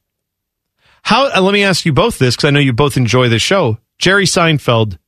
[1.03, 1.27] How?
[1.35, 3.79] Uh, let me ask you both this because I know you both enjoy the show.
[3.99, 4.99] Jerry Seinfeld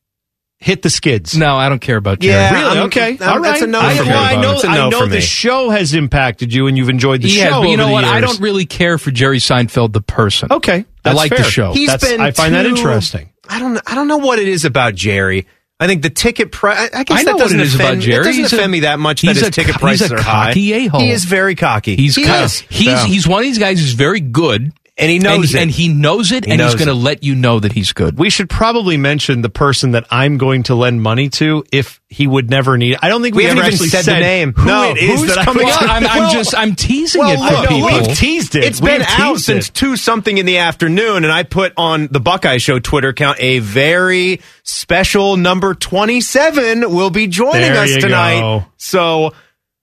[0.60, 1.36] hit the skids.
[1.36, 2.34] No, I don't care about Jerry.
[2.34, 2.78] Yeah, Really?
[2.78, 3.16] I'm- okay.
[3.18, 3.42] I'm- All right.
[3.50, 4.08] that's a no I, for me.
[4.10, 4.52] well, I know.
[4.52, 7.28] It's a no I know for the show has impacted you, and you've enjoyed the
[7.28, 7.60] He has, show.
[7.62, 8.04] but you over know the what?
[8.04, 10.52] I don't really care for Jerry Seinfeld, the person.
[10.52, 11.72] Okay, I that's like the show.
[11.72, 13.30] He's That's- been I find that interesting.
[13.48, 13.80] I don't.
[13.86, 15.46] I don't know what it is about Jerry.
[15.82, 16.90] I think the ticket price.
[16.94, 18.14] I guess I know that doesn't what it is offend, about Jerry.
[18.20, 20.02] It doesn't He's offend a- me that much that he's his a ticket co- prices
[20.02, 20.46] he's a are high.
[20.48, 21.00] cocky a-hole.
[21.00, 21.96] He is very cocky.
[21.96, 22.60] He's he kind is.
[22.68, 23.06] he's Yeah.
[23.06, 25.62] he's one of these guys who's very good, and he knows and, it.
[25.62, 27.92] and he knows it, He and knows he's going to let you know that he's
[27.92, 28.18] good.
[28.18, 32.26] We should probably mention the person that I'm going to lend money to if he
[32.26, 32.96] would never need.
[33.00, 34.52] I don't think we, We haven't ever even actually said the name.
[34.54, 35.82] Who No, it is who's that coming I'm, up?
[35.82, 38.06] I'm, I'm Well- just I'm teasing Well, it for I know, people.
[38.08, 38.64] We've teased it.
[38.64, 39.74] It's We've been out teased since it.
[39.74, 43.58] two something in the afternoon, and I put on the Buckeye Show Twitter account a
[43.60, 48.40] very special number twenty seven will be joining There us you tonight.
[48.40, 48.64] go.
[48.76, 49.32] So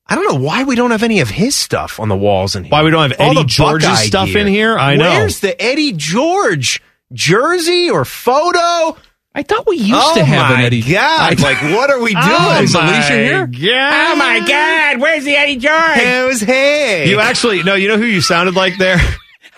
[0.10, 2.64] I don't know why we don't have any of his stuff on the walls in
[2.64, 2.72] here.
[2.72, 4.38] Why we don't have All Eddie the George's Buckeye stuff gear.
[4.40, 4.78] in here?
[4.78, 5.10] I know.
[5.10, 6.82] Where's the Eddie George
[7.12, 8.98] jersey or photo?
[9.36, 10.82] I thought we used oh to have my an Eddie.
[10.82, 11.40] God!
[11.42, 12.24] like, what are we doing?
[12.26, 13.46] Oh Is Alicia here?
[13.48, 14.14] God.
[14.14, 15.00] Oh my God!
[15.02, 15.98] Where's the Eddie George?
[15.98, 17.08] It was hey.
[17.10, 17.76] You actually no.
[17.76, 18.98] You know who you sounded like there.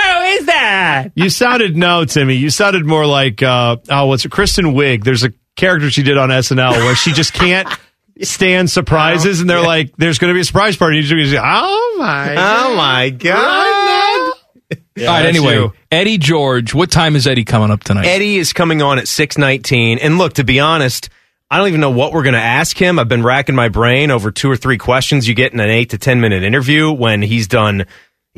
[0.01, 1.09] Who is that?
[1.15, 2.35] You sounded no, Timmy.
[2.35, 4.31] You sounded more like uh, oh, what's it?
[4.31, 5.03] Kristen Wiig.
[5.03, 7.67] There's a character she did on SNL where she just can't
[8.21, 11.33] stand surprises, and they're like, "There's going to be a surprise party." And you just
[11.33, 14.35] go, "Oh my, Oh my God!
[14.95, 15.25] Yeah, All right.
[15.25, 15.73] Anyway, you.
[15.91, 16.73] Eddie George.
[16.73, 18.05] What time is Eddie coming up tonight?
[18.05, 19.97] Eddie is coming on at 619.
[19.97, 21.09] And look, to be honest,
[21.49, 22.99] I don't even know what we're going to ask him.
[22.99, 25.91] I've been racking my brain over two or three questions you get in an eight
[25.91, 27.85] to 10 minute interview when he's done.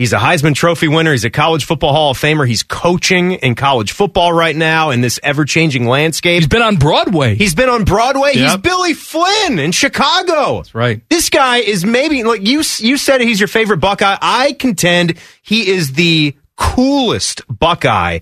[0.01, 1.11] He's a Heisman Trophy winner.
[1.11, 2.47] He's a college football Hall of Famer.
[2.47, 6.39] He's coaching in college football right now in this ever changing landscape.
[6.39, 7.35] He's been on Broadway.
[7.35, 8.33] He's been on Broadway.
[8.33, 10.55] He's Billy Flynn in Chicago.
[10.57, 11.07] That's right.
[11.09, 12.63] This guy is maybe like you.
[12.79, 14.17] You said he's your favorite Buckeye.
[14.19, 18.19] I contend he is the coolest Buckeye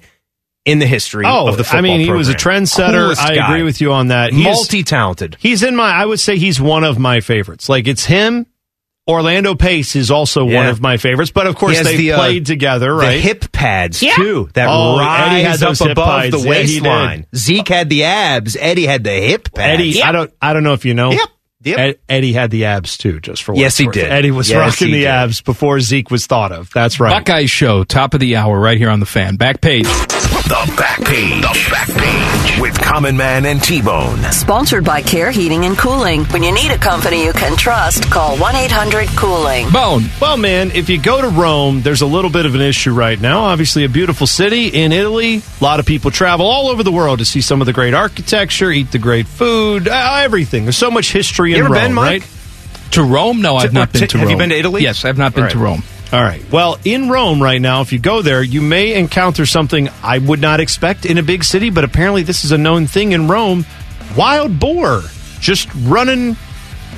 [0.66, 2.64] in the history Oh, of the football I mean, he was a program.
[2.64, 3.04] trendsetter.
[3.06, 3.48] Coolest I guy.
[3.48, 4.34] agree with you on that.
[4.34, 5.38] He Multi talented.
[5.40, 5.90] He's in my.
[5.90, 7.70] I would say he's one of my favorites.
[7.70, 8.46] Like it's him.
[9.10, 12.46] Orlando Pace is also one of my favorites, but of course they the, uh, played
[12.46, 13.16] together, right?
[13.16, 16.32] The hip pads too that Oh, Eddie had rise up above pads.
[16.32, 17.26] the Yeah, waistline.
[17.36, 18.56] Zeke had the abs.
[18.56, 19.80] Eddie had the hip pads.
[19.82, 21.12] Eddie, I don't, I don't know if you know.
[21.12, 21.30] Yep.
[21.62, 21.78] Yep.
[21.78, 23.96] Ed- Eddie had the abs too, just for what Yes, he worth.
[23.96, 24.06] did.
[24.10, 25.08] Eddie was Yes, rocking the did.
[25.08, 26.70] abs before Zeke was thought of.
[26.74, 27.12] That's right.
[27.12, 29.36] Buckeye Show, top of the hour, right here on the fan.
[29.36, 29.84] Back page.
[29.84, 31.42] The back page.
[31.42, 34.20] The back page with Common Man and T Bone.
[34.32, 36.24] Sponsored by Care Heating and Cooling.
[36.26, 39.70] When you need a company you can trust, call 1 800 Cooling.
[39.70, 40.06] Bone.
[40.22, 43.20] Well, man, if you go to Rome, there's a little bit of an issue right
[43.20, 43.42] now.
[43.42, 45.42] Obviously, a beautiful city in Italy.
[45.60, 47.94] A lot of people travel all over the world to see some of the great
[47.94, 50.64] architecture, eat the great food, uh, everything.
[50.64, 52.22] There's so much history You in ever Rome, been, Mike?
[52.22, 52.32] right?
[52.92, 53.42] To Rome?
[53.42, 54.32] No, I've To- not been to have Rome.
[54.32, 54.82] you been to Italy?
[54.84, 55.58] Yes, I've not been All to.
[55.60, 55.84] Rome.
[56.12, 56.42] All right.
[56.52, 60.42] Well, in Rome right now, if you go there, you may encounter something I would
[60.42, 63.66] not expect in a big city, but apparently this is a known thing in Rome.
[64.18, 65.04] Wild boar
[65.40, 66.36] just running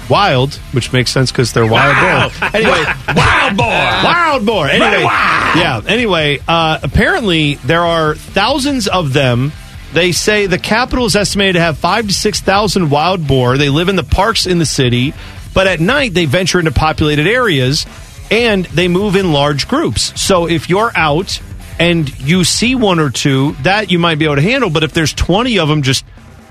[0.09, 1.95] wild, which makes sense because they're wild
[2.31, 2.49] boar.
[2.53, 2.83] Anyway,
[3.15, 4.67] wild boar, wild boar.
[4.67, 5.81] Anyway, yeah.
[5.87, 9.51] Anyway, uh, apparently there are thousands of them.
[9.93, 13.57] They say the capital is estimated to have five to six thousand wild boar.
[13.57, 15.13] They live in the parks in the city,
[15.53, 17.85] but at night they venture into populated areas
[18.29, 20.19] and they move in large groups.
[20.19, 21.41] So if you're out
[21.77, 24.69] and you see one or two, that you might be able to handle.
[24.69, 26.05] But if there's 20 of them just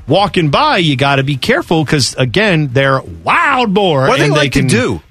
[0.06, 4.06] walking by, you got to be careful because, again, they're wild boar.
[4.08, 5.02] What do they like can, to do?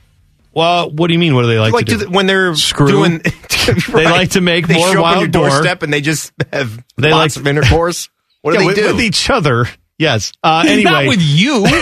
[0.53, 1.33] Well, what do you mean?
[1.33, 2.09] What do they like, Like to do?
[2.09, 2.87] when they're Screw.
[2.87, 3.21] doing,
[3.93, 5.49] They like to make they more show up on wild your boar.
[5.49, 8.09] doorstep and they just have They lots like- of intercourse.
[8.41, 8.95] What do Yeah, they with, do?
[8.95, 9.65] with each other.
[9.97, 10.31] Yes.
[10.43, 11.65] Uh, anyway, Not with you.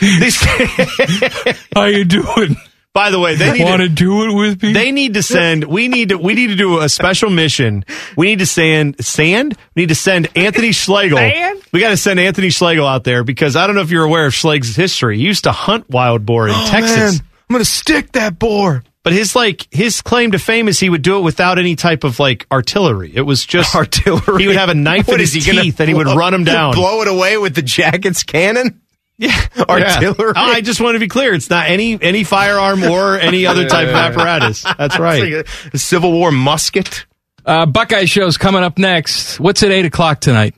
[1.74, 2.56] How you doing?
[2.92, 4.72] by the way, they need Want to, to do it with me?
[4.72, 5.64] they need to send.
[5.64, 6.16] We need to.
[6.18, 7.84] We need to do a special mission.
[8.16, 9.56] We need to send sand.
[9.76, 11.18] We need to send Anthony Schlegel.
[11.18, 11.62] Sand?
[11.72, 14.26] We got to send Anthony Schlegel out there because I don't know if you're aware
[14.26, 15.18] of Schlegel's history.
[15.18, 17.20] He used to hunt wild boar in Texas.
[17.20, 18.82] I'm gonna stick that boar.
[19.02, 22.04] But his like his claim to fame is he would do it without any type
[22.04, 23.12] of like artillery.
[23.14, 24.42] It was just Artillery.
[24.42, 26.34] He would have a knife What in his he gonna teeth and he would run
[26.34, 26.74] him down.
[26.74, 28.82] Blow it away with the jacket's cannon.
[29.16, 30.32] Yeah, Artillery.
[30.34, 30.42] Yeah.
[30.42, 31.32] I just want to be clear.
[31.32, 34.62] It's not any any firearm or any other type of apparatus.
[34.62, 35.22] That's right.
[35.22, 37.06] It's like a Civil War musket.
[37.44, 39.40] Uh, Buckeye Show's coming up next.
[39.40, 40.54] What's at 8 o'clock tonight?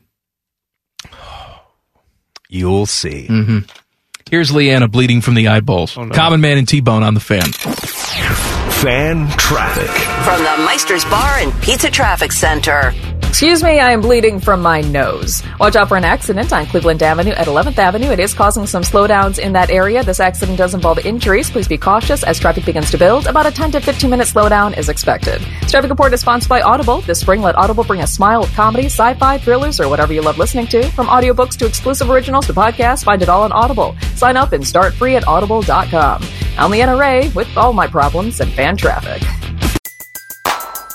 [2.49, 3.29] You'll see.
[3.31, 3.59] Mm-hmm.
[4.33, 5.99] Here's Leanna bleeding from the eyeballs.
[5.99, 7.53] Oh, Common Man and T-Bone on the fan.
[7.53, 9.91] Fan traffic.
[10.25, 12.95] From the Meister's Bar and Pizza Traffic Center.
[13.33, 15.43] Excuse me, I am bleeding from my nose.
[15.59, 18.11] Watch out for an accident on Cleveland Avenue at 11th Avenue.
[18.11, 20.05] It is causing some slowdowns in that area.
[20.05, 21.51] This accident does involve injuries.
[21.51, 23.27] Please be cautious as traffic begins to build.
[23.27, 25.41] About a 10 to 15 minute slowdown is expected.
[25.63, 27.01] This traffic report is sponsored by Audible.
[27.01, 30.37] This spring, let Audible bring a smile with comedy, sci-fi, thrillers, or whatever you love
[30.37, 30.91] listening to.
[30.91, 33.97] From audiobooks to exclusive originals to podcasts, find it all on Audible.
[34.15, 36.23] Sign up and start free at audible.com.
[36.59, 39.23] I'm Leanna Ray with all my problems and fan traffic.